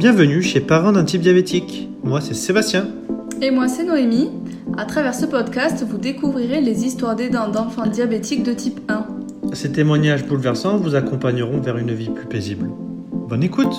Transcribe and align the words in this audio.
Bienvenue 0.00 0.40
chez 0.40 0.62
Parents 0.62 0.92
d'un 0.92 1.04
type 1.04 1.20
diabétique. 1.20 1.90
Moi, 2.02 2.22
c'est 2.22 2.32
Sébastien. 2.32 2.88
Et 3.42 3.50
moi, 3.50 3.68
c'est 3.68 3.84
Noémie. 3.84 4.30
À 4.78 4.86
travers 4.86 5.14
ce 5.14 5.26
podcast, 5.26 5.84
vous 5.86 5.98
découvrirez 5.98 6.62
les 6.62 6.86
histoires 6.86 7.14
d'aidants 7.14 7.50
d'enfants 7.50 7.86
diabétiques 7.86 8.42
de 8.42 8.54
type 8.54 8.80
1. 8.88 9.06
Ces 9.52 9.72
témoignages 9.72 10.24
bouleversants 10.24 10.78
vous 10.78 10.94
accompagneront 10.94 11.60
vers 11.60 11.76
une 11.76 11.92
vie 11.92 12.08
plus 12.08 12.26
paisible. 12.26 12.70
Bonne 13.12 13.42
écoute 13.42 13.74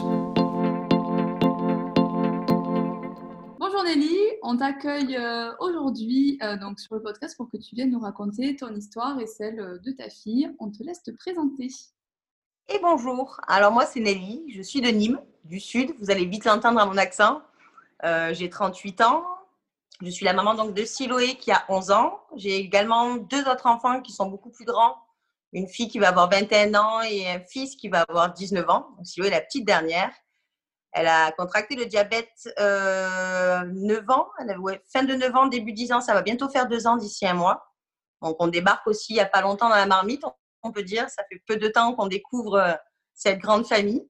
Bonjour 3.59 3.83
Nelly, 3.83 4.15
on 4.43 4.57
t'accueille 4.57 5.17
euh, 5.17 5.49
aujourd'hui 5.59 6.37
euh, 6.43 6.55
donc 6.55 6.79
sur 6.79 6.93
le 6.93 7.01
podcast 7.01 7.35
pour 7.35 7.49
que 7.49 7.57
tu 7.57 7.73
viennes 7.73 7.89
nous 7.89 7.99
raconter 7.99 8.55
ton 8.55 8.75
histoire 8.75 9.19
et 9.19 9.25
celle 9.25 9.59
euh, 9.59 9.79
de 9.83 9.91
ta 9.91 10.07
fille. 10.11 10.51
On 10.59 10.69
te 10.69 10.83
laisse 10.83 11.01
te 11.01 11.09
présenter. 11.09 11.69
Et 12.73 12.79
bonjour, 12.79 13.41
alors 13.49 13.73
moi 13.73 13.85
c'est 13.85 13.99
Nelly, 13.99 14.45
je 14.55 14.61
suis 14.61 14.79
de 14.79 14.87
Nîmes, 14.87 15.19
du 15.43 15.59
Sud, 15.59 15.93
vous 15.99 16.09
allez 16.09 16.23
vite 16.23 16.45
l'entendre 16.45 16.79
à 16.79 16.85
mon 16.85 16.95
accent. 16.95 17.41
Euh, 18.05 18.33
j'ai 18.33 18.49
38 18.49 19.01
ans, 19.01 19.25
je 20.01 20.09
suis 20.09 20.23
la 20.23 20.31
maman 20.31 20.53
donc 20.53 20.73
de 20.73 20.85
Siloé 20.85 21.35
qui 21.35 21.51
a 21.51 21.65
11 21.67 21.91
ans. 21.91 22.21
J'ai 22.37 22.55
également 22.55 23.17
deux 23.17 23.41
autres 23.41 23.65
enfants 23.65 24.01
qui 24.01 24.13
sont 24.13 24.27
beaucoup 24.27 24.51
plus 24.51 24.63
grands, 24.63 24.95
une 25.51 25.67
fille 25.67 25.89
qui 25.89 25.99
va 25.99 26.09
avoir 26.09 26.29
21 26.29 26.73
ans 26.75 27.01
et 27.01 27.29
un 27.29 27.41
fils 27.41 27.75
qui 27.75 27.89
va 27.89 28.05
avoir 28.07 28.31
19 28.31 28.69
ans. 28.69 28.87
Siloé 29.03 29.27
est 29.27 29.31
la 29.31 29.41
petite 29.41 29.65
dernière. 29.65 30.09
Elle 30.93 31.07
a 31.07 31.33
contracté 31.33 31.75
le 31.75 31.87
diabète 31.87 32.49
euh, 32.57 33.63
9 33.65 34.09
ans, 34.11 34.29
elle 34.39 34.55
fin 34.93 35.03
de 35.03 35.13
9 35.13 35.35
ans, 35.35 35.47
début 35.47 35.73
10 35.73 35.91
ans, 35.91 35.99
ça 35.99 36.13
va 36.13 36.21
bientôt 36.21 36.47
faire 36.47 36.69
2 36.69 36.87
ans 36.87 36.95
d'ici 36.95 37.27
un 37.27 37.33
mois. 37.33 37.65
Donc 38.21 38.37
on 38.39 38.47
débarque 38.47 38.87
aussi 38.87 39.11
il 39.11 39.15
n'y 39.15 39.21
a 39.21 39.25
pas 39.25 39.41
longtemps 39.41 39.67
dans 39.67 39.75
la 39.75 39.87
marmite, 39.87 40.23
on 40.63 40.71
peut 40.71 40.83
dire. 40.83 41.09
Ça 41.09 41.23
fait 41.29 41.41
peu 41.47 41.57
de 41.57 41.67
temps 41.67 41.93
qu'on 41.93 42.07
découvre 42.07 42.55
euh, 42.55 42.73
cette 43.13 43.39
grande 43.39 43.65
famille. 43.67 44.07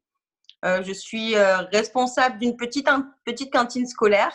Euh, 0.63 0.83
je 0.83 0.93
suis 0.93 1.35
euh, 1.35 1.57
responsable 1.71 2.39
d'une 2.39 2.55
petite, 2.55 2.87
petite 3.25 3.51
cantine 3.51 3.87
scolaire. 3.87 4.33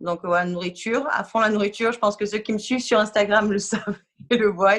Donc, 0.00 0.20
la 0.22 0.44
nourriture, 0.44 1.08
à 1.10 1.24
fond 1.24 1.40
la 1.40 1.50
nourriture. 1.50 1.92
Je 1.92 1.98
pense 1.98 2.16
que 2.16 2.26
ceux 2.26 2.38
qui 2.38 2.52
me 2.52 2.58
suivent 2.58 2.82
sur 2.82 3.00
Instagram 3.00 3.50
le 3.50 3.58
savent 3.58 3.98
et 4.30 4.36
le 4.36 4.48
voient. 4.48 4.78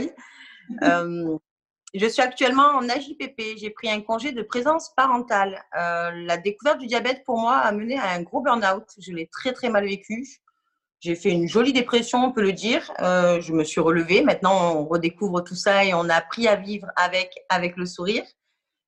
je 1.94 2.08
suis 2.08 2.22
actuellement 2.22 2.70
en 2.76 2.88
AJPP. 2.88 3.58
J'ai 3.58 3.72
pris 3.72 3.89
un 3.89 4.00
congé 4.02 4.31
de 4.31 4.42
présence 4.42 4.94
parentale. 4.95 5.61
la 5.73 6.38
découverte 6.38 6.80
du 6.80 6.88
diabète, 6.88 7.23
pour 7.26 7.38
moi, 7.38 7.58
a 7.58 7.73
mené 7.73 8.00
à 8.00 8.11
un 8.11 8.22
gros 8.22 8.39
burn-out. 8.39 8.86
Je 8.98 9.11
l'ai 9.11 9.28
très, 9.28 9.52
très 9.52 9.70
mal 9.70 9.83
vécu. 9.83 10.26
J'ai 11.02 11.16
fait 11.16 11.30
une 11.30 11.47
jolie 11.47 11.72
dépression, 11.72 12.25
on 12.25 12.31
peut 12.31 12.42
le 12.42 12.52
dire. 12.52 12.92
Euh, 13.00 13.39
je 13.39 13.53
me 13.53 13.64
suis 13.64 13.80
relevée. 13.80 14.22
Maintenant, 14.22 14.75
on 14.75 14.86
redécouvre 14.86 15.44
tout 15.44 15.55
ça 15.55 15.86
et 15.86 15.94
on 15.94 16.09
a 16.09 16.16
appris 16.16 16.47
à 16.47 16.58
vivre 16.58 16.88
avec, 16.97 17.33
avec 17.47 17.78
le 17.78 17.86
sourire. 17.86 18.25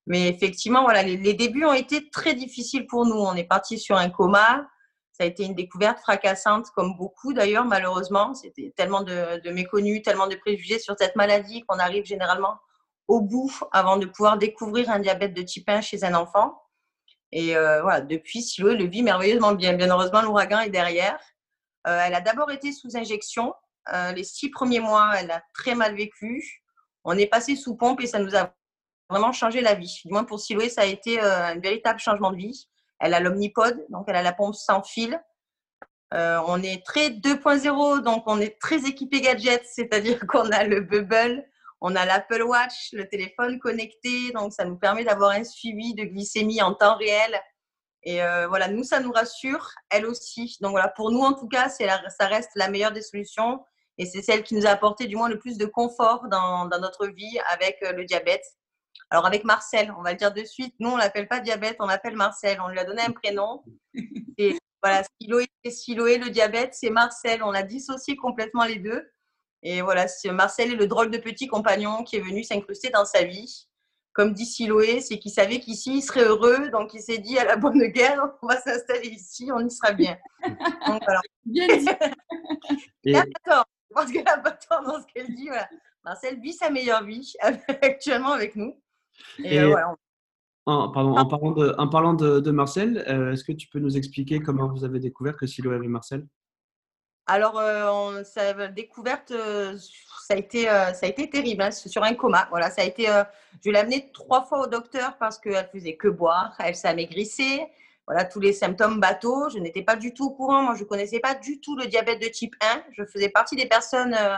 Mais 0.06 0.28
effectivement, 0.28 0.82
voilà, 0.82 1.02
les, 1.02 1.34
débuts 1.34 1.64
ont 1.64 1.72
été 1.72 2.10
très 2.10 2.34
difficiles 2.34 2.86
pour 2.86 3.06
nous. 3.06 3.16
On 3.16 3.34
est 3.34 3.44
parti 3.44 3.78
sur 3.78 3.96
un 3.96 4.10
coma. 4.10 4.68
Ça 5.12 5.24
a 5.24 5.26
été 5.26 5.44
une 5.44 5.54
découverte 5.54 6.00
fracassante, 6.00 6.66
comme 6.74 6.96
beaucoup 6.96 7.32
d'ailleurs, 7.32 7.64
malheureusement. 7.64 8.34
C'était 8.34 8.74
tellement 8.76 9.02
de, 9.02 9.40
de, 9.40 9.50
méconnus, 9.50 10.02
tellement 10.02 10.26
de 10.26 10.36
préjugés 10.36 10.78
sur 10.78 10.96
cette 10.98 11.16
maladie 11.16 11.62
qu'on 11.62 11.78
arrive 11.78 12.04
généralement 12.04 12.56
au 13.08 13.20
bout 13.20 13.52
avant 13.72 13.96
de 13.96 14.06
pouvoir 14.06 14.36
découvrir 14.36 14.90
un 14.90 14.98
diabète 14.98 15.34
de 15.34 15.42
type 15.42 15.68
1 15.68 15.80
chez 15.80 16.04
un 16.04 16.14
enfant. 16.14 16.62
Et 17.30 17.56
euh, 17.56 17.80
voilà, 17.82 18.02
depuis, 18.02 18.42
Silo 18.42 18.74
le 18.74 18.84
vit 18.84 19.02
merveilleusement 19.02 19.52
bien. 19.52 19.72
Bien 19.72 19.90
heureusement, 19.90 20.22
l'ouragan 20.22 20.60
est 20.60 20.70
derrière. 20.70 21.18
Euh, 21.86 22.00
elle 22.04 22.14
a 22.14 22.20
d'abord 22.20 22.50
été 22.50 22.72
sous 22.72 22.96
injection. 22.96 23.54
Euh, 23.92 24.12
les 24.12 24.24
six 24.24 24.50
premiers 24.50 24.80
mois, 24.80 25.12
elle 25.18 25.30
a 25.30 25.42
très 25.54 25.74
mal 25.74 25.94
vécu. 25.94 26.62
On 27.04 27.18
est 27.18 27.26
passé 27.26 27.56
sous 27.56 27.76
pompe 27.76 28.00
et 28.00 28.06
ça 28.06 28.18
nous 28.18 28.36
a 28.36 28.54
vraiment 29.08 29.32
changé 29.32 29.60
la 29.60 29.74
vie. 29.74 30.00
Du 30.04 30.12
moins 30.12 30.24
pour 30.24 30.40
Siloé, 30.40 30.68
ça 30.68 30.82
a 30.82 30.86
été 30.86 31.20
euh, 31.20 31.46
un 31.46 31.58
véritable 31.58 31.98
changement 31.98 32.30
de 32.30 32.36
vie. 32.36 32.68
Elle 33.00 33.14
a 33.14 33.20
l'omnipode, 33.20 33.84
donc 33.88 34.04
elle 34.08 34.16
a 34.16 34.22
la 34.22 34.32
pompe 34.32 34.54
sans 34.54 34.82
fil. 34.82 35.20
On 36.14 36.62
est 36.62 36.84
très 36.84 37.08
2.0, 37.08 38.02
donc 38.02 38.24
on 38.26 38.38
est 38.38 38.60
très 38.60 38.84
équipé 38.84 39.22
gadget, 39.22 39.64
c'est-à-dire 39.66 40.20
qu'on 40.26 40.50
a 40.50 40.62
le 40.62 40.82
Bubble, 40.82 41.42
on 41.80 41.96
a 41.96 42.04
l'Apple 42.04 42.42
Watch, 42.42 42.90
le 42.92 43.08
téléphone 43.08 43.58
connecté, 43.58 44.30
donc 44.32 44.52
ça 44.52 44.66
nous 44.66 44.76
permet 44.76 45.04
d'avoir 45.04 45.30
un 45.30 45.42
suivi 45.42 45.94
de 45.94 46.04
glycémie 46.04 46.60
en 46.60 46.74
temps 46.74 46.96
réel 46.98 47.40
et 48.04 48.22
euh, 48.22 48.48
voilà, 48.48 48.68
nous, 48.68 48.82
ça 48.82 49.00
nous 49.00 49.12
rassure, 49.12 49.70
elle 49.90 50.06
aussi. 50.06 50.56
Donc 50.60 50.72
voilà, 50.72 50.88
pour 50.88 51.10
nous, 51.10 51.20
en 51.20 51.34
tout 51.34 51.48
cas, 51.48 51.68
ça 51.68 52.26
reste 52.26 52.50
la 52.56 52.68
meilleure 52.68 52.92
des 52.92 53.02
solutions. 53.02 53.64
Et 53.98 54.06
c'est 54.06 54.22
celle 54.22 54.42
qui 54.42 54.54
nous 54.54 54.66
a 54.66 54.70
apporté 54.70 55.06
du 55.06 55.16
moins 55.16 55.28
le 55.28 55.38
plus 55.38 55.58
de 55.58 55.66
confort 55.66 56.26
dans, 56.28 56.66
dans 56.66 56.80
notre 56.80 57.06
vie 57.06 57.38
avec 57.50 57.78
euh, 57.82 57.92
le 57.92 58.04
diabète. 58.04 58.44
Alors 59.10 59.26
avec 59.26 59.44
Marcel, 59.44 59.92
on 59.98 60.02
va 60.02 60.12
le 60.12 60.16
dire 60.16 60.32
de 60.32 60.42
suite, 60.44 60.74
nous, 60.80 60.88
on 60.88 60.96
l'appelle 60.96 61.28
pas 61.28 61.40
diabète, 61.40 61.76
on 61.78 61.86
l'appelle 61.86 62.16
Marcel. 62.16 62.58
On 62.60 62.68
lui 62.68 62.78
a 62.78 62.84
donné 62.84 63.02
un 63.02 63.12
prénom. 63.12 63.62
Et 64.38 64.56
voilà, 64.82 65.04
Siloé, 65.20 65.46
Siloé 65.68 66.18
le 66.18 66.30
diabète, 66.30 66.74
c'est 66.74 66.90
Marcel. 66.90 67.42
On 67.42 67.52
a 67.52 67.62
dissocié 67.62 68.16
complètement 68.16 68.64
les 68.64 68.78
deux. 68.78 69.06
Et 69.62 69.80
voilà, 69.80 70.06
Marcel 70.32 70.72
est 70.72 70.76
le 70.76 70.88
drôle 70.88 71.10
de 71.10 71.18
petit 71.18 71.46
compagnon 71.46 72.02
qui 72.02 72.16
est 72.16 72.20
venu 72.20 72.42
s'incruster 72.42 72.90
dans 72.90 73.04
sa 73.04 73.22
vie 73.22 73.68
comme 74.12 74.32
dit 74.32 74.46
Siloé, 74.46 75.00
c'est 75.00 75.18
qu'il 75.18 75.30
savait 75.30 75.60
qu'ici, 75.60 75.98
il 75.98 76.02
serait 76.02 76.24
heureux. 76.24 76.68
Donc, 76.70 76.94
il 76.94 77.00
s'est 77.00 77.18
dit, 77.18 77.38
à 77.38 77.44
la 77.44 77.56
bonne 77.56 77.82
guerre, 77.86 78.22
on 78.42 78.46
va 78.46 78.60
s'installer 78.60 79.08
ici, 79.08 79.50
on 79.52 79.66
y 79.66 79.70
sera 79.70 79.92
bien. 79.92 80.16
donc, 80.86 81.02
alors. 81.06 81.22
Bien 81.44 81.66
dit. 81.76 81.88
Et... 83.04 83.12
D'accord. 83.12 83.64
Je 83.90 83.94
pense 83.94 84.12
qu'elle 84.12 84.24
n'a 84.24 84.38
pas 84.38 84.52
tort 84.52 84.82
dans 84.82 85.00
ce 85.00 85.06
qu'elle 85.12 85.34
dit. 85.34 85.48
Voilà. 85.48 85.68
Marcel 86.04 86.40
vit 86.40 86.52
sa 86.52 86.70
meilleure 86.70 87.04
vie 87.04 87.32
actuellement 87.68 88.32
avec 88.32 88.56
nous. 88.56 88.80
Et, 89.38 89.54
Et 89.54 89.60
euh, 89.60 89.68
voilà. 89.68 89.94
En, 90.64 90.90
pardon, 90.90 91.16
en 91.16 91.26
parlant 91.26 91.50
de, 91.50 91.74
en 91.76 91.88
parlant 91.88 92.14
de, 92.14 92.38
de 92.38 92.50
Marcel, 92.52 93.04
euh, 93.08 93.32
est-ce 93.32 93.42
que 93.42 93.52
tu 93.52 93.68
peux 93.68 93.80
nous 93.80 93.96
expliquer 93.96 94.40
comment 94.40 94.68
vous 94.68 94.84
avez 94.84 95.00
découvert 95.00 95.36
que 95.36 95.46
Siloé 95.46 95.74
avait 95.74 95.88
Marcel? 95.88 96.26
Alors, 97.26 97.58
euh, 97.58 97.88
on, 97.90 98.72
découverte, 98.72 99.30
euh, 99.30 99.76
ça, 100.32 100.36
a 100.36 100.38
été, 100.38 100.68
euh, 100.68 100.94
ça 100.94 101.04
a 101.04 101.08
été 101.10 101.28
terrible, 101.28 101.62
hein, 101.62 101.70
sur 101.70 102.02
un 102.02 102.14
coma. 102.14 102.46
Voilà, 102.50 102.70
ça 102.70 102.80
a 102.80 102.84
été, 102.86 103.08
euh, 103.08 103.22
je 103.62 103.70
l'ai 103.70 103.78
amenée 103.78 104.10
trois 104.14 104.44
fois 104.44 104.60
au 104.60 104.66
docteur 104.66 105.18
parce 105.18 105.38
qu'elle 105.38 105.68
faisait 105.70 105.96
que 105.96 106.08
boire, 106.08 106.54
elle 106.58 106.74
s'amaigrissait. 106.74 107.70
Voilà, 108.06 108.24
tous 108.24 108.40
les 108.40 108.54
symptômes 108.54 108.98
bateaux. 108.98 109.50
Je 109.50 109.58
n'étais 109.58 109.82
pas 109.82 109.94
du 109.94 110.14
tout 110.14 110.26
au 110.26 110.30
courant. 110.30 110.62
Moi, 110.62 110.74
je 110.74 110.84
ne 110.84 110.88
connaissais 110.88 111.20
pas 111.20 111.34
du 111.34 111.60
tout 111.60 111.76
le 111.76 111.86
diabète 111.86 112.20
de 112.22 112.28
type 112.28 112.54
1. 112.62 112.82
Je 112.92 113.04
faisais 113.04 113.28
partie 113.28 113.56
des 113.56 113.66
personnes 113.66 114.14
euh, 114.14 114.36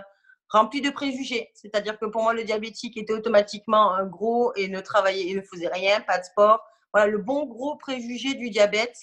remplies 0.49 0.81
de 0.81 0.91
préjugés. 0.91 1.53
C'est-à-dire 1.55 1.97
que 1.99 2.07
pour 2.07 2.23
moi, 2.23 2.35
le 2.35 2.43
diabétique 2.43 2.97
était 2.97 3.13
automatiquement 3.13 3.97
gros 4.07 4.53
et 4.57 4.69
ne 4.69 4.81
travaillait 4.81 5.33
ne 5.35 5.43
faisait 5.43 5.69
rien, 5.69 6.01
pas 6.01 6.19
de 6.19 6.25
sport. 6.25 6.61
Voilà, 6.93 7.07
le 7.07 7.19
bon 7.19 7.47
gros 7.47 7.77
préjugé 7.77 8.35
du 8.35 8.51
diabète. 8.51 8.97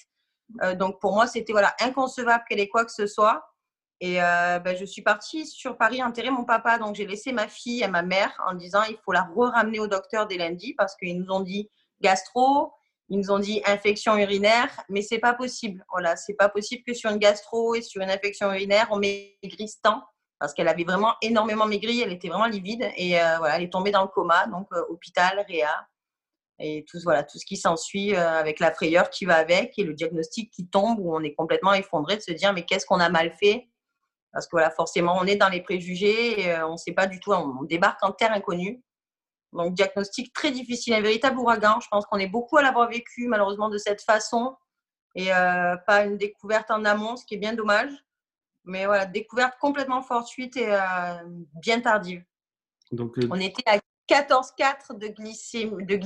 Donc, 0.76 1.00
pour 1.00 1.14
moi, 1.14 1.28
c'était 1.28 1.54
voilà, 1.54 1.74
inconcevable 1.80 2.44
qu'elle 2.48 2.60
ait 2.60 2.68
quoi 2.68 2.84
que 2.84 2.92
ce 2.92 3.08
soit. 3.08 3.51
Et 4.04 4.20
euh, 4.20 4.58
ben, 4.58 4.76
je 4.76 4.84
suis 4.84 5.04
partie 5.04 5.46
sur 5.46 5.78
Paris 5.78 6.04
enterrer 6.04 6.32
mon 6.32 6.44
papa. 6.44 6.80
Donc, 6.80 6.96
j'ai 6.96 7.06
laissé 7.06 7.32
ma 7.32 7.48
fille 7.48 7.84
et 7.84 7.88
ma 7.88 8.02
mère 8.02 8.36
en 8.48 8.56
disant 8.56 8.82
il 8.90 8.98
faut 9.06 9.12
la 9.12 9.22
re-ramener 9.22 9.80
au 9.80 9.88
docteur 9.88 10.26
dès 10.26 10.38
lundi 10.38 10.74
parce 10.74 10.96
qu'ils 10.96 11.22
nous 11.22 11.32
ont 11.32 11.42
dit 11.42 11.70
gastro, 12.02 12.74
ils 13.10 13.20
nous 13.20 13.30
ont 13.30 13.38
dit 13.38 13.62
infection 13.64 14.18
urinaire, 14.18 14.70
mais 14.90 15.04
c'est 15.04 15.20
pas 15.20 15.36
possible. 15.36 15.86
Voilà, 15.92 16.16
c'est 16.16 16.34
pas 16.34 16.50
possible 16.50 16.82
que 16.86 16.96
sur 16.96 17.12
une 17.12 17.20
gastro 17.20 17.76
et 17.76 17.84
sur 17.84 18.02
une 18.02 18.10
infection 18.10 18.52
urinaire, 18.52 18.88
on 18.90 18.98
maigrisse 18.98 19.80
tant 19.82 20.02
parce 20.40 20.56
qu'elle 20.56 20.68
avait 20.68 20.84
vraiment 20.84 21.14
énormément 21.22 21.68
maigri, 21.68 22.02
elle 22.02 22.12
était 22.12 22.30
vraiment 22.30 22.48
livide 22.48 22.90
et 22.98 23.22
euh, 23.22 23.38
voilà, 23.38 23.58
elle 23.58 23.64
est 23.64 23.72
tombée 23.72 23.92
dans 23.92 24.02
le 24.02 24.08
coma, 24.08 24.48
donc 24.48 24.66
euh, 24.74 24.82
hôpital, 24.90 25.46
réa 25.48 25.88
et 26.58 26.84
tout, 26.90 26.98
voilà, 27.04 27.22
tout 27.22 27.38
ce 27.38 27.46
qui 27.46 27.58
s'ensuit 27.58 28.16
avec 28.16 28.60
la 28.60 28.72
frayeur 28.72 29.12
qui 29.12 29.26
va 29.26 29.36
avec 29.36 29.78
et 29.78 29.84
le 29.84 29.94
diagnostic 29.94 30.52
qui 30.52 30.68
tombe 30.68 30.98
où 31.00 31.16
on 31.16 31.22
est 31.22 31.36
complètement 31.36 31.74
effondré 31.74 32.18
de 32.18 32.22
se 32.22 32.32
dire 32.32 32.54
mais 32.54 32.66
qu'est-ce 32.66 32.88
qu'on 32.88 33.00
a 33.00 33.10
mal 33.10 33.36
fait 33.40 33.71
parce 34.32 34.46
que 34.46 34.52
voilà, 34.52 34.72
forcément, 34.72 35.18
on 35.20 35.26
est 35.26 35.36
dans 35.36 35.50
les 35.50 35.62
préjugés, 35.62 36.42
et, 36.42 36.52
euh, 36.52 36.68
on 36.68 36.74
ne 36.74 36.78
sait 36.78 36.94
pas 36.94 37.08
du 37.08 37.20
tout, 37.20 37.32
on, 37.34 37.64
débarque 37.64 38.04
en 38.04 38.12
terre 38.12 38.32
inconnue. 38.32 38.82
Donc, 39.54 39.74
diagnostic 39.74 40.32
très 40.34 40.52
difficile, 40.52 40.94
un 40.94 41.02
véritable 41.02 41.38
ouragan. 41.38 41.80
Je 41.82 41.88
pense 41.90 42.06
qu'on 42.06 42.18
est 42.18 42.28
beaucoup 42.28 42.58
à 42.58 42.62
l'avoir 42.62 42.90
vécu, 42.90 43.28
malheureusement, 43.28 43.70
de 43.70 43.78
cette 43.78 44.02
façon, 44.02 44.56
et 45.16 45.34
euh, 45.34 45.76
pas 45.86 46.06
une 46.06 46.18
découverte 46.18 46.72
en 46.72 46.86
amont, 46.86 47.18
ce 47.18 47.26
qui 47.26 47.36
est 47.36 47.38
bien 47.38 47.54
dommage. 47.54 47.92
Mais 48.64 48.86
voilà, 48.86 49.06
découverte 49.06 49.58
complètement 49.60 50.02
fortuite 50.02 50.56
et 50.56 50.74
euh, 50.74 50.80
bien 51.62 51.82
tardive. 51.82 52.24
Donc, 52.92 53.18
euh... 53.18 53.28
On 53.30 53.40
était 53.40 53.64
à 53.66 53.80
14,4 54.08 54.98
de, 54.98 55.08
glycémie, 55.08 55.86
de. 55.86 56.00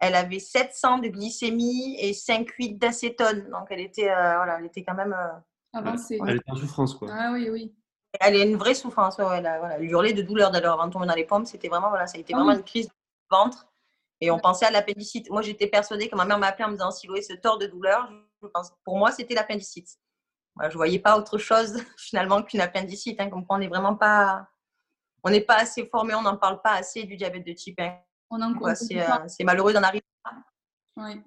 Elle 0.00 0.16
avait 0.16 0.40
700 0.40 0.98
de 0.98 1.08
glycémie 1.08 1.96
et 2.00 2.12
5,8 2.12 2.78
d'acétone. 2.78 3.48
Donc, 3.50 3.68
elle 3.70 3.80
était, 3.80 4.06
voilà, 4.06 4.56
elle 4.58 4.66
était 4.66 4.82
quand 4.82 4.94
même 4.94 5.14
avancée. 5.74 6.20
Elle 6.26 6.36
est 6.36 6.50
en 6.50 6.56
souffrance, 6.56 6.94
quoi. 6.94 7.08
Ah 7.10 7.30
oui, 7.32 7.48
oui. 7.50 7.74
Elle 8.20 8.36
est 8.36 8.48
une 8.48 8.56
vraie 8.56 8.74
souffrance. 8.74 9.18
Ouais, 9.18 9.24
elle, 9.38 9.46
a, 9.46 9.58
voilà, 9.58 9.78
elle 9.78 9.84
hurlait 9.84 10.12
de 10.12 10.22
douleur 10.22 10.50
d'ailleurs 10.50 10.74
avant 10.74 10.86
de 10.86 10.92
tomber 10.92 11.06
dans 11.06 11.14
les 11.14 11.24
pommes. 11.24 11.46
C'était 11.46 11.68
vraiment, 11.68 11.88
voilà, 11.88 12.06
ça 12.06 12.16
a 12.16 12.20
été 12.20 12.32
vraiment 12.32 12.52
une 12.52 12.62
crise 12.62 12.86
de 12.86 12.92
ventre. 13.30 13.66
Et 14.20 14.30
on 14.30 14.38
pensait 14.38 14.66
à 14.66 14.70
l'appendicite. 14.70 15.28
Moi, 15.30 15.42
j'étais 15.42 15.66
persuadée 15.66 16.08
que 16.08 16.16
ma 16.16 16.24
mère 16.24 16.38
m'a 16.38 16.46
appelé 16.46 16.64
en 16.64 16.68
me 16.68 16.74
disant 16.74 16.90
Siloé 16.90 17.22
se 17.22 17.32
tord 17.34 17.58
de 17.58 17.66
douleur. 17.66 18.08
Je 18.42 18.48
pense, 18.48 18.72
pour 18.84 18.96
moi, 18.96 19.10
c'était 19.10 19.34
l'appendicite. 19.34 19.88
Voilà, 20.54 20.70
je 20.70 20.74
ne 20.74 20.78
voyais 20.78 21.00
pas 21.00 21.18
autre 21.18 21.38
chose 21.38 21.82
finalement 21.98 22.42
qu'une 22.42 22.60
appendicite. 22.60 23.20
Hein, 23.20 23.30
comme 23.30 23.44
quoi, 23.44 23.56
on 23.56 23.58
n'est 23.58 23.68
vraiment 23.68 23.96
pas, 23.96 24.48
on 25.24 25.30
n'est 25.30 25.40
pas 25.40 25.56
assez 25.56 25.86
formé, 25.86 26.14
on 26.14 26.22
n'en 26.22 26.36
parle 26.36 26.60
pas 26.62 26.74
assez 26.74 27.04
du 27.04 27.16
diabète 27.16 27.46
de 27.46 27.52
type 27.52 27.80
1. 27.80 27.96
On 28.30 28.40
en 28.40 28.74
C'est 28.74 29.00
euh, 29.00 29.44
malheureux 29.44 29.72
d'en 29.72 29.82
arriver. 29.82 30.04
Oui. 30.96 31.20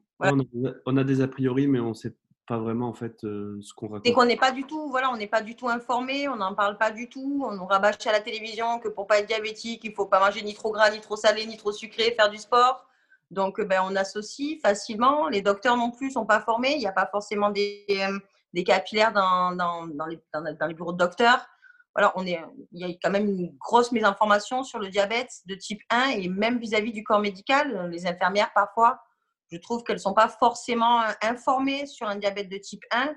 On, 0.85 0.97
a, 0.97 1.03
des 1.03 1.21
a 1.21 1.27
priori, 1.27 1.67
mais 1.67 1.79
on 1.79 1.89
ne 1.89 1.93
sait 1.93 2.15
pas 2.47 2.57
vraiment 2.57 2.88
en 2.88 2.94
fait 2.94 3.23
euh, 3.25 3.59
ce 3.61 3.73
qu'on 3.73 3.88
raconte. 3.88 4.07
Et 4.07 4.13
qu'on 4.13 4.25
n'est 4.25 4.38
pas 4.38 4.51
du 4.51 4.63
tout, 4.63 4.89
voilà, 4.89 5.11
on 5.11 5.17
n'est 5.17 5.27
pas 5.27 5.41
du 5.41 5.55
tout 5.55 5.67
informé, 5.67 6.27
on 6.29 6.38
n'en 6.38 6.55
parle 6.55 6.77
pas 6.77 6.91
du 6.91 7.09
tout, 7.09 7.45
on 7.45 7.51
nous 7.51 7.65
rabâche 7.65 8.07
à 8.07 8.11
la 8.11 8.21
télévision 8.21 8.79
que 8.79 8.88
pour 8.88 9.05
pas 9.05 9.19
être 9.19 9.27
diabétique, 9.27 9.81
il 9.83 9.94
faut 9.94 10.05
pas 10.05 10.19
manger 10.19 10.41
ni 10.41 10.53
trop 10.53 10.71
gras, 10.71 10.89
ni 10.89 11.01
trop 11.01 11.17
salé, 11.17 11.45
ni 11.45 11.57
trop 11.57 11.73
sucré, 11.73 12.15
faire 12.17 12.29
du 12.29 12.38
sport. 12.38 12.88
Donc, 13.29 13.59
ben, 13.61 13.81
on 13.83 13.95
associe 13.97 14.59
facilement. 14.61 15.27
Les 15.27 15.41
docteurs 15.41 15.75
non 15.75 15.91
plus 15.91 16.11
sont 16.11 16.25
pas 16.25 16.39
formés. 16.39 16.73
Il 16.75 16.79
n'y 16.79 16.88
a 16.88 16.94
pas 16.94 17.07
forcément 17.07 17.49
des, 17.49 17.85
euh, 17.89 18.17
des 18.53 18.63
capillaires 18.63 19.11
dans, 19.11 19.53
dans, 19.53 19.85
dans, 19.85 20.05
les, 20.05 20.19
dans, 20.33 20.67
les, 20.67 20.73
bureaux 20.73 20.93
de 20.93 20.97
docteurs. 20.97 21.45
Voilà, 21.93 22.13
on 22.15 22.25
est, 22.25 22.39
il 22.71 22.88
y 22.88 22.89
a 22.89 22.95
quand 23.03 23.09
même 23.09 23.27
une 23.27 23.57
grosse 23.57 23.91
mésinformation 23.91 24.63
sur 24.63 24.79
le 24.79 24.88
diabète 24.88 25.41
de 25.47 25.55
type 25.55 25.81
1 25.89 26.11
et 26.11 26.29
même 26.29 26.59
vis-à-vis 26.59 26.91
-vis 26.91 26.93
du 26.93 27.03
corps 27.03 27.19
médical. 27.19 27.89
Les 27.91 28.05
infirmières, 28.07 28.53
parfois, 28.53 29.00
je 29.49 29.57
trouve 29.57 29.83
qu'elles 29.83 29.97
ne 29.97 30.01
sont 30.01 30.13
pas 30.13 30.27
forcément 30.27 31.01
euh, 31.01 31.11
informées 31.21 31.85
sur 31.85 32.07
un 32.07 32.15
diabète 32.15 32.49
de 32.49 32.57
type 32.57 32.83
1. 32.91 33.15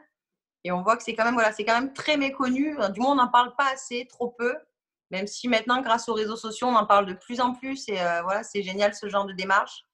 Et 0.64 0.72
on 0.72 0.82
voit 0.82 0.96
que 0.96 1.02
c'est 1.02 1.14
quand 1.14 1.24
même, 1.24 1.34
voilà, 1.34 1.52
c'est 1.52 1.64
quand 1.64 1.80
même 1.80 1.92
très 1.92 2.16
méconnu. 2.16 2.76
Du 2.92 3.00
moins, 3.00 3.12
on 3.12 3.16
n'en 3.16 3.28
parle 3.28 3.54
pas 3.56 3.72
assez, 3.72 4.06
trop 4.06 4.34
peu. 4.38 4.54
Même 5.10 5.26
si 5.26 5.48
maintenant, 5.48 5.80
grâce 5.82 6.08
aux 6.08 6.14
réseaux 6.14 6.36
sociaux, 6.36 6.68
on 6.68 6.76
en 6.76 6.86
parle 6.86 7.06
de 7.06 7.14
plus 7.14 7.40
en 7.40 7.54
plus. 7.54 7.88
Et 7.88 8.00
euh, 8.00 8.22
voilà, 8.22 8.42
c'est 8.44 8.62
génial 8.62 8.94
ce 8.94 9.08
genre 9.08 9.26
de 9.26 9.32
démarche 9.32 9.84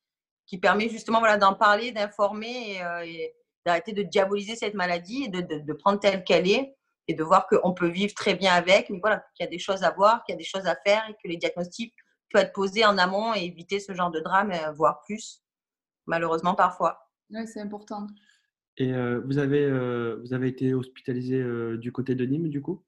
qui 0.46 0.58
permet 0.58 0.88
justement 0.88 1.20
voilà, 1.20 1.38
d'en 1.38 1.54
parler, 1.54 1.92
d'informer 1.92 2.74
et, 2.74 2.82
euh, 2.82 3.26
d'arrêter 3.64 3.92
de 3.92 4.02
diaboliser 4.02 4.54
cette 4.56 4.74
maladie 4.74 5.24
et 5.24 5.28
de, 5.28 5.40
de, 5.40 5.72
prendre 5.72 5.98
telle 5.98 6.22
qu'elle 6.22 6.48
est 6.48 6.76
et 7.08 7.14
de 7.14 7.24
voir 7.24 7.48
qu'on 7.48 7.72
peut 7.72 7.88
vivre 7.88 8.14
très 8.14 8.34
bien 8.34 8.52
avec, 8.54 8.90
mais 8.90 9.00
voilà, 9.00 9.24
qu'il 9.34 9.44
y 9.44 9.46
a 9.48 9.50
des 9.50 9.58
choses 9.58 9.82
à 9.82 9.90
voir, 9.90 10.22
qu'il 10.24 10.34
y 10.34 10.36
a 10.36 10.38
des 10.38 10.44
choses 10.44 10.66
à 10.66 10.76
faire 10.86 11.04
et 11.08 11.14
que 11.14 11.28
les 11.28 11.36
diagnostics 11.36 11.94
peuvent 12.30 12.42
être 12.42 12.52
posés 12.52 12.84
en 12.84 12.98
amont 12.98 13.34
et 13.34 13.44
éviter 13.44 13.80
ce 13.80 13.92
genre 13.92 14.10
de 14.10 14.20
drame, 14.20 14.52
voire 14.76 15.00
plus 15.02 15.42
malheureusement 16.06 16.54
parfois. 16.54 17.10
Oui, 17.30 17.46
c'est 17.46 17.60
important. 17.60 18.06
Et 18.78 18.92
euh, 18.92 19.20
vous, 19.24 19.38
avez, 19.38 19.64
euh, 19.64 20.20
vous 20.22 20.34
avez 20.34 20.48
été 20.48 20.74
hospitalisé 20.74 21.36
euh, 21.36 21.78
du 21.78 21.92
côté 21.92 22.14
de 22.14 22.24
Nîmes, 22.24 22.48
du 22.48 22.60
coup? 22.60 22.82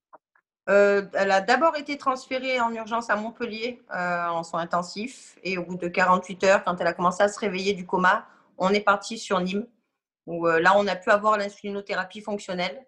Elle 0.71 1.31
a 1.31 1.41
d'abord 1.41 1.77
été 1.77 1.97
transférée 1.97 2.61
en 2.61 2.71
urgence 2.75 3.09
à 3.09 3.17
Montpellier 3.17 3.81
en 3.89 4.43
soins 4.43 4.61
intensifs. 4.61 5.39
Et 5.43 5.57
au 5.57 5.65
bout 5.65 5.79
de 5.79 5.89
48 5.89 6.45
heures, 6.45 6.63
quand 6.63 6.79
elle 6.79 6.87
a 6.87 6.93
commencé 6.93 7.23
à 7.23 7.29
se 7.29 7.41
réveiller 7.41 7.73
du 7.73 7.87
coma, 7.87 8.27
on 8.59 8.69
est 8.69 8.83
parti 8.83 9.17
sur 9.17 9.41
Nîmes. 9.41 9.67
Où 10.27 10.47
là, 10.47 10.75
on 10.77 10.87
a 10.87 10.95
pu 10.95 11.09
avoir 11.09 11.39
l'insulinothérapie 11.39 12.21
fonctionnelle. 12.21 12.85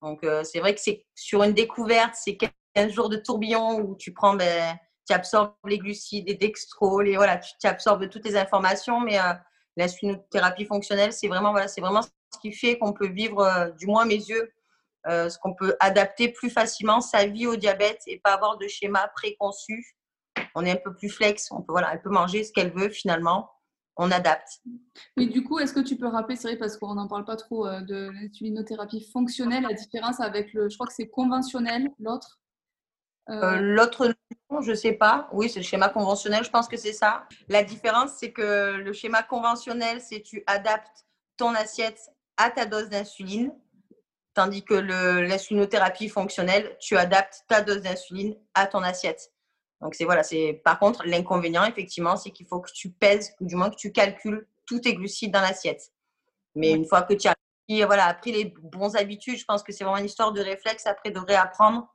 Donc, 0.00 0.26
c'est 0.42 0.58
vrai 0.58 0.74
que 0.74 0.80
c'est 0.80 1.04
sur 1.14 1.42
une 1.42 1.52
découverte, 1.52 2.14
c'est 2.14 2.38
15 2.74 2.92
jours 2.92 3.10
de 3.10 3.18
tourbillon 3.18 3.78
où 3.78 3.94
tu 3.94 4.14
prends, 4.14 4.34
ben, 4.34 4.78
tu 5.06 5.12
absorbes 5.12 5.52
les 5.66 5.76
glucides, 5.76 6.28
les 6.28 6.34
dextro, 6.34 7.02
les, 7.02 7.16
voilà, 7.16 7.36
tu, 7.36 7.52
tu 7.60 7.66
absorbes 7.66 8.08
toutes 8.08 8.24
les 8.24 8.36
informations, 8.36 9.00
mais 9.00 9.18
la 9.78 10.16
thérapie 10.30 10.64
fonctionnelle, 10.64 11.12
c'est 11.12 11.28
vraiment, 11.28 11.52
voilà, 11.52 11.66
vraiment 11.78 12.02
ce 12.02 12.38
qui 12.40 12.52
fait 12.52 12.78
qu'on 12.78 12.92
peut 12.92 13.08
vivre, 13.08 13.40
euh, 13.40 13.70
du 13.70 13.86
moins 13.86 14.04
mes 14.04 14.16
yeux, 14.16 14.52
euh, 15.06 15.28
ce 15.28 15.38
qu'on 15.38 15.54
peut 15.54 15.76
adapter 15.80 16.28
plus 16.28 16.50
facilement 16.50 17.00
sa 17.00 17.26
vie 17.26 17.46
au 17.46 17.56
diabète 17.56 18.00
et 18.06 18.18
pas 18.18 18.34
avoir 18.34 18.58
de 18.58 18.66
schéma 18.66 19.08
préconçu. 19.14 19.96
On 20.54 20.64
est 20.64 20.72
un 20.72 20.76
peu 20.76 20.94
plus 20.94 21.08
flex, 21.08 21.50
on 21.50 21.62
peut, 21.62 21.72
voilà, 21.72 21.92
elle 21.92 22.02
peut 22.02 22.10
manger 22.10 22.44
ce 22.44 22.52
qu'elle 22.52 22.72
veut 22.72 22.88
finalement, 22.90 23.50
on 23.96 24.10
adapte. 24.10 24.60
Mais 25.16 25.26
du 25.26 25.44
coup, 25.44 25.58
est-ce 25.58 25.72
que 25.72 25.80
tu 25.80 25.96
peux 25.96 26.08
rappeler, 26.08 26.36
c'est 26.36 26.48
vrai 26.48 26.56
parce 26.56 26.76
qu'on 26.76 26.94
n'en 26.94 27.08
parle 27.08 27.24
pas 27.24 27.36
trop 27.36 27.66
euh, 27.66 27.80
de 27.80 28.10
l'insulinothérapie 28.10 29.08
fonctionnelle, 29.12 29.62
la 29.62 29.74
différence 29.74 30.20
avec 30.20 30.52
le, 30.52 30.68
je 30.68 30.74
crois 30.76 30.86
que 30.86 30.92
c'est 30.92 31.08
conventionnel, 31.08 31.90
l'autre? 31.98 32.40
Euh, 33.28 33.56
l'autre 33.56 34.14
je 34.62 34.70
ne 34.70 34.76
sais 34.76 34.92
pas. 34.92 35.28
Oui, 35.32 35.48
c'est 35.48 35.60
le 35.60 35.64
schéma 35.64 35.88
conventionnel, 35.88 36.42
je 36.42 36.50
pense 36.50 36.68
que 36.68 36.76
c'est 36.76 36.92
ça. 36.92 37.24
La 37.48 37.62
différence, 37.62 38.12
c'est 38.18 38.32
que 38.32 38.76
le 38.76 38.92
schéma 38.92 39.22
conventionnel, 39.22 40.00
c'est 40.00 40.22
tu 40.22 40.42
adaptes 40.46 41.06
ton 41.36 41.54
assiette 41.54 42.10
à 42.36 42.50
ta 42.50 42.64
dose 42.66 42.88
d'insuline, 42.88 43.52
tandis 44.34 44.64
que 44.64 44.74
l'insulinothérapie 44.74 46.08
fonctionnelle, 46.08 46.76
tu 46.80 46.96
adaptes 46.96 47.44
ta 47.48 47.60
dose 47.62 47.82
d'insuline 47.82 48.36
à 48.54 48.66
ton 48.66 48.82
assiette. 48.82 49.32
Donc 49.80 49.94
c'est 49.94 50.04
voilà, 50.04 50.22
c'est 50.22 50.60
par 50.64 50.78
contre 50.78 51.04
l'inconvénient 51.06 51.64
effectivement, 51.64 52.16
c'est 52.16 52.30
qu'il 52.30 52.46
faut 52.46 52.60
que 52.60 52.70
tu 52.72 52.90
pèses 52.90 53.34
ou 53.40 53.46
du 53.46 53.54
moins 53.54 53.70
que 53.70 53.76
tu 53.76 53.92
calcules 53.92 54.46
tous 54.66 54.80
tes 54.80 54.94
glucides 54.94 55.32
dans 55.32 55.40
l'assiette. 55.40 55.92
Mais 56.54 56.72
une 56.72 56.84
fois 56.84 57.02
que 57.02 57.14
tu 57.14 57.28
as 57.28 57.34
voilà, 57.86 58.06
appris 58.06 58.32
les 58.32 58.54
bons 58.62 58.96
habitudes, 58.96 59.38
je 59.38 59.44
pense 59.44 59.62
que 59.62 59.72
c'est 59.72 59.84
vraiment 59.84 59.98
une 59.98 60.06
histoire 60.06 60.32
de 60.32 60.40
réflexe 60.40 60.86
après 60.86 61.10
de 61.10 61.18
réapprendre 61.18 61.86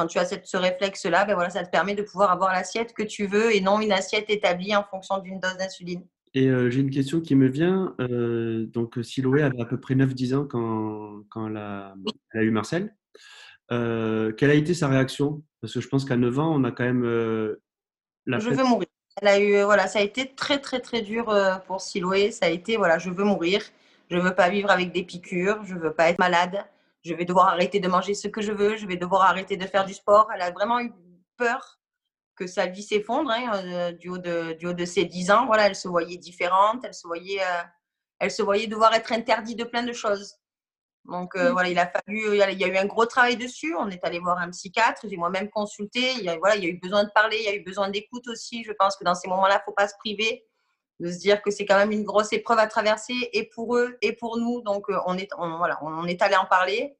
quand 0.00 0.06
tu 0.06 0.18
as 0.18 0.24
cette, 0.24 0.46
ce 0.46 0.56
réflexe-là, 0.56 1.26
ben 1.26 1.34
voilà, 1.34 1.50
ça 1.50 1.62
te 1.62 1.70
permet 1.70 1.94
de 1.94 2.02
pouvoir 2.02 2.30
avoir 2.30 2.52
l'assiette 2.52 2.94
que 2.94 3.02
tu 3.02 3.26
veux 3.26 3.54
et 3.54 3.60
non 3.60 3.80
une 3.80 3.92
assiette 3.92 4.30
établie 4.30 4.74
en 4.74 4.82
fonction 4.82 5.18
d'une 5.18 5.38
dose 5.38 5.58
d'insuline. 5.58 6.02
Et 6.32 6.46
euh, 6.48 6.70
j'ai 6.70 6.80
une 6.80 6.90
question 6.90 7.20
qui 7.20 7.34
me 7.34 7.48
vient. 7.48 7.94
Euh, 8.00 8.64
donc, 8.66 8.98
Siloé 9.02 9.42
avait 9.42 9.60
à 9.60 9.66
peu 9.66 9.78
près 9.78 9.94
9-10 9.94 10.34
ans 10.36 10.46
quand, 10.46 11.22
quand 11.28 11.48
elle, 11.48 11.56
a, 11.58 11.94
elle, 12.32 12.40
a, 12.40 12.44
eu 12.44 12.50
Marcel. 12.50 12.96
Euh, 13.72 14.32
quelle 14.32 14.50
a 14.50 14.54
été 14.54 14.72
sa 14.72 14.88
réaction? 14.88 15.42
Parce 15.60 15.74
que 15.74 15.80
je 15.80 15.88
pense 15.88 16.06
qu'à 16.06 16.16
9 16.16 16.38
ans, 16.38 16.54
on 16.54 16.64
a 16.64 16.70
quand 16.70 16.84
même 16.84 17.04
la 18.24 18.38
Je 18.38 18.48
veux 18.48 18.64
mourir. 18.64 18.88
Elle 19.20 19.28
a 19.28 19.38
eu, 19.38 19.62
voilà, 19.64 19.86
ça 19.86 19.98
a 19.98 20.02
été 20.02 20.32
très, 20.34 20.60
très, 20.60 20.80
très 20.80 21.02
dur 21.02 21.34
pour 21.66 21.82
Siloé. 21.82 22.30
Ça 22.30 22.46
a 22.46 22.48
été, 22.48 22.78
voilà, 22.78 22.98
je 22.98 23.10
veux 23.10 23.24
mourir. 23.24 23.60
Je 24.08 24.16
ne 24.16 24.22
veux 24.22 24.34
pas 24.34 24.48
vivre 24.48 24.70
avec 24.70 24.92
des 24.92 25.02
piqûres. 25.02 25.62
Je 25.64 25.74
ne 25.74 25.80
veux 25.80 25.92
pas 25.92 26.08
être 26.08 26.18
malade 26.18 26.64
je 27.02 27.14
vais 27.14 27.24
devoir 27.24 27.48
arrêter 27.48 27.80
de 27.80 27.88
manger 27.88 28.14
ce 28.14 28.28
que 28.28 28.42
je 28.42 28.52
veux, 28.52 28.76
je 28.76 28.86
vais 28.86 28.96
devoir 28.96 29.22
arrêter 29.22 29.56
de 29.56 29.66
faire 29.66 29.84
du 29.84 29.94
sport. 29.94 30.28
Elle 30.34 30.42
a 30.42 30.50
vraiment 30.50 30.80
eu 30.80 30.92
peur 31.36 31.78
que 32.36 32.46
sa 32.46 32.66
vie 32.66 32.82
s'effondre 32.82 33.30
hein, 33.30 33.52
euh, 33.64 33.92
du, 33.92 34.08
haut 34.08 34.18
de, 34.18 34.54
du 34.54 34.66
haut 34.66 34.72
de 34.72 34.84
ses 34.84 35.04
10 35.04 35.30
ans. 35.30 35.46
Voilà, 35.46 35.66
elle 35.66 35.76
se 35.76 35.88
voyait 35.88 36.16
différente, 36.16 36.84
elle 36.84 36.94
se 36.94 37.06
voyait, 37.06 37.40
euh, 37.40 37.62
elle 38.18 38.30
se 38.30 38.42
voyait 38.42 38.66
devoir 38.66 38.94
être 38.94 39.12
interdite 39.12 39.58
de 39.58 39.64
plein 39.64 39.82
de 39.82 39.92
choses. 39.92 40.34
Donc 41.06 41.34
euh, 41.34 41.50
voilà, 41.52 41.70
il 41.70 41.78
a 41.78 41.86
fallu, 41.86 42.32
il 42.32 42.36
y 42.36 42.64
a, 42.64 42.68
eu 42.68 42.76
un 42.76 42.84
gros 42.84 43.06
travail 43.06 43.36
dessus. 43.36 43.74
On 43.78 43.88
est 43.88 44.04
allé 44.04 44.18
voir 44.18 44.38
un 44.38 44.50
psychiatre, 44.50 45.06
j'ai 45.08 45.16
moi-même 45.16 45.48
consulté. 45.48 46.12
Il 46.18 46.24
y, 46.24 46.28
a, 46.28 46.36
voilà, 46.38 46.56
il 46.56 46.64
y 46.64 46.66
a 46.66 46.70
eu 46.70 46.78
besoin 46.78 47.04
de 47.04 47.10
parler, 47.14 47.38
il 47.38 47.44
y 47.44 47.48
a 47.48 47.54
eu 47.54 47.64
besoin 47.64 47.88
d'écoute 47.88 48.28
aussi. 48.28 48.62
Je 48.64 48.72
pense 48.72 48.96
que 48.96 49.04
dans 49.04 49.14
ces 49.14 49.28
moments-là, 49.28 49.54
il 49.54 49.58
ne 49.58 49.64
faut 49.64 49.74
pas 49.74 49.88
se 49.88 49.94
priver 49.98 50.44
de 51.00 51.10
se 51.10 51.18
dire 51.18 51.42
que 51.42 51.50
c'est 51.50 51.64
quand 51.64 51.78
même 51.78 51.92
une 51.92 52.04
grosse 52.04 52.32
épreuve 52.32 52.58
à 52.58 52.66
traverser 52.66 53.14
et 53.32 53.48
pour 53.48 53.76
eux 53.76 53.96
et 54.02 54.12
pour 54.12 54.38
nous. 54.38 54.60
Donc, 54.60 54.88
euh, 54.90 54.98
on 55.06 55.16
est, 55.16 55.28
voilà, 55.58 55.78
on 55.82 56.06
est 56.06 56.20
allé 56.22 56.36
en 56.36 56.44
parler. 56.44 56.96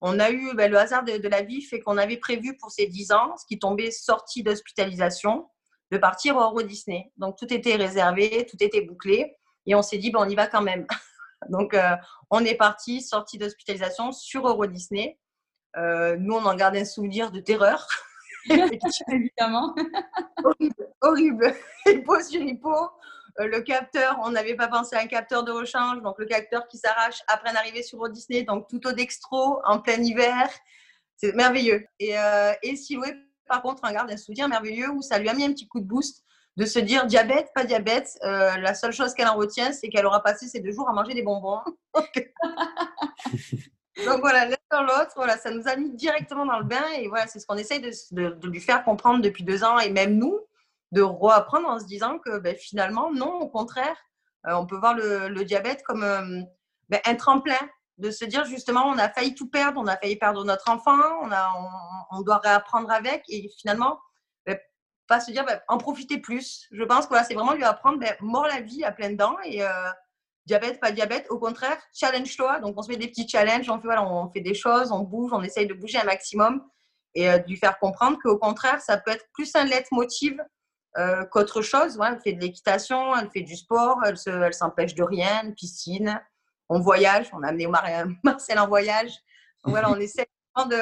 On 0.00 0.18
a 0.20 0.30
eu 0.30 0.54
ben, 0.54 0.70
le 0.70 0.76
hasard 0.76 1.04
de, 1.04 1.28
la 1.28 1.42
vie 1.42 1.62
fait 1.62 1.80
qu'on 1.80 1.96
avait 1.96 2.16
prévu 2.16 2.56
pour 2.56 2.70
ces 2.70 2.86
10 2.86 3.12
ans, 3.12 3.36
ce 3.36 3.46
qui 3.46 3.58
tombait 3.58 3.90
sorti 3.90 4.42
d'hospitalisation, 4.42 5.48
de 5.90 5.98
partir 5.98 6.36
au 6.36 6.40
Euro 6.40 6.62
Disney. 6.62 7.10
Donc, 7.16 7.36
tout 7.38 7.52
était 7.52 7.76
réservé, 7.76 8.46
tout 8.48 8.56
était 8.60 8.82
bouclé. 8.82 9.36
Et 9.66 9.74
on 9.74 9.82
s'est 9.82 9.98
dit, 9.98 10.10
ben, 10.10 10.20
on 10.20 10.28
y 10.28 10.34
va 10.34 10.48
quand 10.48 10.62
même. 10.62 10.86
Donc, 11.48 11.74
euh, 11.74 11.94
on 12.30 12.44
est 12.44 12.56
parti, 12.56 13.02
sorti 13.02 13.38
d'hospitalisation 13.38 14.10
sur 14.10 14.48
Euro 14.48 14.66
Disney. 14.66 15.18
Euh, 15.76 16.16
nous, 16.18 16.34
on 16.34 16.44
en 16.44 16.54
garde 16.54 16.76
un 16.76 16.84
souvenir 16.84 17.30
de 17.30 17.40
terreur. 17.40 17.86
Évidemment. 18.48 19.74
horrible, 20.44 20.88
horrible. 21.02 21.54
Hippo 21.86 22.20
sur 22.20 22.40
le 23.36 23.60
capteur, 23.60 24.18
on 24.24 24.30
n'avait 24.30 24.54
pas 24.54 24.68
pensé 24.68 24.96
à 24.96 25.00
un 25.00 25.06
capteur 25.06 25.44
de 25.44 25.52
rechange, 25.52 26.02
donc 26.02 26.18
le 26.18 26.26
capteur 26.26 26.66
qui 26.68 26.78
s'arrache 26.78 27.22
après 27.28 27.52
d'arriver 27.52 27.82
sur 27.82 27.98
Walt 27.98 28.10
Disney, 28.10 28.42
donc 28.42 28.68
tout 28.68 28.86
au 28.86 28.92
dextro 28.92 29.60
en 29.64 29.80
plein 29.80 30.02
hiver. 30.02 30.48
C'est 31.16 31.34
merveilleux. 31.34 31.84
Et, 31.98 32.18
euh, 32.18 32.52
Siloué, 32.76 33.14
par 33.48 33.62
contre, 33.62 33.84
un 33.84 33.92
garde 33.92 34.10
un 34.10 34.16
soutien 34.16 34.48
merveilleux 34.48 34.90
où 34.90 35.02
ça 35.02 35.18
lui 35.18 35.28
a 35.28 35.34
mis 35.34 35.44
un 35.44 35.52
petit 35.52 35.66
coup 35.66 35.80
de 35.80 35.86
boost 35.86 36.24
de 36.56 36.64
se 36.64 36.78
dire 36.78 37.06
diabète, 37.06 37.48
pas 37.54 37.64
diabète. 37.64 38.18
Euh, 38.24 38.56
la 38.56 38.74
seule 38.74 38.92
chose 38.92 39.14
qu'elle 39.14 39.28
en 39.28 39.36
retient, 39.36 39.72
c'est 39.72 39.88
qu'elle 39.88 40.06
aura 40.06 40.22
passé 40.22 40.48
ces 40.48 40.60
deux 40.60 40.72
jours 40.72 40.88
à 40.88 40.92
manger 40.92 41.14
des 41.14 41.22
bonbons. 41.22 41.60
Donc 44.06 44.20
voilà, 44.20 44.46
l'un 44.46 44.56
dans 44.70 44.82
l'autre, 44.82 45.12
voilà, 45.16 45.36
ça 45.38 45.50
nous 45.50 45.66
a 45.66 45.76
mis 45.76 45.90
directement 45.90 46.46
dans 46.46 46.58
le 46.58 46.64
bain 46.64 46.84
et 46.96 47.08
voilà, 47.08 47.26
c'est 47.26 47.40
ce 47.40 47.46
qu'on 47.46 47.56
essaye 47.56 47.80
de, 47.80 48.48
lui 48.48 48.60
faire 48.60 48.84
comprendre 48.84 49.22
depuis 49.22 49.44
deux 49.44 49.64
ans 49.64 49.78
et 49.78 49.90
même 49.90 50.16
nous, 50.16 50.38
de 50.92 51.02
reapprendre 51.02 51.68
en 51.68 51.78
se 51.78 51.86
disant 51.86 52.18
que 52.18 52.38
ben, 52.38 52.56
finalement, 52.56 53.12
non, 53.12 53.40
au 53.40 53.48
contraire, 53.48 53.96
euh, 54.46 54.54
on 54.54 54.66
peut 54.66 54.78
voir 54.78 54.94
le, 54.94 55.44
diabète 55.44 55.82
comme 55.82 56.02
euh, 56.02 56.40
ben, 56.88 57.00
un 57.04 57.14
tremplin, 57.14 57.58
de 57.98 58.10
se 58.12 58.24
dire 58.24 58.44
justement, 58.44 58.84
on 58.84 58.96
a 58.96 59.08
failli 59.08 59.34
tout 59.34 59.50
perdre, 59.50 59.80
on 59.80 59.86
a 59.88 59.96
failli 59.96 60.16
perdre 60.16 60.44
notre 60.44 60.70
enfant, 60.70 60.96
on, 61.22 61.30
on, 62.12 62.22
doit 62.22 62.38
réapprendre 62.38 62.90
avec 62.92 63.24
et 63.28 63.50
finalement, 63.60 63.98
ben, 64.46 64.56
pas 65.08 65.20
se 65.20 65.32
dire, 65.32 65.44
en 65.66 65.78
profiter 65.78 66.18
plus. 66.18 66.68
Je 66.70 66.84
pense 66.84 67.06
que 67.06 67.14
c'est 67.26 67.34
vraiment 67.34 67.54
lui 67.54 67.64
apprendre, 67.64 67.98
mort 68.20 68.46
la 68.46 68.60
vie 68.60 68.84
à 68.84 68.92
plein 68.92 69.10
dents 69.10 69.36
et 69.44 69.64
euh, 69.64 69.90
diabète, 70.46 70.80
pas 70.80 70.92
diabète, 70.92 71.26
au 71.28 71.40
contraire, 71.40 71.78
challenge-toi. 71.92 72.60
Donc 72.60 72.74
on 72.78 72.82
se 72.82 72.88
met 72.88 72.96
des 72.96 73.08
petits 73.08 73.28
challenges, 73.28 73.68
on 73.68 73.80
fait, 73.80 73.88
voilà, 73.88 74.06
on 74.06 74.30
fait 74.30 74.40
des 74.40 74.54
choses, 74.54 74.92
on 74.92 75.00
bouge, 75.00 75.32
on 75.34 75.42
essaye 75.42 75.66
de 75.66 75.74
bouger 75.74 75.98
un 75.98 76.04
maximum 76.04 76.64
et 77.14 77.26
de 77.26 77.44
lui 77.48 77.56
faire 77.56 77.80
comprendre 77.80 78.16
qu'au 78.22 78.38
contraire, 78.38 78.80
ça 78.80 78.96
peut 78.96 79.10
être 79.10 79.24
plus 79.32 79.56
un 79.56 79.64
leitmotiv 79.64 80.40
euh, 80.96 81.24
qu'autre 81.26 81.62
chose. 81.62 81.98
elle 82.04 82.20
fait 82.20 82.32
de 82.32 82.40
l'équitation, 82.40 83.14
elle 83.14 83.30
fait 83.30 83.42
du 83.42 83.56
sport, 83.56 84.00
elle, 84.04 84.54
s'empêche 84.54 84.94
de 84.94 85.02
rien, 85.02 85.52
piscine. 85.52 86.20
On 86.68 86.80
voyage, 86.80 87.30
on 87.32 87.42
a 87.42 87.48
amené 87.48 87.66
Marcel 88.24 88.58
en 88.58 88.66
voyage. 88.66 89.12
voilà, 89.64 89.90
on 89.90 89.96
essaie 89.96 90.26
de. 90.56 90.76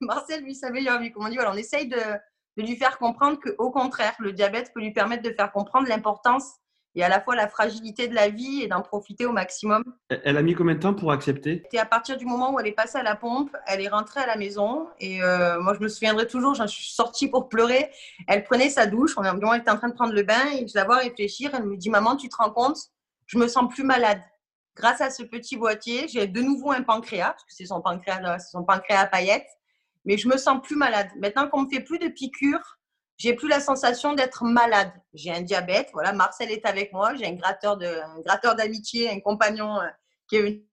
Marcel, 0.00 0.42
lui, 0.42 0.54
savait, 0.54 0.82
voilà, 0.82 1.52
on 1.52 1.56
essaye 1.56 1.88
de, 1.88 2.00
lui 2.56 2.76
faire 2.76 2.98
comprendre 2.98 3.38
qu'au 3.38 3.70
contraire, 3.70 4.14
le 4.18 4.32
diabète 4.32 4.72
peut 4.74 4.80
lui 4.80 4.92
permettre 4.92 5.22
de 5.22 5.32
faire 5.32 5.52
comprendre 5.52 5.88
l'importance 5.88 6.56
et 6.94 7.04
à 7.04 7.08
la 7.08 7.20
fois 7.20 7.36
la 7.36 7.48
fragilité 7.48 8.08
de 8.08 8.14
la 8.14 8.28
vie 8.28 8.62
et 8.62 8.68
d'en 8.68 8.82
profiter 8.82 9.26
au 9.26 9.32
maximum. 9.32 9.84
Elle 10.08 10.36
a 10.36 10.42
mis 10.42 10.54
combien 10.54 10.74
de 10.74 10.80
temps 10.80 10.94
pour 10.94 11.12
accepter? 11.12 11.62
C'était 11.64 11.78
à 11.78 11.86
partir 11.86 12.16
du 12.16 12.26
moment 12.26 12.52
où 12.52 12.60
elle 12.60 12.66
est 12.66 12.72
passée 12.72 12.98
à 12.98 13.02
la 13.02 13.16
pompe, 13.16 13.56
elle 13.66 13.80
est 13.80 13.88
rentrée 13.88 14.20
à 14.20 14.26
la 14.26 14.36
maison 14.36 14.88
et 14.98 15.22
euh, 15.22 15.60
moi 15.60 15.74
je 15.74 15.80
me 15.80 15.88
souviendrai 15.88 16.26
toujours, 16.26 16.54
je 16.54 16.66
suis 16.66 16.92
sortie 16.92 17.28
pour 17.28 17.48
pleurer. 17.48 17.90
Elle 18.26 18.44
prenait 18.44 18.70
sa 18.70 18.86
douche, 18.86 19.14
on 19.16 19.54
était 19.54 19.70
en 19.70 19.76
train 19.76 19.88
de 19.88 19.94
prendre 19.94 20.14
le 20.14 20.22
bain 20.22 20.50
et 20.52 20.66
je 20.66 20.74
la 20.74 20.84
vois 20.84 20.96
réfléchir. 20.96 21.50
Elle 21.54 21.64
me 21.64 21.76
dit 21.76 21.90
Maman, 21.90 22.16
tu 22.16 22.28
te 22.28 22.36
rends 22.36 22.50
compte? 22.50 22.78
Je 23.26 23.38
me 23.38 23.46
sens 23.46 23.72
plus 23.72 23.84
malade. 23.84 24.20
Grâce 24.74 25.00
à 25.00 25.10
ce 25.10 25.22
petit 25.22 25.56
boîtier, 25.56 26.08
j'ai 26.08 26.26
de 26.26 26.40
nouveau 26.40 26.72
un 26.72 26.82
pancréas, 26.82 27.30
parce 27.30 27.44
que 27.44 27.52
c'est 27.52 27.66
son 27.66 27.80
pancréas, 27.80 28.38
son 28.50 28.64
pancréas 28.64 29.00
à 29.00 29.06
paillettes, 29.06 29.48
mais 30.04 30.16
je 30.16 30.28
me 30.28 30.36
sens 30.36 30.60
plus 30.62 30.76
malade. 30.76 31.08
Maintenant 31.20 31.48
qu'on 31.48 31.62
me 31.62 31.68
fait 31.68 31.80
plus 31.80 31.98
de 31.98 32.08
piqûres, 32.08 32.79
j'ai 33.20 33.34
plus 33.34 33.48
la 33.48 33.60
sensation 33.60 34.14
d'être 34.14 34.44
malade. 34.44 34.90
J'ai 35.12 35.30
un 35.30 35.42
diabète, 35.42 35.90
voilà, 35.92 36.14
Marcel 36.14 36.50
est 36.50 36.64
avec 36.64 36.90
moi, 36.90 37.14
j'ai 37.14 37.26
un 37.26 37.34
gratteur 37.34 37.76
de, 37.76 37.84
un 37.86 38.20
gratteur 38.20 38.56
d'amitié, 38.56 39.10
un 39.10 39.20
compagnon 39.20 39.78
euh, 39.78 39.88
qui 40.26 40.36
est 40.36 40.64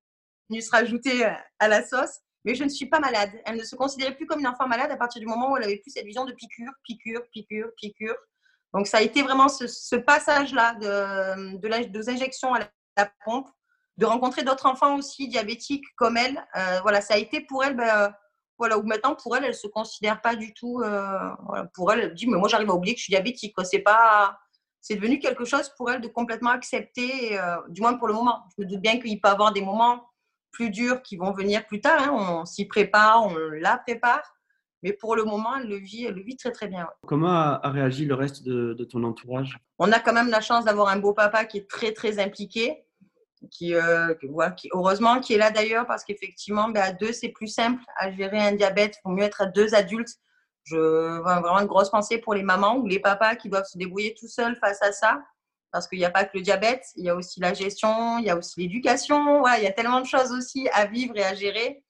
venu 0.49 0.61
se 0.61 0.71
rajouter 0.71 1.25
euh, 1.25 1.33
à 1.59 1.67
la 1.67 1.85
sauce, 1.85 2.21
mais 2.45 2.55
je 2.55 2.63
ne 2.63 2.69
suis 2.69 2.85
pas 2.85 3.01
malade. 3.01 3.31
Elle 3.45 3.57
ne 3.57 3.63
se 3.65 3.75
considérait 3.75 4.15
plus 4.15 4.25
comme 4.25 4.39
une 4.39 4.47
enfant 4.47 4.65
malade 4.65 4.89
à 4.91 4.95
partir 4.95 5.19
du 5.19 5.27
moment 5.27 5.51
où 5.51 5.57
elle 5.57 5.65
avait 5.65 5.75
plus 5.75 5.91
cette 5.91 6.05
vision 6.05 6.23
de 6.23 6.31
piqûre, 6.31 6.71
piqûre, 6.85 7.21
piqûre, 7.33 7.67
piqûre. 7.75 8.15
Donc 8.73 8.87
ça 8.87 8.99
a 8.99 9.01
été 9.01 9.23
vraiment 9.23 9.49
ce, 9.49 9.97
passage-là 9.97 10.75
de, 10.75 11.57
de 11.57 11.83
des 11.89 12.09
injections 12.09 12.53
à 12.53 12.59
la, 12.95 13.11
pompe, 13.25 13.49
de 13.97 14.05
rencontrer 14.05 14.43
d'autres 14.43 14.67
enfants 14.67 14.95
aussi 14.95 15.27
diabétiques 15.27 15.83
comme 15.97 16.15
elle. 16.15 16.41
Euh, 16.55 16.79
voilà, 16.81 17.01
ça 17.01 17.15
a 17.15 17.17
été 17.17 17.41
pour 17.41 17.65
elle. 17.65 17.75
Ben, 17.75 18.13
voilà, 18.57 18.77
ou 18.77 18.83
maintenant, 18.83 19.15
pour 19.15 19.35
elle, 19.35 19.43
elle 19.43 19.51
ne 19.51 19.55
se 19.55 19.67
considère 19.67 20.21
pas 20.21 20.35
du 20.35 20.53
tout. 20.53 20.81
Euh, 20.81 21.09
pour 21.73 21.91
elle, 21.91 21.99
elle 21.99 22.13
dit 22.13 22.27
Mais 22.27 22.37
moi, 22.37 22.47
j'arrive 22.47 22.69
à 22.69 22.73
oublier 22.73 22.95
que 22.95 22.99
je 22.99 23.05
suis 23.05 23.11
diabétique. 23.11 23.55
C'est 23.63 23.79
pas. 23.79 24.37
C'est 24.81 24.95
devenu 24.95 25.19
quelque 25.19 25.43
chose 25.43 25.69
pour 25.75 25.91
elle 25.91 26.01
de 26.01 26.07
complètement 26.07 26.51
accepter, 26.51 27.37
euh, 27.37 27.57
du 27.67 27.81
moins 27.81 27.95
pour 27.95 28.07
le 28.07 28.13
moment. 28.13 28.43
Je 28.57 28.63
me 28.63 28.69
doute 28.69 28.79
bien 28.79 28.99
qu'il 28.99 29.19
peut 29.19 29.27
y 29.27 29.31
avoir 29.31 29.51
des 29.51 29.61
moments 29.61 30.07
plus 30.51 30.69
durs 30.69 31.01
qui 31.01 31.17
vont 31.17 31.31
venir 31.33 31.65
plus 31.67 31.81
tard. 31.81 32.01
Hein. 32.01 32.11
On 32.11 32.45
s'y 32.45 32.65
prépare, 32.65 33.23
on 33.23 33.35
la 33.35 33.77
prépare. 33.77 34.23
Mais 34.83 34.93
pour 34.93 35.15
le 35.15 35.23
moment, 35.23 35.55
elle 35.57 35.67
le 35.67 35.77
vit, 35.77 36.05
elle 36.05 36.13
le 36.13 36.21
vit 36.21 36.37
très 36.37 36.51
très 36.51 36.67
bien. 36.67 36.87
Comment 37.05 37.31
a, 37.31 37.69
réagi 37.69 38.05
le 38.05 38.13
reste 38.13 38.43
de, 38.43 38.73
de, 38.73 38.83
ton 38.85 39.03
entourage? 39.03 39.57
On 39.79 39.91
a 39.91 39.99
quand 39.99 40.13
même 40.13 40.29
la 40.29 40.39
chance 40.39 40.65
d'avoir 40.65 40.89
un 40.89 40.99
beau 40.99 41.13
papa 41.13 41.45
qui 41.45 41.57
est 41.57 41.69
très 41.69 41.91
très 41.93 42.19
impliqué 42.19 42.86
qui, 43.51 43.75
euh, 43.75 44.13
heureusement 44.73 45.19
qui 45.19 45.33
est 45.33 45.37
là 45.37 45.51
d'ailleurs 45.51 45.85
parce 45.85 46.03
qu'effectivement 46.03 46.69
ben, 46.69 46.81
à 46.81 46.91
deux 46.91 47.13
c'est 47.13 47.29
plus 47.29 47.47
simple 47.47 47.81
à 47.97 48.11
gérer 48.11 48.39
un 48.39 48.53
diabète. 48.53 48.95
Il 48.97 49.01
faut 49.03 49.09
mieux 49.09 49.23
être 49.23 49.41
à 49.41 49.45
deux 49.45 49.75
adultes. 49.75 50.15
Je 50.63 51.19
vois 51.21 51.39
vraiment 51.39 51.59
une 51.59 51.67
grosse 51.67 51.89
pensée 51.89 52.17
pour 52.17 52.33
les 52.33 52.43
mamans 52.43 52.77
ou 52.77 52.87
les 52.87 52.99
papas 52.99 53.35
qui 53.35 53.49
doivent 53.49 53.65
se 53.65 53.77
débrouiller 53.77 54.15
tout 54.19 54.27
seuls 54.27 54.55
face 54.57 54.81
à 54.81 54.91
ça 54.91 55.21
parce 55.71 55.87
qu'il 55.87 55.99
n'y 55.99 56.05
a 56.05 56.09
pas 56.09 56.25
que 56.25 56.37
le 56.37 56.41
diabète 56.41 56.83
il 56.95 57.05
y 57.05 57.09
a 57.09 57.15
aussi 57.15 57.39
la 57.39 57.53
gestion 57.53 58.17
il 58.19 58.25
y 58.25 58.29
a 58.29 58.37
aussi 58.37 58.59
l'éducation. 58.59 59.45
Il 59.47 59.63
y 59.63 59.67
a 59.67 59.71
tellement 59.71 60.01
de 60.01 60.07
choses 60.07 60.31
aussi 60.31 60.67
à 60.73 60.85
vivre 60.85 61.15
et 61.17 61.23
à 61.23 61.33
gérer 61.33 61.83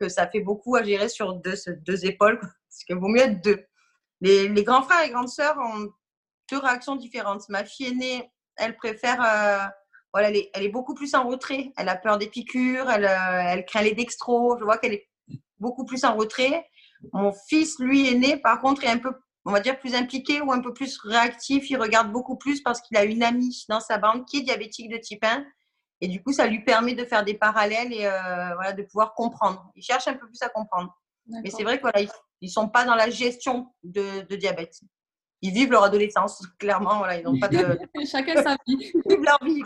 que 0.00 0.08
ça 0.08 0.26
fait 0.26 0.40
beaucoup 0.40 0.76
à 0.76 0.82
gérer 0.82 1.08
sur 1.08 1.34
deux, 1.34 1.54
deux 1.86 2.06
épaules 2.06 2.38
parce 2.40 2.84
qu'il 2.86 2.96
vaut 2.96 3.08
mieux 3.08 3.22
être 3.22 3.42
deux. 3.42 3.64
Les, 4.20 4.48
les, 4.48 4.64
grands 4.64 4.82
frères 4.82 5.04
et 5.04 5.10
grandes 5.10 5.28
sœurs 5.28 5.56
ont 5.58 5.88
deux 6.50 6.58
réactions 6.58 6.96
différentes. 6.96 7.48
Ma 7.48 7.64
fille 7.64 7.88
aînée 7.88 8.30
elle 8.56 8.76
préfère 8.76 9.20
euh, 9.22 9.66
voilà, 10.14 10.28
elle 10.28 10.36
est, 10.36 10.50
elle 10.54 10.62
est, 10.62 10.68
beaucoup 10.68 10.94
plus 10.94 11.16
en 11.16 11.26
retrait. 11.26 11.72
Elle 11.76 11.88
a 11.88 11.96
peur 11.96 12.18
des 12.18 12.28
piqûres, 12.28 12.88
elle, 12.88 13.04
euh, 13.04 13.42
elle 13.48 13.66
craint 13.66 13.82
les 13.82 13.94
dextros. 13.94 14.56
Je 14.60 14.64
vois 14.64 14.78
qu'elle 14.78 14.92
est 14.94 15.08
beaucoup 15.58 15.84
plus 15.84 16.04
en 16.04 16.14
retrait. 16.14 16.64
Mon 17.12 17.32
fils, 17.32 17.80
lui, 17.80 18.08
est 18.08 18.14
né, 18.14 18.36
par 18.36 18.60
contre, 18.60 18.84
est 18.84 18.88
un 18.88 18.98
peu, 18.98 19.12
on 19.44 19.50
va 19.50 19.58
dire, 19.58 19.76
plus 19.76 19.96
impliqué 19.96 20.40
ou 20.40 20.52
un 20.52 20.60
peu 20.60 20.72
plus 20.72 20.98
réactif. 21.02 21.68
Il 21.68 21.78
regarde 21.78 22.12
beaucoup 22.12 22.36
plus 22.36 22.62
parce 22.62 22.80
qu'il 22.80 22.96
a 22.96 23.02
une 23.02 23.24
amie 23.24 23.64
dans 23.68 23.80
sa 23.80 23.98
bande 23.98 24.24
qui 24.24 24.38
est 24.38 24.42
diabétique 24.42 24.88
de 24.88 24.98
type 24.98 25.24
1. 25.24 25.44
Et 26.00 26.06
du 26.06 26.22
coup, 26.22 26.32
ça 26.32 26.46
lui 26.46 26.62
permet 26.62 26.94
de 26.94 27.04
faire 27.04 27.24
des 27.24 27.34
parallèles 27.34 27.92
et 27.92 28.06
euh, 28.06 28.54
voilà, 28.54 28.72
de 28.72 28.84
pouvoir 28.84 29.14
comprendre. 29.14 29.68
Il 29.74 29.82
cherche 29.82 30.06
un 30.06 30.14
peu 30.14 30.28
plus 30.28 30.42
à 30.42 30.48
comprendre. 30.48 30.94
Mais 31.26 31.50
c'est 31.50 31.64
vrai 31.64 31.80
qu'ils 31.80 31.90
voilà, 31.92 32.08
ne 32.40 32.48
sont 32.48 32.68
pas 32.68 32.84
dans 32.84 32.94
la 32.94 33.10
gestion 33.10 33.74
de, 33.82 34.20
de 34.20 34.36
diabète 34.36 34.78
ils 35.42 35.52
vivent 35.52 35.70
leur 35.70 35.84
adolescence, 35.84 36.46
clairement. 36.58 36.98
Voilà, 36.98 37.18
ils 37.18 37.24
n'ont 37.24 37.38
pas 37.38 37.48
de. 37.48 37.78
Chacun 38.10 38.42
sa 38.42 38.56
vie. 38.66 38.92
Ils 38.94 39.02
vivent 39.08 39.24
leur 39.24 39.42
vie. 39.44 39.62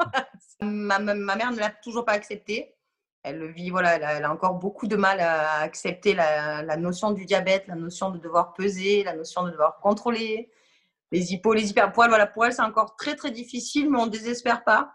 ma, 0.62 0.98
ma, 0.98 1.14
mère 1.14 1.52
ne 1.52 1.58
l'a 1.58 1.70
toujours 1.70 2.04
pas 2.04 2.12
accepté. 2.12 2.74
Elle 3.22 3.50
vit, 3.52 3.70
voilà, 3.70 3.96
elle 3.96 4.24
a, 4.24 4.32
encore 4.32 4.54
beaucoup 4.54 4.86
de 4.86 4.96
mal 4.96 5.20
à 5.20 5.58
accepter 5.60 6.14
la, 6.14 6.62
la, 6.62 6.76
notion 6.76 7.10
du 7.10 7.26
diabète, 7.26 7.66
la 7.66 7.74
notion 7.74 8.10
de 8.10 8.18
devoir 8.18 8.54
peser, 8.54 9.02
la 9.04 9.14
notion 9.14 9.42
de 9.42 9.50
devoir 9.50 9.78
contrôler 9.80 10.50
les 11.12 11.32
hippos, 11.32 11.52
les 11.52 11.70
hyperpoids. 11.70 12.08
Voilà, 12.08 12.26
pour 12.26 12.46
elle, 12.46 12.52
c'est 12.52 12.62
encore 12.62 12.96
très, 12.96 13.16
très 13.16 13.30
difficile, 13.30 13.90
mais 13.90 13.98
on 13.98 14.06
ne 14.06 14.10
désespère 14.10 14.64
pas. 14.64 14.94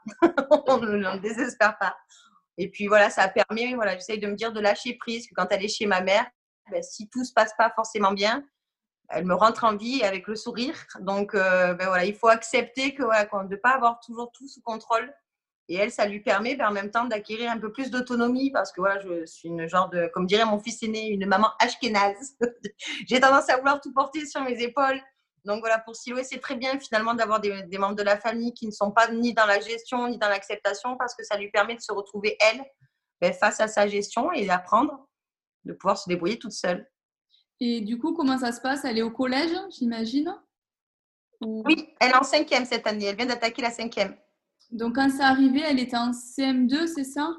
on 0.68 0.78
ne 0.78 1.18
désespère 1.20 1.78
pas. 1.78 1.96
Et 2.58 2.70
puis 2.70 2.88
voilà, 2.88 3.10
ça 3.10 3.28
permis, 3.28 3.74
voilà, 3.74 3.96
j'essaye 3.96 4.20
de 4.20 4.28
me 4.28 4.36
dire 4.36 4.54
de 4.54 4.60
lâcher 4.60 4.94
prise, 4.94 5.28
que 5.28 5.34
quand 5.36 5.48
elle 5.52 5.64
est 5.64 5.68
chez 5.68 5.86
ma 5.86 6.02
mère, 6.02 6.26
ben, 6.72 6.82
si 6.82 7.10
tout 7.10 7.24
se 7.24 7.34
passe 7.34 7.54
pas 7.58 7.70
forcément 7.76 8.14
bien, 8.14 8.44
elle 9.10 9.26
me 9.26 9.36
rentre 9.36 9.64
en 9.64 9.76
vie 9.76 10.04
avec 10.04 10.28
le 10.28 10.36
sourire. 10.36 10.76
Donc, 11.00 11.36
euh, 11.36 11.74
ben 11.74 11.88
voilà, 11.88 12.06
il 12.06 12.16
faut 12.16 12.28
accepter 12.28 12.94
que 12.94 13.04
voilà, 13.04 13.26
de 13.26 13.50
ne 13.50 13.56
pas 13.56 13.72
avoir 13.72 14.00
toujours 14.00 14.32
tout 14.32 14.48
sous 14.48 14.62
contrôle. 14.62 15.14
Et 15.68 15.76
elle, 15.76 15.92
ça 15.92 16.06
lui 16.06 16.20
permet 16.20 16.56
ben, 16.56 16.68
en 16.68 16.72
même 16.72 16.92
temps 16.92 17.06
d'acquérir 17.06 17.52
un 17.52 17.58
peu 17.58 17.72
plus 17.72 17.90
d'autonomie 17.90 18.52
parce 18.52 18.72
que 18.72 18.82
voilà, 18.82 19.00
je 19.00 19.26
suis 19.26 19.50
une 19.50 19.68
genre 19.68 19.90
de, 19.90 20.10
comme 20.14 20.28
dirait 20.28 20.46
mon 20.46 20.60
fils 20.60 20.84
aîné, 20.84 21.08
une 21.08 21.26
maman 21.26 21.50
ashkénaze. 21.60 22.38
J'ai 23.08 23.20
tendance 23.20 23.50
à 23.50 23.58
vouloir 23.58 23.82
tout 23.82 23.94
porter 23.94 24.26
sur 24.26 24.42
mes 24.42 24.62
épaules. 24.62 25.02
Donc 25.44 25.60
voilà, 25.60 25.80
pour 25.80 25.96
Siloé, 25.96 26.24
c'est 26.24 26.40
très 26.40 26.56
bien 26.56 26.80
finalement 26.80 27.14
d'avoir 27.14 27.40
des, 27.40 27.64
des, 27.64 27.78
membres 27.78 27.96
de 27.96 28.04
la 28.04 28.18
famille 28.18 28.54
qui 28.54 28.66
ne 28.66 28.72
sont 28.72 28.92
pas 28.92 29.12
ni 29.12 29.34
dans 29.34 29.46
la 29.46 29.60
gestion 29.60 30.08
ni 30.08 30.18
dans 30.18 30.30
l'acceptation 30.30 30.98
parce 30.98 31.16
que 31.16 31.24
ça 31.24 31.38
lui 31.38 31.52
permet 31.52 31.76
de 31.76 31.82
se 31.82 31.92
retrouver 31.92 32.36
elle 32.40 32.64
ben, 33.22 33.32
face 33.32 33.60
à 33.60 33.68
sa 33.68 33.88
gestion 33.88 34.32
et 34.32 34.46
d'apprendre 34.46 35.08
de 35.66 35.74
pouvoir 35.74 35.98
se 35.98 36.08
débrouiller 36.08 36.40
toute 36.40 36.52
seule. 36.52 36.88
Et 37.60 37.82
du 37.82 37.98
coup, 37.98 38.14
comment 38.14 38.38
ça 38.38 38.52
se 38.52 38.62
passe? 38.62 38.86
Elle 38.86 38.98
est 38.98 39.04
au 39.04 39.12
collège, 39.12 39.56
j'imagine? 39.70 40.36
Oui, 41.42 41.90
elle 42.00 42.12
est 42.12 42.18
en 42.18 42.24
cinquième 42.24 42.66
cette 42.66 42.88
année. 42.88 43.06
Elle 43.06 43.16
vient 43.16 43.26
d'attaquer 43.26 43.62
la 43.62 43.72
cinquième. 43.72 44.16
Donc, 44.72 44.96
quand 44.96 45.10
c'est 45.10 45.24
arrivé, 45.24 45.62
elle 45.66 45.80
était 45.80 45.98
en 45.98 46.12
CM2, 46.12 46.88
c'est 46.88 47.04
ça? 47.04 47.36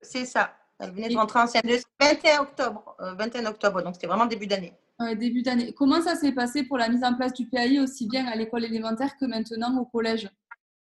C'est 0.00 0.24
ça. 0.24 0.56
Elle 0.78 0.90
venait 0.90 1.08
de 1.08 1.16
rentrer 1.16 1.38
en 1.38 1.44
CM2 1.44 1.82
21 2.00 2.40
octobre. 2.40 2.96
21 2.98 3.44
euh, 3.44 3.50
octobre, 3.50 3.82
donc 3.82 3.94
c'était 3.94 4.08
vraiment 4.08 4.26
début 4.26 4.48
d'année. 4.48 4.72
Ouais, 4.98 5.14
début 5.14 5.42
d'année. 5.42 5.72
Comment 5.72 6.02
ça 6.02 6.16
s'est 6.16 6.32
passé 6.32 6.64
pour 6.64 6.76
la 6.76 6.88
mise 6.88 7.04
en 7.04 7.14
place 7.14 7.32
du 7.32 7.46
PAI 7.46 7.78
aussi 7.78 8.08
bien 8.08 8.26
à 8.26 8.34
l'école 8.34 8.64
élémentaire 8.64 9.16
que 9.16 9.24
maintenant 9.24 9.76
au 9.78 9.84
collège? 9.84 10.28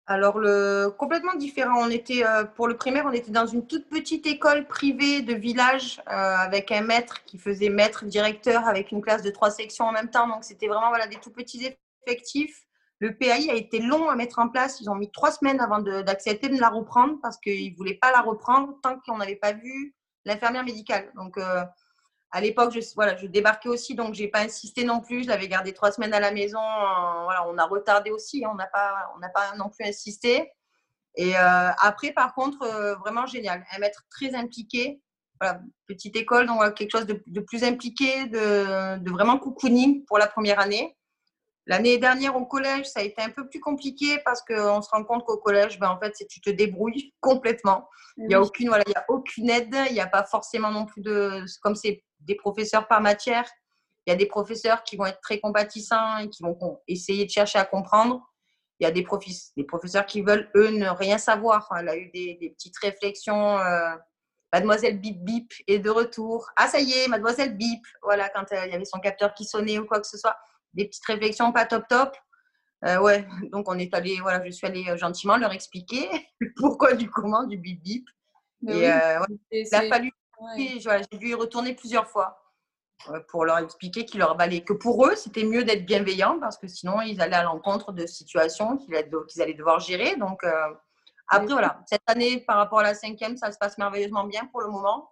Alors, 0.09 0.39
le, 0.39 0.89
complètement 0.97 1.35
différent. 1.35 1.81
On 1.81 1.89
était, 1.89 2.25
euh, 2.25 2.45
pour 2.45 2.69
le 2.69 2.77
primaire, 2.77 3.05
on 3.05 3.11
était 3.11 3.31
dans 3.31 3.45
une 3.45 3.67
toute 3.67 3.89
petite 3.89 4.25
école 4.25 4.65
privée 4.65 5.21
de 5.21 5.33
village 5.33 5.99
euh, 6.07 6.11
avec 6.11 6.71
un 6.71 6.81
maître 6.81 7.25
qui 7.25 7.37
faisait 7.37 7.67
maître 7.67 8.05
directeur 8.05 8.65
avec 8.69 8.93
une 8.93 9.01
classe 9.01 9.21
de 9.21 9.29
trois 9.31 9.51
sections 9.51 9.83
en 9.83 9.91
même 9.91 10.09
temps. 10.09 10.29
Donc, 10.29 10.45
c'était 10.45 10.67
vraiment 10.67 10.87
voilà, 10.87 11.07
des 11.07 11.17
tout 11.17 11.31
petits 11.31 11.75
effectifs. 12.07 12.63
Le 12.99 13.17
PAI 13.17 13.49
a 13.49 13.55
été 13.55 13.79
long 13.79 14.07
à 14.07 14.15
mettre 14.15 14.39
en 14.39 14.47
place. 14.47 14.79
Ils 14.79 14.89
ont 14.89 14.95
mis 14.95 15.11
trois 15.11 15.31
semaines 15.31 15.59
avant 15.59 15.79
d'accepter 15.79 16.47
de, 16.47 16.59
la 16.59 16.69
reprendre 16.69 17.19
parce 17.21 17.37
qu'ils 17.37 17.71
ne 17.71 17.75
voulaient 17.75 17.99
pas 18.01 18.11
la 18.11 18.21
reprendre 18.21 18.79
tant 18.81 18.97
qu'on 19.05 19.17
n'avait 19.17 19.35
pas 19.35 19.51
vu 19.51 19.93
l'infirmière 20.23 20.63
médicale. 20.63 21.11
Donc, 21.15 21.37
euh, 21.37 21.63
à 22.31 22.41
l'époque, 22.41 22.73
je, 22.73 22.81
voilà, 22.95 23.15
je 23.15 23.25
débarquais 23.27 23.69
aussi, 23.69 23.95
donc 23.95 24.13
j'ai 24.13 24.27
pas 24.27 24.41
insisté 24.41 24.83
non 24.83 24.99
plus. 24.99 25.23
Je 25.23 25.29
l'avais 25.29 25.47
gardé 25.47 25.73
trois 25.73 25.91
semaines 25.91 26.13
à 26.13 26.19
la 26.19 26.31
maison. 26.31 26.59
voilà, 26.59 27.47
on 27.47 27.57
a 27.57 27.65
retardé 27.65 28.11
aussi, 28.11 28.43
on 28.49 28.55
n'a 28.55 28.67
pas, 28.67 29.11
on 29.15 29.19
n'a 29.19 29.29
pas 29.29 29.55
non 29.55 29.69
plus 29.69 29.85
insisté. 29.87 30.51
Et 31.15 31.35
euh, 31.35 31.69
après, 31.79 32.11
par 32.11 32.33
contre, 32.33 32.61
euh, 32.63 32.95
vraiment 32.95 33.25
génial. 33.25 33.65
Un 33.71 33.79
maître 33.79 34.03
très 34.09 34.35
impliqué. 34.35 35.01
Voilà, 35.39 35.61
petite 35.87 36.15
école, 36.15 36.47
donc 36.47 36.73
quelque 36.73 36.91
chose 36.91 37.05
de, 37.05 37.21
de 37.27 37.39
plus 37.41 37.63
impliqué, 37.63 38.25
de, 38.25 38.97
de, 38.97 39.11
vraiment 39.11 39.37
cocooning 39.37 40.03
pour 40.05 40.17
la 40.17 40.25
première 40.25 40.59
année. 40.59 40.96
L'année 41.67 41.97
dernière 41.97 42.37
au 42.37 42.45
collège, 42.45 42.85
ça 42.85 43.01
a 43.01 43.03
été 43.03 43.21
un 43.21 43.29
peu 43.29 43.47
plus 43.47 43.59
compliqué 43.59 44.19
parce 44.23 44.41
qu'on 44.41 44.81
se 44.81 44.89
rend 44.89 45.03
compte 45.03 45.25
qu'au 45.25 45.37
collège, 45.37 45.77
ben, 45.79 45.89
en 45.89 45.99
fait, 45.99 46.13
tu 46.29 46.39
te 46.39 46.49
débrouilles 46.49 47.13
complètement. 47.19 47.89
Il 48.17 48.27
n'y 48.27 48.33
a, 48.33 48.41
aucune, 48.41 48.69
voilà, 48.69 48.85
il 48.87 48.91
y 48.91 48.95
a 48.95 49.05
aucune 49.09 49.49
aide, 49.49 49.75
il 49.89 49.93
n'y 49.93 49.99
a 49.99 50.07
pas 50.07 50.23
forcément 50.23 50.71
non 50.71 50.85
plus 50.85 51.01
de. 51.01 51.43
Comme 51.61 51.75
c'est 51.75 52.03
des 52.21 52.35
professeurs 52.35 52.87
par 52.87 53.01
matière, 53.01 53.45
il 54.05 54.11
y 54.11 54.13
a 54.13 54.15
des 54.15 54.25
professeurs 54.25 54.83
qui 54.83 54.95
vont 54.95 55.05
être 55.05 55.19
très 55.19 55.39
compatissants 55.39 56.17
et 56.19 56.29
qui 56.29 56.41
vont 56.41 56.57
essayer 56.87 57.25
de 57.25 57.29
chercher 57.29 57.59
à 57.59 57.65
comprendre. 57.65 58.21
Il 58.79 58.85
y 58.85 58.87
a 58.87 58.91
des, 58.91 59.05
des 59.57 59.63
professeurs 59.65 60.05
qui 60.05 60.21
veulent, 60.21 60.49
eux, 60.55 60.69
ne 60.69 60.87
rien 60.87 61.17
savoir. 61.17 61.69
Elle 61.77 61.89
a 61.89 61.97
eu 61.97 62.09
des, 62.11 62.53
petites 62.55 62.77
réflexions. 62.77 63.59
Euh, 63.59 63.95
Mademoiselle 64.53 64.99
Bip 64.99 65.23
Bip 65.25 65.51
est 65.67 65.79
de 65.79 65.89
retour. 65.89 66.47
Ah, 66.55 66.67
ça 66.67 66.79
y 66.79 66.93
est, 66.93 67.07
Mademoiselle 67.09 67.57
Bip. 67.57 67.85
Voilà, 68.01 68.29
quand 68.29 68.51
euh, 68.53 68.65
il 68.65 68.71
y 68.71 68.75
avait 68.75 68.85
son 68.85 68.99
capteur 68.99 69.33
qui 69.33 69.43
sonnait 69.43 69.77
ou 69.77 69.85
quoi 69.85 69.99
que 69.99 70.07
ce 70.07 70.17
soit 70.17 70.37
des 70.73 70.85
petites 70.85 71.05
réflexions 71.05 71.51
pas 71.51 71.65
top 71.65 71.87
top. 71.87 72.15
Euh, 72.85 72.99
ouais, 72.99 73.27
donc 73.51 73.67
on 73.69 73.77
est 73.79 73.93
allé, 73.95 74.19
voilà, 74.21 74.45
je 74.45 74.51
suis 74.51 74.67
allée 74.67 74.85
euh, 74.87 74.97
gentiment 74.97 75.37
leur 75.37 75.51
expliquer 75.51 76.07
pourquoi 76.57 76.93
du 76.93 77.09
comment 77.09 77.43
du 77.43 77.57
bip 77.57 77.81
bip. 77.81 78.07
et 78.67 78.91
euh, 78.91 79.19
il 79.51 79.75
a 79.75 79.87
fallu, 79.87 80.11
j'ai 80.57 81.17
dû 81.17 81.29
y 81.29 81.33
retourner 81.33 81.73
plusieurs 81.73 82.07
fois. 82.07 82.39
pour 83.29 83.45
leur 83.45 83.57
expliquer 83.59 84.05
qu'il 84.05 84.19
leur 84.19 84.37
valait 84.37 84.63
que 84.63 84.73
pour 84.73 85.07
eux, 85.07 85.15
c'était 85.15 85.43
mieux 85.43 85.63
d'être 85.63 85.85
bienveillant 85.85 86.39
parce 86.39 86.57
que 86.57 86.67
sinon, 86.67 87.01
ils 87.01 87.19
allaient 87.19 87.35
à 87.35 87.43
l'encontre 87.43 87.91
de 87.93 88.05
situations 88.05 88.77
qu'ils 88.77 88.95
allaient 88.95 89.53
devoir 89.53 89.79
gérer. 89.79 90.15
Donc, 90.15 90.43
après, 91.29 91.53
voilà, 91.53 91.81
cette 91.87 92.01
année, 92.07 92.41
par 92.41 92.57
rapport 92.57 92.79
à 92.79 92.83
la 92.83 92.93
cinquième, 92.93 93.37
ça 93.37 93.51
se 93.51 93.57
passe 93.57 93.77
merveilleusement 93.77 94.25
bien 94.25 94.45
pour 94.47 94.61
le 94.61 94.69
moment. 94.69 95.11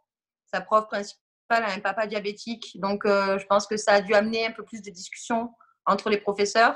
Sa 0.52 0.62
prof 0.62 0.88
principale 0.88 1.25
un 1.50 1.80
papa 1.80 2.08
diabétique, 2.08 2.80
donc 2.80 3.04
je 3.06 3.46
pense 3.46 3.68
que 3.68 3.78
ça 3.78 3.94
a 3.94 4.02
dû 4.02 4.14
amener 4.14 4.48
un 4.48 4.52
peu 4.52 4.64
plus 4.64 4.82
de 4.82 4.90
discussion 4.90 5.52
entre 5.86 6.10
les 6.10 6.18
professeurs. 6.18 6.76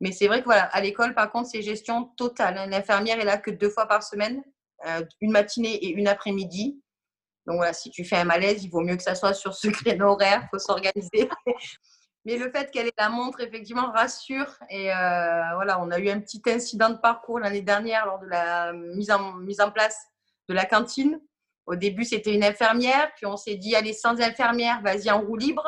Mais 0.00 0.10
c'est 0.10 0.26
vrai 0.26 0.40
que 0.40 0.46
voilà, 0.46 0.64
à 0.64 0.80
l'école, 0.80 1.14
par 1.14 1.30
contre, 1.30 1.48
c'est 1.48 1.62
gestion 1.62 2.06
totale. 2.16 2.68
L'infirmière 2.68 3.20
est 3.20 3.24
là 3.24 3.38
que 3.38 3.50
deux 3.52 3.70
fois 3.70 3.86
par 3.86 4.02
semaine, 4.02 4.42
une 5.20 5.30
matinée 5.30 5.74
et 5.74 5.90
une 5.90 6.08
après-midi. 6.08 6.82
Donc 7.46 7.56
voilà, 7.56 7.72
si 7.72 7.90
tu 7.90 8.04
fais 8.04 8.16
un 8.16 8.24
malaise, 8.24 8.64
il 8.64 8.70
vaut 8.70 8.80
mieux 8.80 8.96
que 8.96 9.02
ça 9.02 9.14
soit 9.14 9.34
sur 9.34 9.54
ce 9.54 9.68
créneau 9.68 10.08
horaire, 10.08 10.42
il 10.44 10.48
faut 10.50 10.58
s'organiser. 10.58 11.28
Mais 12.24 12.36
le 12.36 12.50
fait 12.52 12.70
qu'elle 12.70 12.86
ait 12.86 12.94
la 12.98 13.08
montre, 13.08 13.40
effectivement, 13.40 13.90
rassure. 13.90 14.56
Et 14.70 14.92
euh, 14.92 15.54
voilà, 15.54 15.80
on 15.80 15.90
a 15.90 15.98
eu 15.98 16.08
un 16.08 16.20
petit 16.20 16.40
incident 16.46 16.90
de 16.90 16.98
parcours 16.98 17.40
l'année 17.40 17.62
dernière 17.62 18.06
lors 18.06 18.20
de 18.20 18.26
la 18.26 18.72
mise 18.72 19.10
en, 19.10 19.32
mise 19.34 19.60
en 19.60 19.72
place 19.72 19.96
de 20.48 20.54
la 20.54 20.64
cantine. 20.64 21.20
Au 21.66 21.76
début, 21.76 22.04
c'était 22.04 22.34
une 22.34 22.44
infirmière, 22.44 23.10
puis 23.16 23.26
on 23.26 23.36
s'est 23.36 23.56
dit, 23.56 23.76
allez, 23.76 23.92
sans 23.92 24.20
infirmière, 24.20 24.80
vas-y 24.82 25.10
en 25.10 25.20
roue 25.20 25.36
libre. 25.36 25.64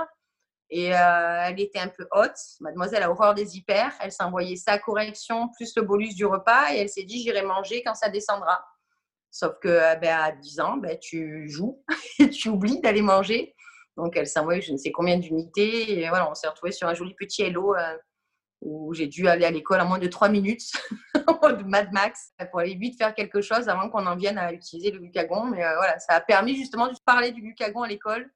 Et 0.71 0.95
euh, 0.95 1.45
elle 1.45 1.61
était 1.61 1.79
un 1.79 1.89
peu 1.89 2.07
haute. 2.13 2.37
Mademoiselle 2.61 3.03
a 3.03 3.11
horreur 3.11 3.35
des 3.35 3.57
hyper. 3.57 3.93
Elle 4.01 4.11
s'envoyait 4.11 4.57
sa 4.57 4.79
correction 4.79 5.49
plus 5.57 5.73
le 5.77 5.83
bolus 5.83 6.15
du 6.15 6.27
repas 6.27 6.73
et 6.73 6.79
elle 6.79 6.89
s'est 6.89 7.05
dit, 7.05 7.23
j'irai 7.23 7.43
manger 7.43 7.83
quand 7.85 7.95
ça 7.95 8.09
descendra. 8.09 8.65
Sauf 9.31 9.55
que 9.61 9.69
euh, 9.69 9.95
ben, 9.97 10.17
à 10.17 10.33
10 10.33 10.61
ans, 10.61 10.77
ben, 10.77 10.99
tu 10.99 11.49
joues 11.49 11.85
et 12.19 12.31
tu 12.31 12.49
oublies 12.49 12.81
d'aller 12.81 13.03
manger. 13.03 13.55
Donc 13.97 14.17
elle 14.17 14.27
s'envoyait 14.27 14.61
je 14.61 14.73
ne 14.73 14.77
sais 14.77 14.91
combien 14.91 15.19
d'unités. 15.19 16.01
Et 16.01 16.09
voilà, 16.09 16.29
on 16.29 16.35
s'est 16.35 16.49
retrouvé 16.49 16.73
sur 16.73 16.89
un 16.89 16.95
joli 16.95 17.15
petit 17.15 17.43
hello 17.43 17.77
euh, 17.77 17.97
où 18.65 18.95
j'ai 18.95 19.07
dû 19.07 19.29
aller 19.29 19.45
à 19.45 19.51
l'école 19.51 19.81
en 19.81 19.87
moins 19.87 19.99
de 19.99 20.09
3 20.09 20.29
minutes 20.31 20.73
en 21.27 21.39
mode 21.41 21.67
Mad 21.67 21.93
Max 21.93 22.33
pour 22.51 22.61
aller 22.61 22.75
vite 22.75 22.97
faire 22.97 23.15
quelque 23.15 23.41
chose 23.41 23.69
avant 23.69 23.89
qu'on 23.91 24.07
en 24.07 24.17
vienne 24.17 24.39
à 24.39 24.53
utiliser 24.53 24.91
le 24.91 24.99
glucagon. 24.99 25.45
Mais 25.45 25.65
euh, 25.65 25.77
voilà, 25.77 25.99
ça 25.99 26.15
a 26.15 26.21
permis 26.21 26.57
justement 26.57 26.89
de 26.89 26.95
parler 27.05 27.31
du 27.31 27.43
glucagon 27.43 27.83
à 27.83 27.89
l'école 27.89 28.31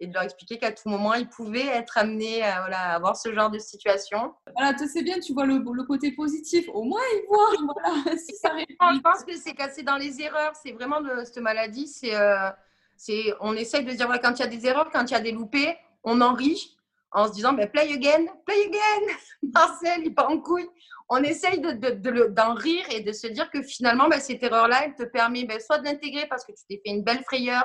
et 0.00 0.06
de 0.06 0.14
leur 0.14 0.22
expliquer 0.22 0.58
qu'à 0.58 0.72
tout 0.72 0.88
moment, 0.88 1.14
ils 1.14 1.28
pouvaient 1.28 1.66
être 1.66 1.98
amenés 1.98 2.42
à, 2.42 2.60
voilà, 2.60 2.94
avoir 2.94 3.16
ce 3.16 3.32
genre 3.34 3.50
de 3.50 3.58
situation. 3.58 4.34
Voilà, 4.56 4.76
c'est 4.78 5.02
bien, 5.02 5.20
tu 5.20 5.34
vois 5.34 5.44
le, 5.44 5.58
le, 5.58 5.84
côté 5.84 6.12
positif. 6.12 6.66
Au 6.72 6.82
moins, 6.82 7.02
ils 7.14 7.26
voient. 7.28 7.74
Voilà, 7.74 8.16
si 8.16 8.34
ça 8.36 8.50
je 8.58 9.00
pense 9.00 9.24
que 9.24 9.36
c'est 9.36 9.54
cassé 9.54 9.82
dans 9.82 9.96
les 9.96 10.20
erreurs. 10.22 10.52
C'est 10.62 10.72
vraiment 10.72 11.00
de 11.02 11.24
cette 11.24 11.38
maladie. 11.38 11.86
C'est, 11.86 12.14
euh, 12.14 12.50
c'est, 12.96 13.34
on 13.40 13.54
essaye 13.54 13.84
de 13.84 13.92
dire, 13.92 14.06
voilà, 14.06 14.20
quand 14.20 14.32
il 14.38 14.40
y 14.40 14.44
a 14.44 14.48
des 14.48 14.66
erreurs, 14.66 14.90
quand 14.90 15.04
il 15.04 15.12
y 15.12 15.16
a 15.16 15.20
des 15.20 15.32
loupés, 15.32 15.76
on 16.02 16.20
en 16.22 16.32
rit 16.32 16.78
en 17.12 17.26
se 17.26 17.32
disant, 17.32 17.52
ben, 17.52 17.68
play 17.68 17.92
again, 17.92 18.26
play 18.46 18.66
again. 18.66 19.14
Marcel, 19.54 20.02
il 20.04 20.14
part 20.14 20.30
en 20.30 20.40
couille. 20.40 20.68
On 21.08 21.22
essaye 21.22 21.60
de, 21.60 21.72
de, 21.72 21.90
de, 21.90 22.26
d'en 22.28 22.54
rire 22.54 22.84
et 22.90 23.00
de 23.00 23.12
se 23.12 23.26
dire 23.26 23.50
que 23.50 23.62
finalement, 23.62 24.08
ben, 24.08 24.20
cette 24.20 24.42
erreur-là, 24.42 24.84
elle 24.84 24.94
te 24.94 25.02
permet 25.02 25.44
ben, 25.44 25.58
soit 25.60 25.78
de 25.78 25.84
l'intégrer 25.84 26.26
parce 26.28 26.44
que 26.44 26.52
tu 26.52 26.62
t'es 26.68 26.80
fait 26.84 26.94
une 26.94 27.02
belle 27.02 27.24
frayeur 27.24 27.64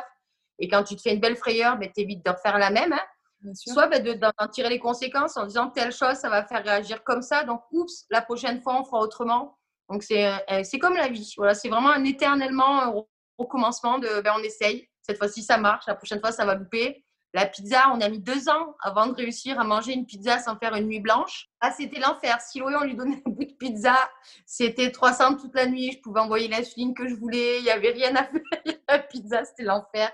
et 0.59 0.67
quand 0.67 0.83
tu 0.83 0.95
te 0.95 1.01
fais 1.01 1.13
une 1.13 1.19
belle 1.19 1.35
frayeur, 1.35 1.77
ben, 1.77 1.89
tu 1.93 2.01
évites 2.01 2.25
de 2.25 2.31
refaire 2.31 2.57
la 2.57 2.69
même. 2.69 2.93
Hein. 2.93 3.53
Soit 3.53 3.87
ben, 3.87 4.01
d'en 4.17 4.47
tirer 4.47 4.69
les 4.69 4.79
conséquences 4.79 5.37
en 5.37 5.45
disant 5.45 5.69
telle 5.69 5.91
chose, 5.91 6.15
ça 6.15 6.29
va 6.29 6.45
faire 6.45 6.63
réagir 6.63 7.03
comme 7.03 7.21
ça. 7.21 7.43
Donc, 7.43 7.61
oups, 7.71 8.05
la 8.09 8.21
prochaine 8.21 8.61
fois, 8.61 8.79
on 8.79 8.83
fera 8.83 8.99
autrement. 8.99 9.57
Donc, 9.89 10.01
c'est, 10.01 10.25
euh, 10.25 10.63
comme 10.81 10.95
la 10.95 11.09
vie. 11.09 11.33
Voilà, 11.37 11.53
c'est 11.53 11.69
vraiment 11.69 11.89
un 11.89 12.03
éternellement 12.05 12.81
un 12.81 12.93
recommencement 13.37 13.99
de 13.99 14.21
ben, 14.21 14.33
on 14.37 14.43
essaye. 14.43 14.89
Cette 15.01 15.17
fois-ci, 15.17 15.43
ça 15.43 15.57
marche. 15.57 15.85
La 15.87 15.95
prochaine 15.95 16.19
fois, 16.19 16.31
ça 16.31 16.45
va 16.45 16.55
louper. 16.55 17.04
La 17.35 17.45
pizza, 17.45 17.91
on 17.93 17.99
a 17.99 18.07
mis 18.07 18.19
deux 18.19 18.47
ans 18.47 18.77
avant 18.79 19.07
de 19.07 19.13
réussir 19.13 19.59
à 19.59 19.65
manger 19.65 19.91
une 19.91 20.05
pizza 20.05 20.39
sans 20.39 20.55
faire 20.55 20.73
une 20.73 20.85
nuit 20.85 21.01
blanche. 21.01 21.49
Ah, 21.59 21.69
c'était 21.69 21.99
l'enfer. 21.99 22.39
Si 22.39 22.59
Loé, 22.59 22.73
on 22.79 22.85
lui 22.85 22.95
donnait 22.95 23.21
un 23.25 23.29
bout 23.29 23.43
de 23.43 23.51
pizza, 23.51 23.97
c'était 24.45 24.89
300 24.89 25.35
toute 25.35 25.53
la 25.53 25.65
nuit. 25.65 25.91
Je 25.91 25.99
pouvais 25.99 26.21
envoyer 26.21 26.47
l'insuline 26.47 26.93
que 26.93 27.09
je 27.09 27.13
voulais. 27.13 27.57
Il 27.57 27.63
n'y 27.63 27.71
avait 27.71 27.91
rien 27.91 28.15
à 28.15 28.23
faire. 28.63 28.75
La 28.87 28.99
pizza, 28.99 29.43
c'était 29.43 29.63
l'enfer. 29.63 30.09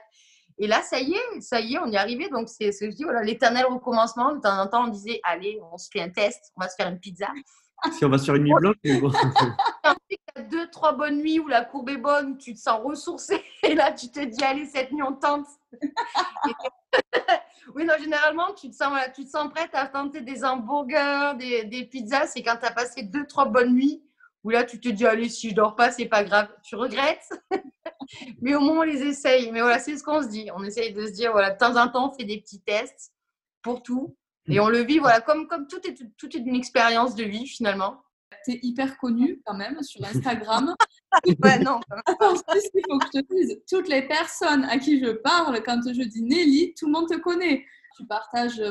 Et 0.57 0.65
là, 0.65 0.81
ça 0.81 0.99
y 0.99 1.13
est, 1.13 1.41
ça 1.41 1.59
y 1.59 1.75
est, 1.75 1.77
on 1.77 1.85
y 1.85 1.93
est 1.93 1.99
arrivé. 1.99 2.27
Donc, 2.29 2.49
c'est 2.49 2.71
ce 2.71 2.85
que 2.85 2.89
je 2.89 2.95
dis, 2.95 3.03
voilà, 3.03 3.21
l'éternel 3.21 3.65
recommencement. 3.67 4.33
De 4.33 4.41
temps 4.41 4.59
en 4.59 4.65
temps, 4.65 4.85
on 4.85 4.87
disait, 4.87 5.21
allez, 5.23 5.59
on 5.71 5.77
se 5.77 5.89
fait 5.93 6.01
un 6.01 6.09
test, 6.09 6.51
on 6.55 6.61
va 6.61 6.69
se 6.69 6.75
faire 6.75 6.87
une 6.87 6.99
pizza. 6.99 7.27
Si 7.91 8.05
on 8.05 8.09
va 8.09 8.17
sur 8.17 8.35
une 8.35 8.43
nuit 8.43 8.53
blanche, 8.53 8.75
a 10.35 10.41
deux, 10.43 10.69
trois 10.69 10.93
bonnes 10.93 11.17
nuits 11.17 11.39
où 11.39 11.47
la 11.47 11.65
courbe 11.65 11.89
est 11.89 11.97
bonne, 11.97 12.37
tu 12.37 12.53
te 12.53 12.59
sens 12.59 12.81
ressourcé. 12.83 13.43
Et 13.63 13.75
là, 13.75 13.91
tu 13.91 14.09
te 14.09 14.19
dis, 14.19 14.43
allez, 14.43 14.65
cette 14.65 14.91
nuit, 14.91 15.03
on 15.03 15.13
tente. 15.13 15.47
oui, 17.75 17.85
non, 17.85 17.93
généralement, 17.99 18.53
tu 18.53 18.69
te 18.69 18.75
sens, 18.75 18.93
tu 19.15 19.25
te 19.25 19.29
sens 19.29 19.49
prête 19.49 19.71
à 19.73 19.87
tenter 19.87 20.21
des 20.21 20.43
hamburgers, 20.43 21.33
des, 21.37 21.63
des 21.65 21.85
pizzas. 21.85 22.27
C'est 22.27 22.43
quand 22.43 22.57
tu 22.57 22.65
as 22.65 22.71
passé 22.71 23.03
deux, 23.03 23.25
trois 23.25 23.45
bonnes 23.45 23.73
nuits 23.73 24.03
où 24.43 24.49
là, 24.49 24.63
tu 24.63 24.79
te 24.79 24.89
dis, 24.89 25.05
allez, 25.05 25.29
si 25.29 25.49
je 25.51 25.55
dors 25.55 25.75
pas, 25.75 25.91
c'est 25.91 26.05
pas 26.05 26.23
grave. 26.23 26.47
Tu 26.63 26.75
regrettes, 26.75 27.29
mais 28.41 28.55
au 28.55 28.59
moins, 28.59 28.79
on 28.79 28.83
les 28.83 29.03
essaye. 29.03 29.51
Mais 29.51 29.61
voilà, 29.61 29.79
c'est 29.79 29.97
ce 29.97 30.03
qu'on 30.03 30.21
se 30.21 30.27
dit. 30.27 30.49
On 30.55 30.63
essaye 30.63 30.93
de 30.93 31.05
se 31.05 31.11
dire, 31.11 31.31
voilà, 31.31 31.51
de 31.51 31.57
temps 31.57 31.75
en 31.75 31.87
temps, 31.89 32.11
on 32.11 32.17
fait 32.17 32.25
des 32.25 32.39
petits 32.39 32.61
tests 32.61 33.13
pour 33.61 33.83
tout. 33.83 34.15
Et 34.47 34.59
on 34.59 34.69
le 34.69 34.79
vit, 34.79 34.99
voilà, 34.99 35.21
comme, 35.21 35.47
comme 35.47 35.67
tout, 35.67 35.79
est, 35.87 35.95
tout 36.17 36.35
est 36.35 36.39
une 36.39 36.55
expérience 36.55 37.15
de 37.15 37.23
vie, 37.23 37.47
finalement. 37.47 38.01
Tu 38.45 38.53
es 38.53 38.59
hyper 38.63 38.97
connue 38.97 39.41
quand 39.45 39.53
même 39.53 39.81
sur 39.83 40.03
Instagram. 40.03 40.75
ouais, 41.43 41.59
non. 41.59 41.79
Attends, 42.05 42.33
il 42.33 42.81
faut 42.89 42.97
que 42.97 43.05
je 43.13 43.21
te 43.21 43.33
dise, 43.33 43.61
toutes 43.69 43.87
les 43.87 44.07
personnes 44.07 44.63
à 44.65 44.77
qui 44.79 44.99
je 44.99 45.11
parle, 45.11 45.61
quand 45.63 45.81
je 45.85 46.01
dis 46.03 46.23
Nelly, 46.23 46.73
tout 46.77 46.87
le 46.87 46.93
monde 46.93 47.09
te 47.09 47.17
connaît. 47.17 47.65
Tu 47.97 48.05
partages 48.05 48.61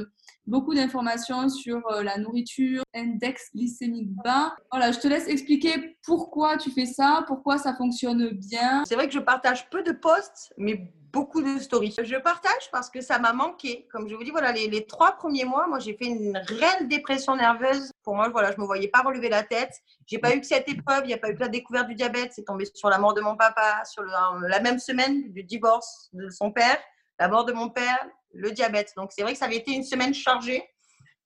beaucoup 0.46 0.74
d'informations 0.74 1.48
sur 1.48 1.86
euh, 1.90 2.02
la 2.02 2.18
nourriture, 2.18 2.82
index 2.94 3.50
glycémique 3.54 4.10
bas. 4.24 4.54
Voilà, 4.70 4.92
je 4.92 4.98
te 4.98 5.08
laisse 5.08 5.28
expliquer 5.28 5.96
pourquoi 6.04 6.56
tu 6.56 6.70
fais 6.70 6.86
ça, 6.86 7.24
pourquoi 7.26 7.58
ça 7.58 7.74
fonctionne 7.74 8.30
bien. 8.30 8.82
C'est 8.86 8.94
vrai 8.94 9.06
que 9.06 9.14
je 9.14 9.20
partage 9.20 9.70
peu 9.70 9.82
de 9.82 9.92
posts, 9.92 10.52
mais 10.58 10.92
beaucoup 11.12 11.42
de 11.42 11.58
stories. 11.58 11.94
Je 12.02 12.16
partage 12.16 12.70
parce 12.72 12.90
que 12.90 13.00
ça 13.00 13.18
m'a 13.18 13.32
manqué. 13.32 13.88
Comme 13.92 14.08
je 14.08 14.14
vous 14.14 14.24
dis, 14.24 14.30
voilà, 14.30 14.52
les, 14.52 14.86
trois 14.86 15.12
premiers 15.12 15.44
mois, 15.44 15.66
moi, 15.66 15.78
j'ai 15.78 15.96
fait 15.96 16.06
une 16.06 16.36
réelle 16.36 16.88
dépression 16.88 17.36
nerveuse. 17.36 17.92
Pour 18.02 18.14
moi, 18.14 18.28
voilà, 18.28 18.52
je 18.52 18.60
me 18.60 18.66
voyais 18.66 18.88
pas 18.88 19.02
relever 19.02 19.28
la 19.28 19.42
tête. 19.42 19.72
J'ai 20.06 20.18
pas 20.18 20.34
eu 20.34 20.40
que 20.40 20.46
cette 20.46 20.68
épreuve. 20.68 21.02
Il 21.04 21.08
n'y 21.08 21.14
a 21.14 21.18
pas 21.18 21.30
eu 21.30 21.34
que 21.34 21.40
la 21.40 21.48
découverte 21.48 21.88
du 21.88 21.94
diabète. 21.94 22.32
C'est 22.34 22.44
tombé 22.44 22.64
sur 22.72 22.88
la 22.88 22.98
mort 22.98 23.14
de 23.14 23.20
mon 23.20 23.36
papa, 23.36 23.82
sur 23.84 24.02
la 24.02 24.60
même 24.60 24.78
semaine 24.78 25.32
du 25.32 25.42
divorce 25.42 26.10
de 26.12 26.28
son 26.30 26.52
père, 26.52 26.78
la 27.20 27.28
mort 27.28 27.44
de 27.44 27.52
mon 27.52 27.68
père, 27.68 28.08
le 28.32 28.50
diabète. 28.50 28.92
Donc, 28.96 29.12
c'est 29.12 29.22
vrai 29.22 29.34
que 29.34 29.38
ça 29.38 29.44
avait 29.44 29.56
été 29.56 29.72
une 29.72 29.84
semaine 29.84 30.14
chargée. 30.14 30.64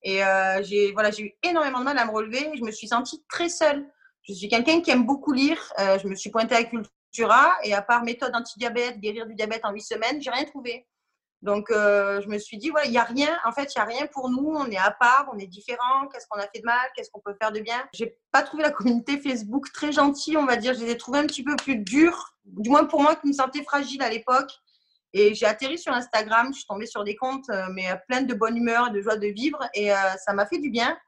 Et 0.03 0.23
euh, 0.23 0.63
j'ai 0.63 0.93
voilà, 0.93 1.11
eu 1.19 1.33
énormément 1.43 1.79
de 1.79 1.85
mal 1.85 1.97
à 1.97 2.05
me 2.05 2.11
relever. 2.11 2.51
Je 2.57 2.63
me 2.63 2.73
suis 2.73 2.89
sentie 2.89 3.25
très 3.31 3.49
seule. 3.49 3.87
Je 4.23 4.35
suis 4.35 4.49
quelqu'un 4.49 4.81
qui 4.81 4.91
aime 4.91 5.07
beaucoup 5.07 5.33
lire. 5.33 5.73
Euh, 5.79 5.99
je 5.99 6.09
me 6.09 6.17
suis 6.17 6.31
pointée 6.31 6.57
à 6.57 6.65
Cultura. 6.65 7.55
Et 7.63 7.73
à 7.73 7.81
part 7.81 8.03
méthode 8.03 8.35
anti-diabète, 8.35 8.99
guérir 8.99 9.27
du 9.27 9.35
diabète 9.35 9.65
en 9.65 9.71
huit 9.71 9.83
semaines, 9.83 10.21
j'ai 10.21 10.31
rien 10.31 10.45
trouvé. 10.45 10.87
Donc, 11.43 11.71
euh, 11.71 12.21
je 12.23 12.29
me 12.29 12.39
suis 12.39 12.57
dit, 12.57 12.71
voilà, 12.71 12.87
il 12.87 12.91
n'y 12.91 12.99
a 12.99 13.05
rien. 13.05 13.39
En 13.45 13.53
fait, 13.53 13.73
il 13.75 13.79
n'y 13.79 13.83
a 13.83 13.85
rien 13.85 14.07
pour 14.07 14.31
nous. 14.31 14.53
On 14.57 14.67
est 14.67 14.79
à 14.79 14.91
part, 14.91 15.29
on 15.33 15.39
est 15.39 15.47
différent. 15.47 16.09
Qu'est-ce 16.11 16.27
qu'on 16.27 16.41
a 16.41 16.49
fait 16.49 16.61
de 16.61 16.65
mal? 16.65 16.89
Qu'est-ce 16.97 17.11
qu'on 17.11 17.21
peut 17.21 17.37
faire 17.41 17.53
de 17.53 17.61
bien? 17.61 17.87
J'ai 17.93 18.19
pas 18.33 18.43
trouvé 18.43 18.65
la 18.65 18.73
communauté 18.73 19.19
Facebook 19.19 19.71
très 19.73 19.93
gentille, 19.93 20.37
on 20.37 20.47
va 20.47 20.57
dire. 20.57 20.75
Je 20.75 20.81
les 20.81 20.91
ai 20.91 20.97
trouvés 20.97 21.21
un 21.21 21.27
petit 21.27 21.45
peu 21.45 21.55
plus 21.55 21.77
durs. 21.77 22.35
Du 22.45 22.71
moins 22.71 22.85
pour 22.85 23.01
moi 23.01 23.15
qui 23.15 23.29
me 23.29 23.33
sentais 23.33 23.63
fragile 23.63 24.03
à 24.03 24.11
l'époque. 24.11 24.51
Et 25.17 25.33
j'ai 25.33 25.47
atterri 25.47 25.79
sur 25.79 25.93
Instagram, 25.93 26.49
je 26.53 26.59
suis 26.59 26.67
tombée 26.67 26.87
sur 26.87 27.05
des 27.05 27.15
comptes, 27.15 27.49
euh, 27.49 27.69
mais 27.73 27.89
euh, 27.89 27.95
plein 28.09 28.23
de 28.23 28.35
bonne 28.35 28.57
humeur, 28.57 28.91
de 28.91 29.01
joie 29.01 29.17
de 29.17 29.29
vivre, 29.29 29.61
et 29.73 29.93
euh, 29.93 29.97
ça 30.25 30.33
m'a 30.33 30.45
fait 30.45 30.59
du 30.59 30.71
bien. 30.71 30.99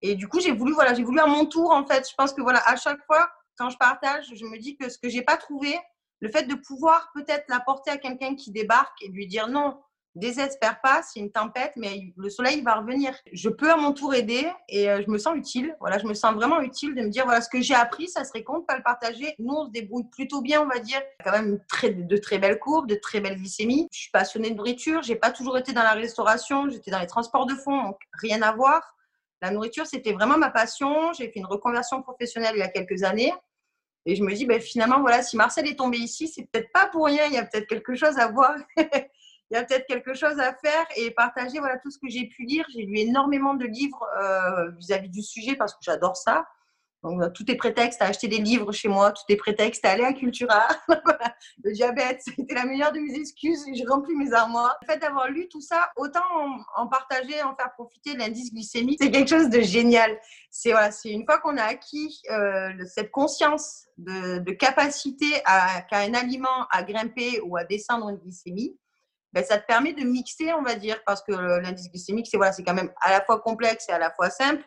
Et 0.00 0.14
du 0.14 0.28
coup, 0.28 0.40
j'ai 0.40 0.50
voulu, 0.50 0.72
voilà, 0.72 0.94
j'ai 0.94 1.02
voulu 1.02 1.20
à 1.20 1.26
mon 1.26 1.44
tour, 1.44 1.70
en 1.70 1.86
fait. 1.86 2.08
Je 2.08 2.14
pense 2.16 2.32
que 2.32 2.40
voilà, 2.40 2.62
à 2.66 2.76
chaque 2.76 3.04
fois, 3.04 3.30
quand 3.58 3.68
je 3.68 3.76
partage, 3.76 4.32
je 4.34 4.44
me 4.46 4.58
dis 4.58 4.78
que 4.78 4.88
ce 4.88 4.98
que 4.98 5.10
j'ai 5.10 5.20
pas 5.20 5.36
trouvé, 5.36 5.78
le 6.20 6.30
fait 6.30 6.44
de 6.44 6.54
pouvoir 6.54 7.10
peut-être 7.14 7.44
l'apporter 7.48 7.90
à 7.90 7.98
quelqu'un 7.98 8.34
qui 8.34 8.50
débarque 8.50 8.96
et 9.02 9.08
lui 9.08 9.26
dire 9.26 9.46
non, 9.48 9.78
désespère 10.14 10.80
pas, 10.80 11.02
c'est 11.02 11.20
une 11.20 11.30
tempête, 11.30 11.72
mais 11.76 12.12
le 12.16 12.30
soleil 12.30 12.62
va 12.62 12.74
revenir. 12.74 13.14
Je 13.32 13.48
peux 13.48 13.70
à 13.70 13.76
mon 13.76 13.92
tour 13.92 14.14
aider 14.14 14.46
et 14.68 14.88
euh, 14.88 15.02
je 15.04 15.10
me 15.10 15.18
sens 15.18 15.36
utile. 15.36 15.76
Voilà, 15.80 15.98
je 15.98 16.06
me 16.06 16.14
sens 16.14 16.34
vraiment 16.34 16.60
utile 16.60 16.94
de 16.94 17.02
me 17.02 17.08
dire 17.08 17.24
voilà 17.24 17.40
ce 17.40 17.48
que 17.48 17.60
j'ai 17.60 17.74
appris, 17.74 18.08
ça 18.08 18.24
serait 18.24 18.44
con 18.44 18.60
de 18.60 18.64
pas 18.64 18.76
le 18.76 18.82
partager. 18.82 19.34
Nous, 19.38 19.52
on 19.52 19.66
se 19.66 19.70
débrouille 19.70 20.08
plutôt 20.10 20.40
bien, 20.40 20.62
on 20.62 20.66
va 20.66 20.78
dire. 20.78 21.00
Quand 21.24 21.32
même 21.32 21.58
de 21.82 22.16
très 22.16 22.38
belles 22.38 22.58
courbes, 22.58 22.88
de 22.88 22.94
très 22.94 23.20
belles 23.20 23.36
glycémies. 23.36 23.88
Je 23.92 23.98
suis 23.98 24.10
passionnée 24.10 24.50
de 24.50 24.56
nourriture. 24.56 25.02
J'ai 25.02 25.16
pas 25.16 25.30
toujours 25.30 25.58
été 25.58 25.72
dans 25.72 25.82
la 25.82 25.92
restauration. 25.92 26.68
J'étais 26.68 26.90
dans 26.90 27.00
les 27.00 27.06
transports 27.06 27.46
de 27.46 27.54
fond, 27.54 27.82
donc 27.82 27.98
rien 28.12 28.42
à 28.42 28.52
voir. 28.52 28.94
La 29.42 29.50
nourriture, 29.50 29.86
c'était 29.86 30.12
vraiment 30.12 30.38
ma 30.38 30.50
passion. 30.50 31.12
J'ai 31.12 31.26
fait 31.26 31.40
une 31.40 31.46
reconversion 31.46 32.02
professionnelle 32.02 32.54
il 32.56 32.60
y 32.60 32.62
a 32.62 32.68
quelques 32.68 33.02
années. 33.02 33.32
Et 34.06 34.16
je 34.16 34.22
me 34.22 34.34
dis, 34.34 34.44
ben, 34.44 34.60
finalement, 34.60 35.00
voilà, 35.00 35.22
si 35.22 35.36
Marcel 35.36 35.66
est 35.66 35.76
tombé 35.76 35.98
ici, 35.98 36.28
c'est 36.28 36.42
peut-être 36.42 36.70
pas 36.72 36.86
pour 36.86 37.06
rien, 37.06 37.24
il 37.26 37.32
y 37.32 37.38
a 37.38 37.44
peut-être 37.44 37.66
quelque 37.66 37.94
chose 37.94 38.18
à 38.18 38.28
voir. 38.28 38.54
il 39.50 39.54
y 39.54 39.56
a 39.56 39.64
peut-être 39.64 39.86
quelque 39.86 40.14
chose 40.14 40.38
à 40.40 40.54
faire 40.54 40.86
et 40.96 41.10
partager 41.10 41.58
voilà, 41.58 41.78
tout 41.78 41.90
ce 41.90 41.98
que 41.98 42.08
j'ai 42.08 42.26
pu 42.26 42.44
lire. 42.44 42.64
J'ai 42.72 42.82
lu 42.82 42.98
énormément 42.98 43.54
de 43.54 43.66
livres 43.66 44.04
euh, 44.20 44.70
vis-à-vis 44.78 45.10
du 45.10 45.22
sujet 45.22 45.54
parce 45.56 45.74
que 45.74 45.80
j'adore 45.82 46.16
ça. 46.16 46.46
Donc, 47.04 47.22
euh, 47.22 47.28
tout 47.28 47.48
est 47.50 47.56
prétexte 47.56 48.00
à 48.00 48.06
acheter 48.06 48.28
des 48.28 48.38
livres 48.38 48.72
chez 48.72 48.88
moi, 48.88 49.12
tout 49.12 49.22
est 49.28 49.36
prétexte 49.36 49.84
à 49.84 49.90
aller 49.90 50.04
à 50.04 50.14
Cultura. 50.14 50.66
le 51.62 51.72
diabète, 51.72 52.22
c'était 52.24 52.54
la 52.54 52.64
meilleure 52.64 52.92
de 52.92 52.98
mes 52.98 53.14
excuses. 53.14 53.62
J'ai 53.74 53.84
rempli 53.84 54.14
mes 54.16 54.32
armoires. 54.32 54.78
Le 54.80 54.86
fait 54.86 54.98
d'avoir 54.98 55.28
lu 55.28 55.46
tout 55.48 55.60
ça, 55.60 55.90
autant 55.96 56.24
en, 56.74 56.86
partager, 56.86 57.42
en 57.42 57.54
faire 57.54 57.72
profiter 57.74 58.16
l'indice 58.16 58.52
glycémique, 58.52 58.98
c'est 59.00 59.10
quelque 59.10 59.28
chose 59.28 59.50
de 59.50 59.60
génial. 59.60 60.18
C'est 60.50 60.70
voilà, 60.70 60.90
une 61.04 61.26
fois 61.26 61.38
qu'on 61.38 61.58
a 61.58 61.64
acquis 61.64 62.22
euh, 62.30 62.72
cette 62.86 63.10
conscience 63.10 63.84
de, 63.98 64.50
capacité 64.52 65.26
à 65.44 65.82
qu'à 65.82 65.98
un 65.98 66.14
aliment 66.14 66.66
à 66.70 66.82
grimper 66.84 67.40
ou 67.44 67.58
à 67.58 67.64
descendre 67.64 68.08
une 68.08 68.16
glycémie, 68.16 68.78
ben, 69.34 69.44
ça 69.44 69.58
te 69.58 69.66
permet 69.66 69.92
de 69.92 70.04
mixer, 70.04 70.52
on 70.54 70.62
va 70.62 70.74
dire, 70.76 71.02
parce 71.04 71.22
que 71.22 71.32
l'indice 71.32 71.90
glycémique, 71.90 72.28
c'est 72.30 72.36
voilà, 72.36 72.54
quand 72.64 72.74
même 72.74 72.92
à 73.00 73.10
la 73.10 73.20
fois 73.22 73.40
complexe 73.40 73.86
et 73.88 73.92
à 73.92 73.98
la 73.98 74.10
fois 74.10 74.30
simple 74.30 74.64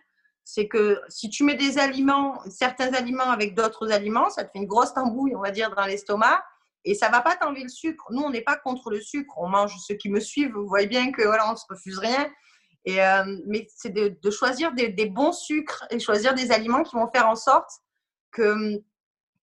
c'est 0.50 0.70
que 0.70 1.02
si 1.10 1.30
tu 1.30 1.44
mets 1.44 1.56
des 1.56 1.78
aliments, 1.78 2.40
certains 2.50 2.94
aliments 2.94 3.30
avec 3.30 3.54
d'autres 3.54 3.92
aliments, 3.92 4.30
ça 4.30 4.46
te 4.46 4.52
fait 4.52 4.60
une 4.60 4.66
grosse 4.66 4.94
tambouille, 4.94 5.36
on 5.36 5.42
va 5.42 5.52
dire, 5.52 5.76
dans 5.76 5.86
l'estomac. 5.86 6.42
Et 6.86 6.96
ça 6.96 7.10
va 7.10 7.20
pas 7.20 7.36
t'enlever 7.36 7.64
le 7.64 7.70
sucre. 7.70 8.06
Nous, 8.12 8.22
on 8.22 8.30
n'est 8.30 8.44
pas 8.44 8.56
contre 8.56 8.90
le 8.90 9.02
sucre. 9.02 9.34
On 9.36 9.50
mange, 9.50 9.76
ceux 9.86 9.96
qui 9.96 10.10
me 10.10 10.22
suivent, 10.22 10.54
vous 10.54 10.66
voyez 10.66 10.88
bien 10.88 11.12
que 11.12 11.22
voilà, 11.22 11.52
on 11.52 11.58
se 11.58 11.66
refuse 11.70 12.00
rien. 12.00 12.32
Et, 12.86 13.04
euh, 13.04 13.26
mais 13.46 13.68
c'est 13.76 13.90
de, 13.90 14.32
choisir 14.32 14.72
des, 14.72 15.06
bons 15.08 15.34
sucres 15.34 15.86
et 15.90 16.00
choisir 16.00 16.34
des 16.34 16.54
aliments 16.54 16.84
qui 16.84 16.96
vont 16.96 17.10
faire 17.14 17.28
en 17.28 17.36
sorte 17.36 17.70
que, 18.32 18.82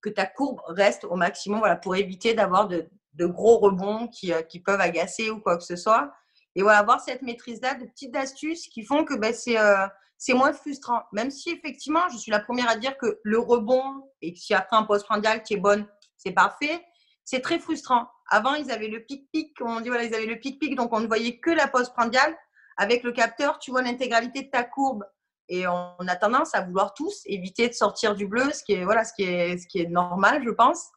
que 0.01 0.09
ta 0.09 0.25
courbe 0.25 0.59
reste 0.69 1.03
au 1.03 1.15
maximum 1.15 1.59
voilà, 1.59 1.75
pour 1.75 1.95
éviter 1.95 2.33
d'avoir 2.33 2.67
de, 2.67 2.89
gros 3.19 3.57
rebonds 3.57 4.07
qui, 4.07 4.33
euh, 4.33 4.41
qui, 4.41 4.59
peuvent 4.59 4.81
agacer 4.81 5.29
ou 5.29 5.39
quoi 5.39 5.57
que 5.57 5.63
ce 5.63 5.75
soit. 5.75 6.11
Et 6.55 6.61
voilà, 6.61 6.79
avoir 6.79 7.01
cette 7.01 7.21
maîtrise-là, 7.21 7.75
de 7.75 7.85
petites 7.85 8.15
astuces 8.15 8.67
qui 8.67 8.83
font 8.83 9.05
que 9.05 9.13
ben, 9.15 9.33
c'est. 9.33 9.57
Euh, 9.57 9.87
c'est 10.17 10.33
moins 10.33 10.53
frustrant. 10.53 11.03
Même 11.11 11.29
si 11.29 11.49
effectivement, 11.49 12.07
je 12.11 12.17
suis 12.17 12.31
la 12.31 12.39
première 12.39 12.69
à 12.69 12.77
dire 12.77 12.97
que 12.97 13.19
le 13.23 13.37
rebond 13.37 14.09
et 14.21 14.33
si 14.35 14.53
après 14.53 14.77
un 14.77 14.83
postprandial 14.83 15.43
qui 15.43 15.55
est 15.55 15.59
bonne, 15.59 15.85
c'est 16.17 16.31
parfait, 16.31 16.83
c'est 17.23 17.41
très 17.41 17.59
frustrant. 17.59 18.07
Avant, 18.29 18.53
ils 18.53 18.71
avaient 18.71 18.87
le 18.87 19.03
pic-pic, 19.03 19.55
on 19.61 19.81
dit 19.81 19.89
voilà, 19.89 20.03
ils 20.03 20.15
avaient 20.15 20.25
le 20.25 20.39
pic-pic, 20.39 20.75
donc 20.75 20.93
on 20.93 20.99
ne 20.99 21.07
voyait 21.07 21.39
que 21.39 21.51
la 21.51 21.67
postprandiale. 21.67 22.35
Avec 22.77 23.03
le 23.03 23.13
capteur, 23.13 23.57
tu 23.59 23.71
vois 23.71 23.81
l'intégralité 23.81 24.43
de 24.43 24.49
ta 24.49 24.63
courbe. 24.63 25.05
Et 25.47 25.65
on 25.67 26.07
a 26.07 26.15
tendance 26.15 26.53
à 26.55 26.61
vouloir 26.61 26.93
tous 26.93 27.21
éviter 27.25 27.69
de 27.69 27.73
sortir 27.73 28.15
du 28.15 28.27
bleu, 28.27 28.51
ce 28.51 28.63
qui 28.63 28.73
est, 28.73 28.83
voilà, 28.83 29.05
ce 29.05 29.13
qui 29.13 29.23
est, 29.23 29.57
ce 29.57 29.67
qui 29.67 29.79
est 29.79 29.87
normal, 29.87 30.41
je 30.43 30.49
pense. 30.49 30.89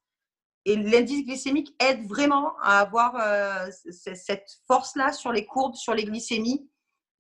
Et 0.65 0.77
l'indice 0.77 1.25
glycémique 1.25 1.75
aide 1.79 2.07
vraiment 2.07 2.57
à 2.63 2.81
avoir 2.81 3.17
euh, 3.17 3.71
cette 3.91 4.49
force-là 4.67 5.13
sur 5.13 5.33
les 5.33 5.47
courbes, 5.47 5.75
sur 5.75 5.95
les 5.95 6.05
glycémies 6.05 6.69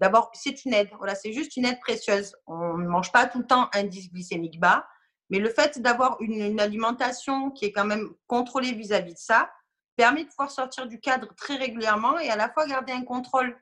D'abord, 0.00 0.30
c'est 0.32 0.64
une 0.64 0.74
aide. 0.74 0.90
Voilà, 0.98 1.14
c'est 1.14 1.32
juste 1.32 1.56
une 1.56 1.64
aide 1.64 1.80
précieuse. 1.80 2.36
On 2.46 2.78
ne 2.78 2.86
mange 2.86 3.10
pas 3.10 3.26
tout 3.26 3.38
le 3.38 3.46
temps 3.46 3.68
indice 3.74 4.12
glycémique 4.12 4.60
bas, 4.60 4.86
mais 5.30 5.38
le 5.38 5.50
fait 5.50 5.80
d'avoir 5.80 6.16
une, 6.20 6.60
alimentation 6.60 7.50
qui 7.50 7.64
est 7.64 7.72
quand 7.72 7.84
même 7.84 8.08
contrôlée 8.26 8.72
vis-à-vis 8.72 9.14
de 9.14 9.18
ça 9.18 9.50
permet 9.96 10.22
de 10.22 10.28
pouvoir 10.28 10.50
sortir 10.50 10.86
du 10.86 11.00
cadre 11.00 11.34
très 11.34 11.56
régulièrement 11.56 12.18
et 12.18 12.30
à 12.30 12.36
la 12.36 12.48
fois 12.48 12.66
garder 12.66 12.92
un 12.92 13.02
contrôle. 13.02 13.60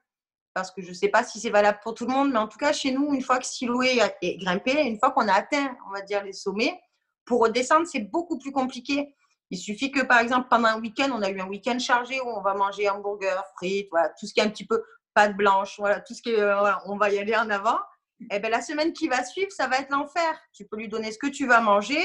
Parce 0.53 0.71
que 0.71 0.83
je 0.83 0.89
ne 0.89 0.95
sais 0.95 1.09
pas 1.09 1.25
si 1.25 1.41
c'est 1.41 1.51
valable 1.51 1.81
pour 1.83 1.95
tout 1.95 2.07
le 2.07 2.12
monde, 2.12 2.31
mais 2.33 2.39
en 2.39 2.49
tout 2.49 2.59
cas, 2.59 2.73
chez 2.73 2.93
nous, 2.93 3.15
une 3.15 3.23
fois 3.23 3.39
que 3.39 3.47
Siloé 3.47 3.99
est 4.23 4.37
grimpé, 4.37 4.83
une 4.83 4.99
fois 4.99 5.11
qu'on 5.11 5.29
a 5.29 5.33
atteint, 5.33 5.77
on 5.89 5.93
va 5.93 6.03
dire, 6.03 6.23
les 6.23 6.33
sommets, 6.33 6.79
pour 7.25 7.41
redescendre, 7.41 7.87
c'est 7.87 8.01
beaucoup 8.01 8.39
plus 8.39 8.53
compliqué. 8.53 9.15
Il 9.51 9.59
suffit 9.59 9.93
que, 9.93 10.03
par 10.03 10.19
exemple, 10.19 10.49
pendant 10.51 10.69
un 10.69 10.81
week-end, 10.81 11.11
on 11.13 11.23
a 11.23 11.31
eu 11.31 11.41
un 11.41 11.47
week-end 11.47 11.79
chargé 11.79 12.21
où 12.21 12.29
on 12.29 12.43
va 12.43 12.55
manger 12.55 12.89
hamburger, 12.89 13.43
frites, 13.57 13.89
voilà, 13.91 14.09
tout 14.19 14.27
ce 14.27 14.35
qui 14.35 14.41
est 14.41 14.43
un 14.43 14.51
petit 14.51 14.67
peu 14.67 14.83
pâte 15.15 15.37
blanche, 15.37 15.77
voilà, 15.79 16.01
tout 16.01 16.15
ce 16.15 16.23
qui 16.23 16.31
est, 16.31 16.41
euh, 16.41 16.73
on 16.87 16.97
va 16.97 17.11
y 17.11 17.19
aller 17.19 17.37
en 17.37 17.49
avant. 17.51 17.79
Et 18.21 18.37
eh 18.37 18.39
ben 18.39 18.51
la 18.51 18.63
semaine 18.63 18.93
qui 18.93 19.09
va 19.09 19.23
suivre, 19.25 19.53
ça 19.53 19.67
va 19.69 19.79
être 19.79 19.91
l'enfer. 19.91 20.41
Tu 20.53 20.67
peux 20.67 20.77
lui 20.77 20.89
donner 20.89 21.13
ce 21.13 21.19
que 21.19 21.27
tu 21.27 21.47
vas 21.47 21.61
manger. 21.61 22.01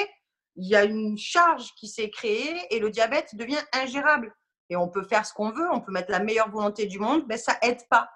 Il 0.58 0.68
y 0.68 0.76
a 0.76 0.84
une 0.84 1.18
charge 1.18 1.74
qui 1.80 1.88
s'est 1.88 2.10
créée 2.10 2.68
et 2.70 2.80
le 2.80 2.90
diabète 2.90 3.34
devient 3.36 3.62
ingérable. 3.74 4.34
Et 4.70 4.76
on 4.76 4.90
peut 4.90 5.04
faire 5.04 5.26
ce 5.26 5.34
qu'on 5.34 5.52
veut, 5.52 5.70
on 5.72 5.82
peut 5.82 5.92
mettre 5.92 6.12
la 6.12 6.20
meilleure 6.20 6.50
volonté 6.50 6.86
du 6.86 7.00
monde, 7.00 7.24
mais 7.28 7.38
ça 7.38 7.58
aide 7.62 7.82
pas. 7.90 8.10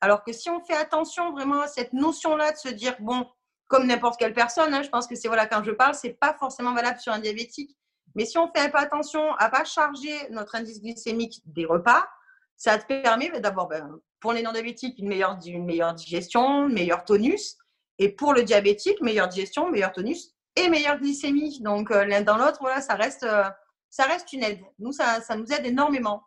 Alors 0.00 0.24
que 0.24 0.32
si 0.32 0.48
on 0.48 0.60
fait 0.64 0.76
attention 0.76 1.32
vraiment 1.32 1.60
à 1.60 1.68
cette 1.68 1.92
notion-là 1.92 2.52
de 2.52 2.56
se 2.56 2.68
dire, 2.68 2.96
bon, 3.00 3.26
comme 3.68 3.86
n'importe 3.86 4.18
quelle 4.18 4.32
personne, 4.32 4.72
hein, 4.72 4.82
je 4.82 4.88
pense 4.88 5.06
que 5.06 5.14
c'est 5.14 5.28
voilà, 5.28 5.46
quand 5.46 5.62
je 5.62 5.70
parle, 5.70 5.94
c'est 5.94 6.14
pas 6.14 6.34
forcément 6.34 6.72
valable 6.72 6.98
sur 6.98 7.12
un 7.12 7.18
diabétique. 7.18 7.76
Mais 8.14 8.24
si 8.24 8.38
on 8.38 8.50
fait 8.54 8.70
pas 8.70 8.80
attention 8.80 9.32
à 9.34 9.48
pas 9.48 9.64
charger 9.64 10.14
notre 10.30 10.54
indice 10.56 10.80
glycémique 10.80 11.40
des 11.46 11.64
repas, 11.64 12.08
ça 12.56 12.78
te 12.78 12.86
permet 12.86 13.30
d'abord 13.40 13.68
ben, 13.68 14.00
pour 14.20 14.32
les 14.32 14.42
non-diabétiques, 14.42 14.98
une 14.98 15.08
meilleure, 15.08 15.38
une 15.46 15.64
meilleure 15.64 15.94
digestion, 15.94 16.68
meilleur 16.68 17.04
tonus. 17.04 17.56
Et 17.98 18.10
pour 18.10 18.34
le 18.34 18.42
diabétique, 18.42 19.00
meilleure 19.00 19.28
digestion, 19.28 19.70
meilleur 19.70 19.92
tonus 19.92 20.34
et 20.56 20.68
meilleure 20.68 20.98
glycémie. 20.98 21.60
Donc, 21.62 21.90
euh, 21.90 22.04
l'un 22.04 22.22
dans 22.22 22.36
l'autre, 22.36 22.58
voilà, 22.60 22.80
ça 22.80 22.94
reste, 22.94 23.24
euh, 23.24 23.44
ça 23.88 24.04
reste 24.04 24.32
une 24.32 24.42
aide. 24.42 24.60
Nous, 24.78 24.92
ça, 24.92 25.20
ça 25.20 25.36
nous 25.36 25.46
aide 25.52 25.66
énormément. 25.66 26.22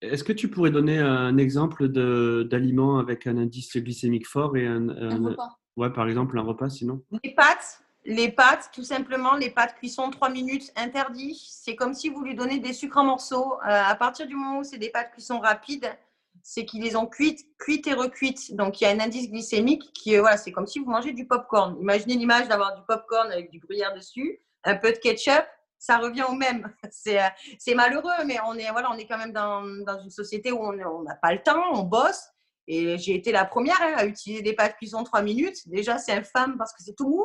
Est-ce 0.00 0.24
que 0.24 0.32
tu 0.32 0.48
pourrais 0.48 0.70
donner 0.70 0.98
un 0.98 1.38
exemple 1.38 1.88
d'aliment 1.88 2.98
avec 2.98 3.26
un 3.26 3.38
indice 3.38 3.76
glycémique 3.76 4.26
fort 4.26 4.56
et 4.56 4.66
un, 4.66 4.88
repas 4.88 5.58
Ouais, 5.76 5.92
par 5.92 6.08
exemple, 6.08 6.38
un 6.38 6.42
repas 6.42 6.68
sinon 6.68 7.02
Les 7.24 7.34
pâtes, 7.34 7.83
les 8.04 8.30
pâtes, 8.30 8.70
tout 8.72 8.82
simplement, 8.82 9.34
les 9.34 9.50
pâtes 9.50 9.74
cuisson 9.76 10.10
3 10.10 10.28
minutes 10.28 10.72
interdit. 10.76 11.42
C'est 11.50 11.74
comme 11.74 11.94
si 11.94 12.10
vous 12.10 12.22
lui 12.22 12.34
donnez 12.34 12.58
des 12.58 12.72
sucres 12.72 12.98
en 12.98 13.04
morceaux. 13.04 13.54
Euh, 13.54 13.66
à 13.66 13.94
partir 13.94 14.26
du 14.26 14.34
moment 14.34 14.58
où 14.58 14.64
c'est 14.64 14.78
des 14.78 14.90
pâtes 14.90 15.12
cuisson 15.12 15.38
rapides, 15.38 15.90
c'est 16.42 16.66
qu'ils 16.66 16.82
les 16.82 16.96
ont 16.96 17.06
cuites, 17.06 17.46
cuites 17.58 17.86
et 17.86 17.94
recuites. 17.94 18.54
Donc, 18.54 18.80
il 18.80 18.84
y 18.84 18.86
a 18.86 18.90
un 18.90 19.00
indice 19.00 19.30
glycémique 19.30 19.92
qui, 19.94 20.16
voilà, 20.18 20.36
c'est 20.36 20.52
comme 20.52 20.66
si 20.66 20.78
vous 20.78 20.90
mangez 20.90 21.12
du 21.12 21.26
popcorn. 21.26 21.76
Imaginez 21.80 22.16
l'image 22.16 22.48
d'avoir 22.48 22.74
du 22.76 22.82
popcorn 22.86 23.32
avec 23.32 23.50
du 23.50 23.58
gruyère 23.58 23.94
dessus, 23.94 24.40
un 24.64 24.76
peu 24.76 24.92
de 24.92 24.98
ketchup, 24.98 25.46
ça 25.78 25.96
revient 25.98 26.24
au 26.28 26.32
même. 26.32 26.70
C'est 26.90 27.74
malheureux, 27.74 28.24
mais 28.26 28.38
on 28.46 28.54
est, 28.54 28.70
voilà, 28.70 28.90
on 28.90 28.96
est 28.96 29.06
quand 29.06 29.18
même 29.18 29.32
dans, 29.32 29.62
dans 29.84 30.02
une 30.02 30.10
société 30.10 30.52
où 30.52 30.58
on 30.58 31.02
n'a 31.02 31.14
pas 31.14 31.32
le 31.32 31.42
temps, 31.42 31.62
on 31.72 31.82
bosse. 31.82 32.28
Et 32.66 32.96
j'ai 32.96 33.14
été 33.14 33.30
la 33.32 33.44
première 33.44 33.80
hein, 33.82 33.94
à 33.96 34.06
utiliser 34.06 34.42
des 34.42 34.54
pâtes 34.54 34.76
cuisson 34.76 35.04
3 35.04 35.22
minutes. 35.22 35.68
Déjà, 35.68 35.98
c'est 35.98 36.12
infâme 36.12 36.56
parce 36.56 36.72
que 36.72 36.82
c'est 36.82 36.94
tout 36.94 37.08
mou. 37.08 37.24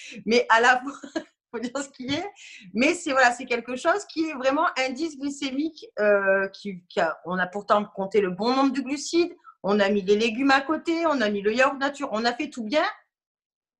Mais 0.26 0.46
à 0.48 0.60
la 0.60 0.80
fois, 0.82 1.22
faut 1.52 1.60
dire 1.60 1.76
ce 1.76 1.88
qui 1.90 2.06
est. 2.06 2.30
Mais 2.74 2.94
c'est 2.94 3.12
voilà, 3.12 3.32
c'est 3.32 3.44
quelque 3.44 3.76
chose 3.76 4.04
qui 4.06 4.28
est 4.28 4.34
vraiment 4.34 4.66
indice 4.78 5.18
glycémique. 5.18 5.86
Euh, 5.98 6.48
qui, 6.48 6.82
on 7.24 7.38
a 7.38 7.46
pourtant 7.46 7.84
compté 7.84 8.20
le 8.20 8.30
bon 8.30 8.54
nombre 8.54 8.72
de 8.72 8.80
glucides, 8.80 9.34
on 9.62 9.78
a 9.80 9.88
mis 9.88 10.02
les 10.02 10.16
légumes 10.16 10.50
à 10.50 10.60
côté, 10.60 11.06
on 11.06 11.20
a 11.20 11.30
mis 11.30 11.42
le 11.42 11.54
yaourt 11.54 11.78
nature, 11.78 12.08
on 12.12 12.24
a 12.24 12.32
fait 12.32 12.50
tout 12.50 12.64
bien. 12.64 12.84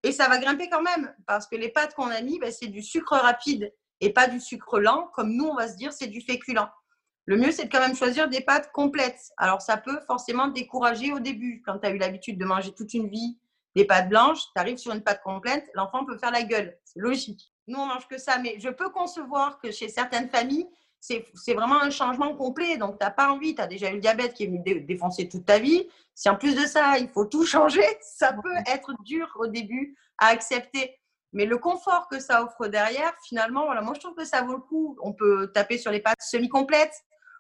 Et 0.04 0.12
ça 0.12 0.28
va 0.28 0.38
grimper 0.38 0.68
quand 0.68 0.82
même, 0.82 1.14
parce 1.26 1.46
que 1.46 1.54
les 1.54 1.68
pâtes 1.68 1.94
qu'on 1.94 2.08
a 2.08 2.20
mis, 2.20 2.38
ben, 2.40 2.50
c'est 2.50 2.66
du 2.66 2.82
sucre 2.82 3.14
rapide 3.14 3.72
et 4.00 4.12
pas 4.12 4.26
du 4.26 4.40
sucre 4.40 4.80
lent, 4.80 5.08
comme 5.14 5.32
nous, 5.32 5.44
on 5.44 5.54
va 5.54 5.68
se 5.68 5.76
dire, 5.76 5.92
c'est 5.92 6.08
du 6.08 6.20
féculent. 6.20 6.68
Le 7.26 7.36
mieux, 7.36 7.52
c'est 7.52 7.66
de 7.66 7.70
quand 7.70 7.78
même 7.78 7.94
choisir 7.94 8.28
des 8.28 8.40
pâtes 8.40 8.72
complètes. 8.72 9.30
Alors, 9.36 9.62
ça 9.62 9.76
peut 9.76 10.00
forcément 10.08 10.48
décourager 10.48 11.12
au 11.12 11.20
début. 11.20 11.62
Quand 11.64 11.78
tu 11.78 11.86
as 11.86 11.90
eu 11.90 11.98
l'habitude 11.98 12.36
de 12.36 12.44
manger 12.44 12.72
toute 12.74 12.94
une 12.94 13.08
vie 13.08 13.38
des 13.74 13.84
pâtes 13.84 14.08
blanches, 14.08 14.40
tu 14.54 14.60
arrives 14.60 14.78
sur 14.78 14.92
une 14.92 15.02
pâte 15.02 15.22
complète, 15.22 15.70
l'enfant 15.74 16.04
peut 16.04 16.18
faire 16.18 16.30
la 16.30 16.42
gueule. 16.42 16.76
C'est 16.84 17.00
logique. 17.00 17.52
Nous, 17.66 17.78
on 17.78 17.86
mange 17.86 18.08
que 18.08 18.18
ça, 18.18 18.38
mais 18.38 18.56
je 18.58 18.68
peux 18.68 18.90
concevoir 18.90 19.58
que 19.58 19.70
chez 19.70 19.88
certaines 19.88 20.28
familles, 20.28 20.68
c'est 21.00 21.54
vraiment 21.54 21.82
un 21.82 21.90
changement 21.90 22.34
complet. 22.36 22.76
Donc, 22.76 22.98
tu 22.98 23.04
n'as 23.04 23.10
pas 23.10 23.30
envie, 23.32 23.54
tu 23.54 23.60
as 23.60 23.66
déjà 23.66 23.90
eu 23.90 23.94
le 23.94 24.00
diabète 24.00 24.34
qui 24.34 24.44
est 24.44 24.46
venu 24.46 24.62
défoncer 24.82 25.28
toute 25.28 25.44
ta 25.44 25.58
vie. 25.58 25.88
Si 26.14 26.28
en 26.28 26.36
plus 26.36 26.54
de 26.54 26.66
ça, 26.66 26.98
il 26.98 27.08
faut 27.08 27.24
tout 27.24 27.44
changer, 27.44 27.84
ça 28.00 28.32
peut 28.32 28.54
être 28.66 28.92
dur 29.04 29.28
au 29.36 29.46
début 29.46 29.96
à 30.18 30.26
accepter. 30.26 30.98
Mais 31.32 31.46
le 31.46 31.56
confort 31.58 32.08
que 32.08 32.20
ça 32.20 32.44
offre 32.44 32.68
derrière, 32.68 33.12
finalement, 33.26 33.64
voilà, 33.64 33.80
moi, 33.80 33.94
je 33.94 34.00
trouve 34.00 34.14
que 34.14 34.24
ça 34.24 34.42
vaut 34.42 34.52
le 34.52 34.60
coup. 34.60 34.96
On 35.02 35.12
peut 35.12 35.50
taper 35.52 35.78
sur 35.78 35.90
les 35.90 36.00
pâtes 36.00 36.20
semi-complètes 36.20 36.94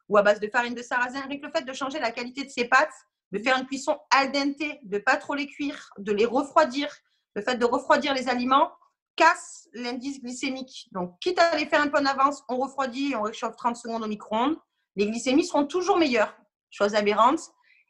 ou 0.08 0.16
à 0.16 0.22
base 0.22 0.40
de 0.40 0.48
farine 0.48 0.74
de 0.74 0.82
sarrasin. 0.82 1.20
Avec 1.20 1.42
le 1.42 1.50
fait 1.50 1.62
de 1.62 1.72
changer 1.72 2.00
la 2.00 2.10
qualité 2.10 2.44
de 2.44 2.50
ces 2.50 2.64
pâtes, 2.64 2.94
de 3.32 3.38
faire 3.38 3.58
une 3.58 3.66
cuisson 3.66 3.98
al 4.10 4.30
dente, 4.30 4.62
de 4.82 4.98
pas 4.98 5.16
trop 5.16 5.34
les 5.34 5.46
cuire, 5.46 5.90
de 5.98 6.12
les 6.12 6.26
refroidir, 6.26 6.88
le 7.34 7.42
fait 7.42 7.56
de 7.56 7.64
refroidir 7.64 8.14
les 8.14 8.28
aliments, 8.28 8.70
casse 9.16 9.68
l'indice 9.72 10.20
glycémique. 10.20 10.88
Donc, 10.92 11.18
quitte 11.20 11.38
à 11.38 11.56
les 11.56 11.66
faire 11.66 11.80
un 11.80 11.88
peu 11.88 11.98
en 11.98 12.06
avance, 12.06 12.42
on 12.48 12.58
refroidit 12.58 13.12
et 13.12 13.16
on 13.16 13.22
réchauffe 13.22 13.56
30 13.56 13.76
secondes 13.76 14.02
au 14.02 14.08
micro-ondes. 14.08 14.56
Les 14.96 15.06
glycémies 15.06 15.46
seront 15.46 15.66
toujours 15.66 15.96
meilleures. 15.96 16.36
Chose 16.70 16.94
aberrante. 16.94 17.40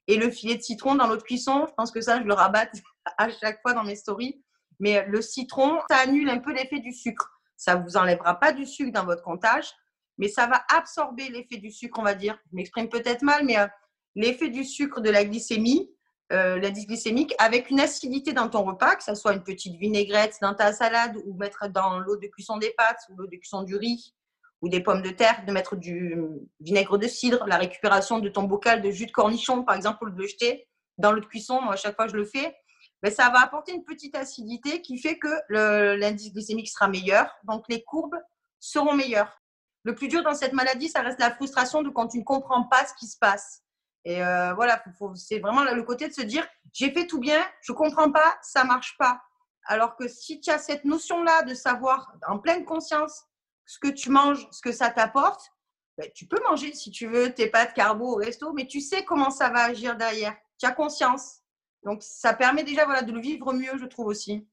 Et 0.09 0.17
le 0.17 0.31
filet 0.31 0.57
de 0.57 0.63
citron 0.63 0.95
dans 0.95 1.07
l'autre 1.07 1.25
cuisson, 1.25 1.67
je 1.69 1.75
pense 1.75 1.93
que 1.93 2.01
ça, 2.01 2.19
je 2.19 2.25
le 2.25 2.35
rabatte 2.35 2.73
à 3.19 3.29
chaque 3.31 3.61
fois 3.63 3.73
dans 3.73 3.85
mes 3.85 3.97
stories. 3.97 4.43
Mais 4.81 5.05
le 5.07 5.23
citron, 5.23 5.81
ça 5.89 5.99
annule 5.99 6.29
un 6.29 6.39
peu 6.39 6.53
l'effet 6.53 6.81
du 6.81 6.93
sucre. 6.93 7.31
Ça 7.57 7.77
ne 7.77 7.85
vous 7.85 7.97
enlèvera 7.97 8.39
pas 8.41 8.53
du 8.53 8.67
sucre 8.67 8.93
dans 8.93 9.05
votre 9.05 9.23
comptage, 9.23 9.71
mais 10.19 10.29
ça 10.29 10.47
va 10.47 10.65
absorber 10.69 11.29
l'effet 11.29 11.59
du 11.59 11.71
sucre, 11.71 11.99
on 12.01 12.03
va 12.03 12.15
dire. 12.15 12.37
Je 12.51 12.57
m'exprime 12.57 12.89
peut-être 12.89 13.23
mal, 13.23 13.45
mais 13.45 13.59
euh, 13.59 13.67
l'effet 14.15 14.49
du 14.49 14.65
sucre 14.65 15.01
de 15.01 15.11
la 15.11 15.25
glycémie 15.25 15.91
euh, 16.33 16.59
l'indice 16.59 16.87
glycémique 16.87 17.35
avec 17.39 17.69
une 17.69 17.79
acidité 17.79 18.33
dans 18.33 18.49
ton 18.49 18.63
repas, 18.63 18.97
que 18.97 19.05
ce 19.05 19.15
soit 19.15 19.35
une 19.35 19.43
petite 19.43 19.77
vinaigrette 19.77 20.39
dans 20.41 20.55
ta 20.55 20.73
salade 20.73 21.15
ou 21.27 21.35
mettre 21.35 21.69
dans 21.69 21.99
l'eau 21.99 22.17
de 22.17 22.27
cuisson 22.27 22.57
des 22.57 22.71
pâtes 22.71 23.03
ou 23.11 23.17
l'eau 23.17 23.27
de 23.27 23.37
cuisson 23.37 23.63
du 23.63 23.77
riz 23.77 24.15
ou 24.63 24.71
des 24.71 24.81
pommes 24.81 25.03
de 25.03 25.11
terre, 25.11 25.45
de 25.47 25.53
mettre 25.53 25.77
du 25.77 26.17
vinaigre 26.61 26.97
de 26.97 27.07
cidre, 27.07 27.45
la 27.47 27.59
récupération 27.59 28.19
de 28.19 28.31
ton 28.31 28.45
bocal 28.45 28.81
de 28.81 28.91
jus 28.91 29.05
de 29.07 29.11
cornichon, 29.11 29.63
par 29.63 29.75
exemple, 29.75 29.99
pour 29.99 30.07
le 30.07 30.27
jeter 30.27 30.67
dans 30.97 31.13
l'eau 31.13 31.21
de 31.21 31.27
cuisson. 31.27 31.61
Moi, 31.61 31.75
à 31.75 31.77
chaque 31.77 31.97
fois, 31.97 32.07
je 32.07 32.17
le 32.17 32.25
fais. 32.25 32.57
ben, 33.03 33.13
ça 33.13 33.29
va 33.29 33.43
apporter 33.43 33.73
une 33.73 33.85
petite 33.85 34.17
acidité 34.17 34.81
qui 34.81 34.97
fait 34.97 35.19
que 35.19 35.29
l'indice 35.99 36.33
glycémique 36.33 36.69
sera 36.69 36.89
meilleur. 36.89 37.29
Donc, 37.45 37.65
les 37.69 37.83
courbes 37.83 38.17
seront 38.59 38.95
meilleures. 38.95 39.43
Le 39.83 39.95
plus 39.95 40.09
dur 40.09 40.23
dans 40.23 40.35
cette 40.35 40.55
maladie, 40.55 40.89
ça 40.89 41.03
reste 41.03 41.21
la 41.21 41.33
frustration 41.33 41.83
de 41.83 41.91
quand 41.91 42.07
tu 42.07 42.19
ne 42.21 42.25
comprends 42.25 42.63
pas 42.63 42.87
ce 42.87 42.95
qui 42.95 43.07
se 43.07 43.19
passe. 43.19 43.62
Et 44.05 44.23
euh, 44.23 44.53
voilà, 44.55 44.83
c'est 45.15 45.39
vraiment 45.39 45.63
le 45.63 45.83
côté 45.83 46.09
de 46.09 46.13
se 46.13 46.23
dire, 46.23 46.47
j'ai 46.73 46.91
fait 46.91 47.07
tout 47.07 47.21
bien, 47.21 47.41
je 47.61 47.73
comprends 47.73 48.11
pas, 48.11 48.37
ça 48.43 48.65
marche 48.65 48.97
pas. 48.99 49.23
Alors 49.65 49.97
que 49.97 50.09
si 50.09 50.41
tu 50.41 50.51
as 50.51 50.59
cette 50.59 50.85
notion-là 50.85 51.43
de 51.43 51.55
savoir 51.55 52.13
en 52.27 52.39
pleine 52.39 52.65
conscience 52.65 53.25
ce 53.65 53.79
que 53.79 53.89
tu 53.89 54.11
manges, 54.11 54.49
ce 54.51 54.61
que 54.61 54.73
ça 54.73 54.91
t'apporte, 54.91 55.53
ben, 55.97 56.09
tu 56.15 56.27
peux 56.27 56.43
manger 56.49 56.75
si 56.75 56.91
tu 56.91 57.07
veux 57.07 57.33
tes 57.33 57.49
pâtes 57.49 57.75
carbo 57.75 58.15
au 58.15 58.17
resto, 58.17 58.53
mais 58.53 58.67
tu 58.67 58.81
sais 58.81 59.05
comment 59.05 59.31
ça 59.31 59.51
va 59.51 59.65
agir 59.65 59.97
derrière. 59.97 60.35
Tu 60.59 60.67
as 60.67 60.73
conscience. 60.73 61.43
Donc 61.85 62.03
ça 62.03 62.35
permet 62.35 62.65
déjà 62.65 62.85
voilà, 62.87 63.03
de 63.03 63.13
le 63.13 63.21
vivre 63.21 63.53
mieux, 63.53 63.77
je 63.79 63.87
trouve 63.87 64.07
aussi. 64.07 64.47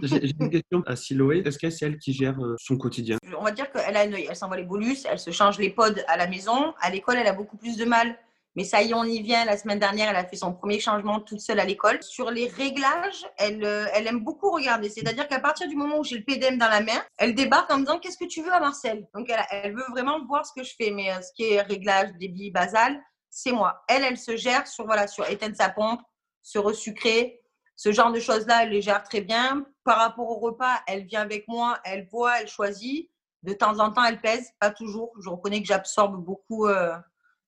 J'ai 0.00 0.32
une 0.40 0.50
question 0.50 0.82
à 0.86 0.96
Siloé. 0.96 1.42
Est-ce 1.44 1.58
que 1.58 1.68
c'est 1.68 1.86
elle 1.86 1.98
qui 1.98 2.12
gère 2.12 2.40
euh, 2.42 2.54
son 2.58 2.78
quotidien? 2.78 3.18
On 3.36 3.44
va 3.44 3.50
dire 3.50 3.70
qu'elle 3.70 3.96
a 3.96 4.00
un 4.00 4.12
œil. 4.12 4.26
Elle 4.28 4.36
s'envoie 4.36 4.56
les 4.56 4.64
bolus, 4.64 5.04
elle 5.04 5.18
se 5.18 5.30
change 5.30 5.58
les 5.58 5.70
pods 5.70 6.00
à 6.06 6.16
la 6.16 6.26
maison. 6.26 6.72
À 6.80 6.90
l'école, 6.90 7.16
elle 7.16 7.26
a 7.26 7.34
beaucoup 7.34 7.56
plus 7.56 7.76
de 7.76 7.84
mal 7.84 8.18
mais 8.54 8.64
ça 8.64 8.82
y 8.82 8.90
est, 8.90 8.94
on 8.94 9.04
y 9.04 9.22
vient. 9.22 9.44
La 9.44 9.56
semaine 9.56 9.78
dernière, 9.78 10.10
elle 10.10 10.16
a 10.16 10.26
fait 10.26 10.36
son 10.36 10.52
premier 10.52 10.78
changement 10.78 11.20
toute 11.20 11.40
seule 11.40 11.58
à 11.58 11.64
l'école. 11.64 12.02
Sur 12.02 12.30
les 12.30 12.48
réglages, 12.48 13.26
elle, 13.38 13.64
euh, 13.64 13.86
elle 13.94 14.06
aime 14.06 14.20
beaucoup 14.20 14.50
regarder. 14.50 14.90
C'est-à-dire 14.90 15.26
qu'à 15.26 15.40
partir 15.40 15.68
du 15.68 15.76
moment 15.76 15.98
où 15.98 16.04
j'ai 16.04 16.18
le 16.18 16.24
PDM 16.24 16.58
dans 16.58 16.68
la 16.68 16.80
main, 16.80 17.02
elle 17.16 17.34
débarque 17.34 17.70
en 17.70 17.78
me 17.78 17.84
disant 17.84 17.98
Qu'est-ce 17.98 18.18
que 18.18 18.26
tu 18.26 18.42
veux 18.42 18.52
à 18.52 18.60
Marcel? 18.60 19.08
Donc, 19.14 19.30
elle, 19.30 19.44
elle, 19.50 19.74
veut 19.74 19.86
vraiment 19.90 20.22
voir 20.26 20.44
ce 20.44 20.52
que 20.54 20.62
je 20.62 20.74
fais. 20.76 20.90
Mais 20.90 21.10
euh, 21.10 21.22
ce 21.22 21.32
qui 21.32 21.44
est 21.44 21.62
réglage, 21.62 22.10
débit, 22.20 22.50
basal, 22.50 23.00
c'est 23.30 23.52
moi. 23.52 23.82
Elle, 23.88 24.04
elle 24.04 24.18
se 24.18 24.36
gère 24.36 24.66
sur, 24.66 24.84
voilà, 24.84 25.06
sur 25.06 25.28
éteindre 25.28 25.56
sa 25.56 25.70
pompe, 25.70 26.00
se 26.42 26.58
resucrer. 26.58 27.40
Ce 27.76 27.90
genre 27.90 28.12
de 28.12 28.20
choses-là, 28.20 28.64
elle 28.64 28.70
les 28.70 28.82
gère 28.82 29.02
très 29.02 29.22
bien. 29.22 29.64
Par 29.82 29.96
rapport 29.96 30.28
au 30.28 30.38
repas, 30.38 30.82
elle 30.86 31.06
vient 31.06 31.22
avec 31.22 31.48
moi, 31.48 31.80
elle 31.84 32.06
voit, 32.06 32.40
elle 32.40 32.48
choisit. 32.48 33.10
De 33.42 33.54
temps 33.54 33.80
en 33.80 33.90
temps, 33.90 34.04
elle 34.04 34.20
pèse, 34.20 34.50
pas 34.60 34.70
toujours. 34.70 35.12
Je 35.20 35.30
reconnais 35.30 35.60
que 35.62 35.66
j'absorbe 35.66 36.22
beaucoup. 36.22 36.66
Euh, 36.66 36.94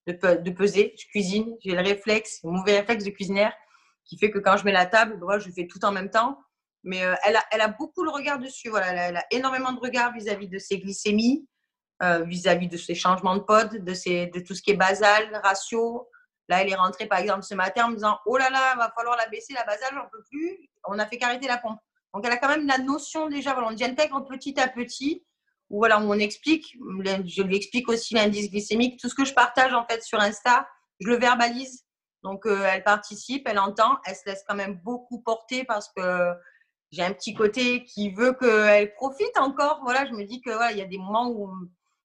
de, 0.07 0.49
peser. 0.51 0.93
Je 0.97 1.05
cuisine, 1.07 1.55
j'ai 1.63 1.71
le 1.71 1.81
réflexe, 1.81 2.39
le 2.43 2.51
mauvais 2.51 2.79
réflexe 2.79 3.03
de 3.03 3.09
cuisinière 3.09 3.53
qui 4.05 4.17
fait 4.17 4.29
que 4.29 4.39
quand 4.39 4.57
je 4.57 4.65
mets 4.65 4.71
la 4.71 4.85
table, 4.85 5.19
je 5.39 5.49
fais 5.49 5.67
tout 5.67 5.83
en 5.83 5.91
même 5.91 6.09
temps. 6.09 6.39
Mais 6.83 7.03
euh, 7.03 7.15
elle, 7.23 7.35
a, 7.35 7.43
elle, 7.51 7.61
a, 7.61 7.67
beaucoup 7.67 8.03
le 8.03 8.11
regard 8.11 8.37
dessus. 8.37 8.69
Voilà, 8.69 9.07
elle, 9.07 9.17
a, 9.17 9.25
énormément 9.31 9.71
de 9.71 9.79
regard 9.79 10.13
vis-à-vis 10.13 10.47
de 10.47 10.59
ses 10.59 10.77
glycémies, 10.77 11.47
euh, 12.03 12.23
vis-à-vis 12.23 12.67
de 12.67 12.77
ses 12.77 12.93
changements 12.93 13.35
de 13.35 13.41
pod, 13.41 13.71
de, 13.71 13.79
de 13.79 14.39
tout 14.41 14.53
ce 14.53 14.61
qui 14.61 14.71
est 14.71 14.77
basal, 14.77 15.23
ratio. 15.43 16.07
Là, 16.47 16.61
elle 16.61 16.69
est 16.69 16.75
rentrée 16.75 17.07
par 17.07 17.17
exemple 17.17 17.41
ce 17.41 17.55
matin 17.55 17.85
en 17.85 17.89
me 17.89 17.95
disant 17.95 18.19
Oh 18.27 18.37
là 18.37 18.51
là, 18.51 18.75
va 18.75 18.91
falloir 18.95 19.17
la 19.17 19.27
baisser, 19.29 19.53
la 19.53 19.63
basale, 19.63 19.93
j'en 19.95 20.07
peux 20.11 20.23
plus. 20.29 20.69
On 20.87 20.99
a 20.99 21.07
fait 21.07 21.17
qu'arrêter 21.17 21.47
la 21.47 21.57
pompe. 21.57 21.79
Donc, 22.13 22.23
elle 22.25 22.31
a 22.31 22.37
quand 22.37 22.47
même 22.47 22.67
la 22.67 22.77
notion 22.77 23.27
déjà, 23.27 23.53
voilà, 23.53 23.69
on 23.69 23.83
intègre 23.83 24.23
petit 24.25 24.59
à 24.59 24.67
petit 24.67 25.25
où 25.69 25.79
voilà, 25.79 25.99
on 25.99 26.13
explique, 26.13 26.75
je 26.75 27.41
lui 27.41 27.55
explique 27.55 27.89
aussi 27.89 28.13
l'indice 28.13 28.49
glycémique, 28.49 28.99
tout 28.99 29.09
ce 29.09 29.15
que 29.15 29.25
je 29.25 29.33
partage 29.33 29.73
en 29.73 29.85
fait 29.85 30.03
sur 30.03 30.19
Insta, 30.19 30.67
je 30.99 31.07
le 31.07 31.17
verbalise. 31.17 31.83
Donc 32.23 32.45
euh, 32.45 32.67
elle 32.71 32.83
participe, 32.83 33.47
elle 33.47 33.59
entend, 33.59 33.97
elle 34.05 34.15
se 34.15 34.21
laisse 34.25 34.43
quand 34.47 34.55
même 34.55 34.79
beaucoup 34.83 35.21
porter 35.21 35.63
parce 35.63 35.91
que 35.95 36.31
j'ai 36.91 37.03
un 37.03 37.13
petit 37.13 37.33
côté 37.33 37.83
qui 37.83 38.09
veut 38.09 38.33
qu'elle 38.33 38.93
profite 38.93 39.37
encore. 39.37 39.81
Voilà, 39.83 40.05
je 40.05 40.11
me 40.11 40.23
dis 40.23 40.41
que 40.41 40.49
voilà, 40.49 40.71
il 40.71 40.77
y 40.77 40.81
a 40.81 40.85
des 40.85 40.97
moments 40.97 41.29
où 41.29 41.51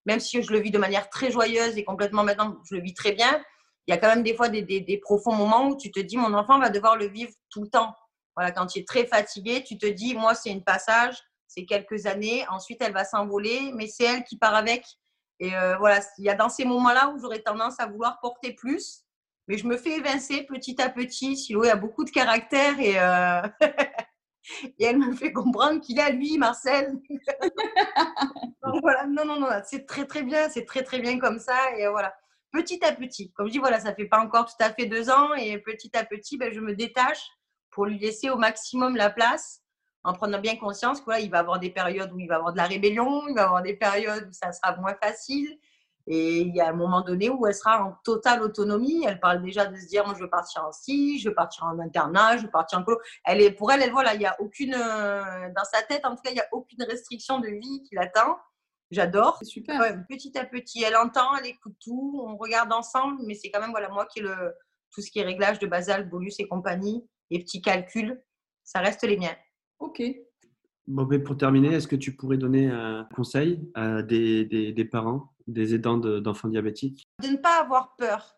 même 0.06 0.20
si 0.20 0.42
je 0.42 0.52
le 0.52 0.58
vis 0.58 0.70
de 0.70 0.78
manière 0.78 1.08
très 1.08 1.30
joyeuse 1.30 1.76
et 1.76 1.84
complètement 1.84 2.24
maintenant, 2.24 2.56
je 2.68 2.74
le 2.74 2.82
vis 2.82 2.94
très 2.94 3.12
bien, 3.12 3.42
il 3.86 3.92
y 3.92 3.94
a 3.94 3.98
quand 3.98 4.08
même 4.08 4.22
des 4.22 4.34
fois 4.34 4.48
des, 4.48 5.00
profonds 5.02 5.34
moments 5.34 5.68
où 5.68 5.76
tu 5.76 5.90
te 5.90 6.00
dis 6.00 6.16
mon 6.16 6.34
enfant 6.34 6.58
va 6.58 6.70
devoir 6.70 6.96
le 6.96 7.06
vivre 7.06 7.32
tout 7.50 7.62
le 7.62 7.68
temps. 7.68 7.94
Voilà, 8.36 8.52
quand 8.52 8.66
tu 8.66 8.78
es 8.78 8.84
très 8.84 9.06
fatigué, 9.06 9.64
tu 9.64 9.78
te 9.78 9.86
dis 9.86 10.14
moi 10.14 10.34
c'est 10.34 10.50
une 10.50 10.62
passage, 10.62 11.16
c'est 11.50 11.64
quelques 11.64 12.06
années. 12.06 12.46
Ensuite, 12.48 12.80
elle 12.80 12.92
va 12.92 13.04
s'envoler, 13.04 13.72
mais 13.74 13.88
c'est 13.88 14.04
elle 14.04 14.24
qui 14.24 14.38
part 14.38 14.54
avec. 14.54 14.86
Et 15.40 15.56
euh, 15.56 15.76
voilà, 15.78 16.00
il 16.18 16.24
y 16.24 16.28
a 16.28 16.34
dans 16.34 16.48
ces 16.48 16.64
moments-là 16.64 17.10
où 17.10 17.18
j'aurais 17.18 17.40
tendance 17.40 17.80
à 17.80 17.86
vouloir 17.86 18.20
porter 18.20 18.52
plus, 18.52 19.04
mais 19.48 19.58
je 19.58 19.66
me 19.66 19.76
fais 19.76 19.96
évincer 19.96 20.42
petit 20.42 20.80
à 20.80 20.88
petit. 20.88 21.36
Siloé 21.36 21.70
a 21.70 21.76
beaucoup 21.76 22.04
de 22.04 22.10
caractère 22.10 22.78
et, 22.78 23.00
euh, 23.00 23.42
et 24.78 24.84
elle 24.84 24.98
me 24.98 25.12
fait 25.12 25.32
comprendre 25.32 25.80
qu'il 25.80 25.98
a 25.98 26.10
lui, 26.10 26.38
Marcel. 26.38 26.92
voilà, 28.82 29.06
non, 29.06 29.24
non, 29.24 29.40
non, 29.40 29.48
c'est 29.64 29.86
très 29.86 30.06
très 30.06 30.22
bien, 30.22 30.48
c'est 30.50 30.66
très 30.66 30.84
très 30.84 31.00
bien 31.00 31.18
comme 31.18 31.40
ça. 31.40 31.76
Et 31.76 31.88
voilà, 31.88 32.14
petit 32.52 32.84
à 32.84 32.92
petit, 32.92 33.32
comme 33.32 33.48
je 33.48 33.52
dis, 33.52 33.58
voilà, 33.58 33.80
ça 33.80 33.92
fait 33.92 34.06
pas 34.06 34.20
encore 34.20 34.46
tout 34.46 34.62
à 34.62 34.72
fait 34.72 34.86
deux 34.86 35.10
ans 35.10 35.34
et 35.34 35.58
petit 35.58 35.96
à 35.96 36.04
petit, 36.04 36.38
ben, 36.38 36.52
je 36.52 36.60
me 36.60 36.76
détache 36.76 37.28
pour 37.70 37.86
lui 37.86 37.98
laisser 37.98 38.30
au 38.30 38.36
maximum 38.36 38.94
la 38.94 39.10
place 39.10 39.62
en 40.04 40.12
prenant 40.12 40.40
bien 40.40 40.56
conscience 40.56 41.00
qu'il 41.00 41.24
il 41.24 41.30
va 41.30 41.40
avoir 41.40 41.58
des 41.58 41.70
périodes 41.70 42.12
où 42.12 42.18
il 42.18 42.28
va 42.28 42.36
avoir 42.36 42.52
de 42.52 42.58
la 42.58 42.64
rébellion, 42.64 43.28
il 43.28 43.34
va 43.34 43.44
avoir 43.44 43.62
des 43.62 43.74
périodes 43.74 44.28
où 44.28 44.32
ça 44.32 44.52
sera 44.52 44.76
moins 44.76 44.94
facile. 45.02 45.58
Et 46.06 46.40
il 46.40 46.56
y 46.56 46.60
a 46.60 46.68
un 46.68 46.72
moment 46.72 47.02
donné 47.02 47.28
où 47.28 47.46
elle 47.46 47.54
sera 47.54 47.84
en 47.84 47.92
totale 48.02 48.42
autonomie. 48.42 49.04
Elle 49.06 49.20
parle 49.20 49.42
déjà 49.42 49.66
de 49.66 49.76
se 49.76 49.86
dire, 49.86 50.04
moi, 50.04 50.14
je 50.16 50.20
veux 50.20 50.30
partir 50.30 50.64
en 50.64 50.72
ski, 50.72 51.18
je 51.18 51.28
veux 51.28 51.34
partir 51.34 51.64
en 51.64 51.78
internat, 51.78 52.38
je 52.38 52.44
veux 52.44 52.50
partir 52.50 52.78
en 52.78 52.82
colo. 52.82 52.98
Elle 53.24 53.40
est, 53.40 53.52
pour 53.52 53.70
elle, 53.70 53.82
elle 53.82 53.92
voilà, 53.92 54.14
il 54.14 54.20
y 54.20 54.26
a 54.26 54.34
aucune, 54.40 54.74
euh, 54.74 55.22
dans 55.54 55.64
sa 55.64 55.82
tête, 55.82 56.04
en 56.04 56.16
tout 56.16 56.22
cas, 56.22 56.30
il 56.30 56.34
n'y 56.34 56.40
a 56.40 56.48
aucune 56.52 56.82
restriction 56.82 57.38
de 57.38 57.48
vie 57.48 57.82
qui 57.82 57.94
l'attend. 57.94 58.38
J'adore. 58.90 59.36
C'est 59.38 59.44
super. 59.44 59.80
petit 60.08 60.36
à 60.36 60.44
petit, 60.44 60.82
elle 60.82 60.96
entend, 60.96 61.36
elle 61.36 61.46
écoute 61.46 61.76
tout, 61.80 62.24
on 62.26 62.36
regarde 62.36 62.72
ensemble, 62.72 63.22
mais 63.24 63.34
c'est 63.34 63.50
quand 63.50 63.60
même, 63.60 63.70
voilà, 63.70 63.88
moi 63.88 64.06
qui 64.06 64.20
le, 64.20 64.54
tout 64.92 65.02
ce 65.02 65.10
qui 65.10 65.20
est 65.20 65.24
réglage 65.24 65.58
de 65.58 65.66
basal, 65.66 66.08
bolus 66.08 66.34
et 66.38 66.48
compagnie, 66.48 67.06
et 67.30 67.38
petits 67.38 67.62
calculs, 67.62 68.20
ça 68.64 68.80
reste 68.80 69.02
les 69.04 69.16
miens. 69.16 69.36
Ok. 69.80 70.02
Bon, 70.86 71.06
mais 71.06 71.18
pour 71.18 71.36
terminer, 71.36 71.74
est-ce 71.74 71.88
que 71.88 71.96
tu 71.96 72.14
pourrais 72.14 72.36
donner 72.36 72.68
un 72.68 73.08
conseil 73.14 73.70
à 73.74 74.02
des, 74.02 74.44
des, 74.44 74.84
parents, 74.84 75.32
des 75.46 75.74
aidants 75.74 75.96
d'enfants 75.96 76.48
diabétiques? 76.48 77.04
De 77.22 77.28
ne 77.28 77.36
pas 77.36 77.60
avoir 77.60 77.96
peur. 77.96 78.36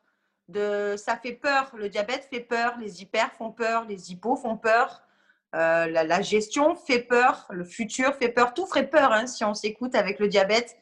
De, 0.48 0.94
ça 0.96 1.16
fait 1.16 1.32
peur, 1.32 1.72
le 1.76 1.88
diabète 1.88 2.28
fait 2.30 2.40
peur, 2.40 2.74
les 2.78 3.00
hyper 3.00 3.32
font 3.32 3.52
peur, 3.52 3.86
les 3.88 4.12
hypos 4.12 4.36
font 4.36 4.56
peur, 4.56 5.02
euh, 5.54 5.86
la, 5.86 6.20
gestion 6.20 6.74
fait 6.74 7.00
peur, 7.00 7.46
le 7.50 7.64
futur 7.64 8.14
fait 8.16 8.28
peur, 8.28 8.52
tout 8.52 8.66
ferait 8.66 8.90
peur 8.90 9.12
hein, 9.12 9.26
si 9.26 9.44
on 9.44 9.54
s'écoute 9.54 9.94
avec 9.94 10.18
le 10.18 10.28
diabète. 10.28 10.76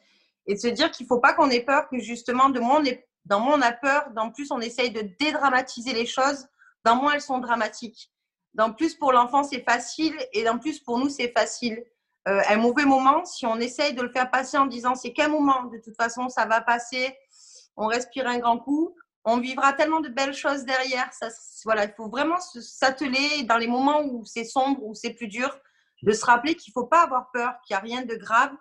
Et 0.47 0.55
de 0.55 0.59
se 0.59 0.67
dire 0.67 0.91
qu'il 0.91 1.05
ne 1.05 1.07
faut 1.07 1.19
pas 1.19 1.33
qu'on 1.33 1.49
ait 1.49 1.63
peur, 1.63 1.87
que 1.89 1.99
justement, 1.99 2.49
de 2.49 2.59
moins 2.59 2.81
on 2.81 2.83
est, 2.83 3.07
dans 3.25 3.39
moins 3.39 3.57
on 3.57 3.61
a 3.61 3.71
peur, 3.71 4.09
d'en 4.15 4.31
plus 4.31 4.51
on 4.51 4.59
essaye 4.59 4.91
de 4.91 5.03
dédramatiser 5.19 5.93
les 5.93 6.05
choses, 6.05 6.47
dans 6.83 6.95
moins 6.95 7.13
elles 7.13 7.21
sont 7.21 7.39
dramatiques. 7.39 8.11
En 8.59 8.73
plus, 8.73 8.95
pour 8.95 9.13
l'enfant, 9.13 9.43
c'est 9.43 9.63
facile 9.63 10.15
et 10.33 10.47
en 10.49 10.57
plus, 10.57 10.79
pour 10.79 10.97
nous, 10.97 11.09
c'est 11.09 11.31
facile. 11.31 11.83
Euh, 12.27 12.41
un 12.49 12.57
mauvais 12.57 12.85
moment, 12.85 13.25
si 13.25 13.45
on 13.45 13.57
essaye 13.57 13.93
de 13.93 14.01
le 14.01 14.11
faire 14.11 14.29
passer 14.29 14.57
en 14.57 14.65
disant 14.65 14.93
c'est 14.93 15.13
qu'un 15.13 15.29
moment, 15.29 15.63
de 15.65 15.79
toute 15.79 15.95
façon, 15.95 16.29
ça 16.29 16.45
va 16.45 16.61
passer, 16.61 17.15
on 17.75 17.87
respire 17.87 18.27
un 18.27 18.37
grand 18.37 18.59
coup, 18.59 18.95
on 19.23 19.39
vivra 19.39 19.73
tellement 19.73 20.01
de 20.01 20.09
belles 20.09 20.33
choses 20.33 20.65
derrière. 20.65 21.09
Voilà, 21.63 21.85
il 21.85 21.93
faut 21.95 22.09
vraiment 22.09 22.39
s'atteler 22.39 23.43
dans 23.43 23.57
les 23.57 23.67
moments 23.67 24.03
où 24.03 24.25
c'est 24.25 24.43
sombre, 24.43 24.83
où 24.83 24.93
c'est 24.93 25.13
plus 25.13 25.27
dur, 25.27 25.57
de 26.03 26.11
se 26.11 26.25
rappeler 26.25 26.55
qu'il 26.55 26.71
ne 26.75 26.81
faut 26.81 26.87
pas 26.87 27.03
avoir 27.03 27.31
peur, 27.31 27.53
qu'il 27.65 27.75
n'y 27.75 27.77
a 27.77 27.81
rien 27.81 28.01
de 28.03 28.15
grave, 28.15 28.51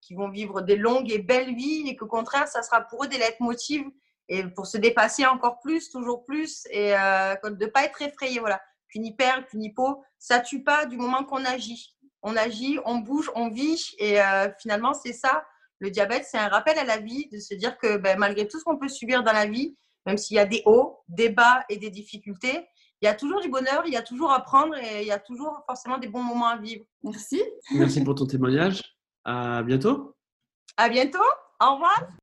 qu'ils 0.00 0.16
vont 0.16 0.28
vivre 0.28 0.60
des 0.62 0.76
longues 0.76 1.10
et 1.10 1.18
belles 1.18 1.54
vies 1.54 1.88
et 1.88 1.96
qu'au 1.96 2.06
contraire, 2.06 2.48
ça 2.48 2.62
sera 2.62 2.82
pour 2.82 3.04
eux 3.04 3.08
des 3.08 3.18
leitmotivs 3.18 3.86
et 4.28 4.44
pour 4.44 4.66
se 4.66 4.78
dépasser 4.78 5.26
encore 5.26 5.60
plus, 5.60 5.90
toujours 5.90 6.24
plus 6.24 6.66
et 6.70 6.96
euh, 6.96 7.34
de 7.44 7.64
ne 7.64 7.70
pas 7.70 7.84
être 7.84 8.00
effrayé. 8.00 8.38
Voilà 8.40 8.60
qu'une 8.90 9.06
hyper, 9.06 9.46
qu'une 9.46 9.62
hypo, 9.62 10.02
ça 10.18 10.40
tue 10.40 10.62
pas 10.62 10.86
du 10.86 10.96
moment 10.96 11.24
qu'on 11.24 11.44
agit. 11.44 11.96
On 12.22 12.36
agit, 12.36 12.78
on 12.84 12.98
bouge, 12.98 13.30
on 13.34 13.48
vit 13.48 13.82
et 13.98 14.20
euh, 14.20 14.48
finalement 14.60 14.92
c'est 14.92 15.12
ça. 15.12 15.44
Le 15.78 15.90
diabète, 15.90 16.26
c'est 16.30 16.36
un 16.36 16.48
rappel 16.48 16.78
à 16.78 16.84
la 16.84 16.98
vie 16.98 17.28
de 17.32 17.38
se 17.38 17.54
dire 17.54 17.78
que 17.78 17.96
ben, 17.96 18.18
malgré 18.18 18.46
tout 18.46 18.58
ce 18.58 18.64
qu'on 18.64 18.76
peut 18.76 18.88
subir 18.88 19.22
dans 19.22 19.32
la 19.32 19.46
vie, 19.46 19.78
même 20.04 20.18
s'il 20.18 20.36
y 20.36 20.40
a 20.40 20.44
des 20.44 20.62
hauts, 20.66 20.98
des 21.08 21.30
bas 21.30 21.64
et 21.70 21.78
des 21.78 21.90
difficultés, 21.90 22.66
il 23.00 23.06
y 23.06 23.08
a 23.08 23.14
toujours 23.14 23.40
du 23.40 23.48
bonheur, 23.48 23.82
il 23.86 23.94
y 23.94 23.96
a 23.96 24.02
toujours 24.02 24.30
à 24.30 24.40
prendre 24.40 24.76
et 24.76 25.00
il 25.00 25.06
y 25.06 25.12
a 25.12 25.18
toujours 25.18 25.62
forcément 25.66 25.96
des 25.96 26.08
bons 26.08 26.22
moments 26.22 26.48
à 26.48 26.58
vivre. 26.58 26.84
Merci. 27.02 27.42
Merci 27.72 28.04
pour 28.04 28.14
ton 28.14 28.26
témoignage. 28.26 28.82
À 29.24 29.62
bientôt. 29.62 30.14
À 30.76 30.88
bientôt. 30.90 31.18
Au 31.60 31.74
revoir. 31.74 32.19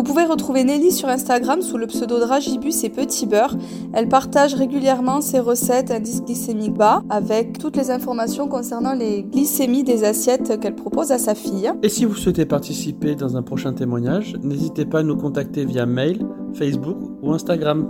Vous 0.00 0.04
pouvez 0.04 0.24
retrouver 0.24 0.64
Nelly 0.64 0.92
sur 0.92 1.10
Instagram 1.10 1.60
sous 1.60 1.76
le 1.76 1.86
pseudo 1.86 2.18
Dragibus 2.20 2.84
et 2.84 2.88
Petit 2.88 3.26
Beurre. 3.26 3.58
Elle 3.92 4.08
partage 4.08 4.54
régulièrement 4.54 5.20
ses 5.20 5.40
recettes 5.40 5.90
indice 5.90 6.22
glycémique 6.22 6.72
bas 6.72 7.02
avec 7.10 7.58
toutes 7.58 7.76
les 7.76 7.90
informations 7.90 8.48
concernant 8.48 8.94
les 8.94 9.22
glycémies 9.22 9.84
des 9.84 10.04
assiettes 10.04 10.58
qu'elle 10.58 10.74
propose 10.74 11.12
à 11.12 11.18
sa 11.18 11.34
fille. 11.34 11.70
Et 11.82 11.90
si 11.90 12.06
vous 12.06 12.14
souhaitez 12.14 12.46
participer 12.46 13.14
dans 13.14 13.36
un 13.36 13.42
prochain 13.42 13.74
témoignage, 13.74 14.36
n'hésitez 14.42 14.86
pas 14.86 15.00
à 15.00 15.02
nous 15.02 15.18
contacter 15.18 15.66
via 15.66 15.84
mail, 15.84 16.26
Facebook 16.54 16.96
ou 17.20 17.34
Instagram. 17.34 17.86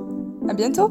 À 0.48 0.54
bientôt! 0.54 0.90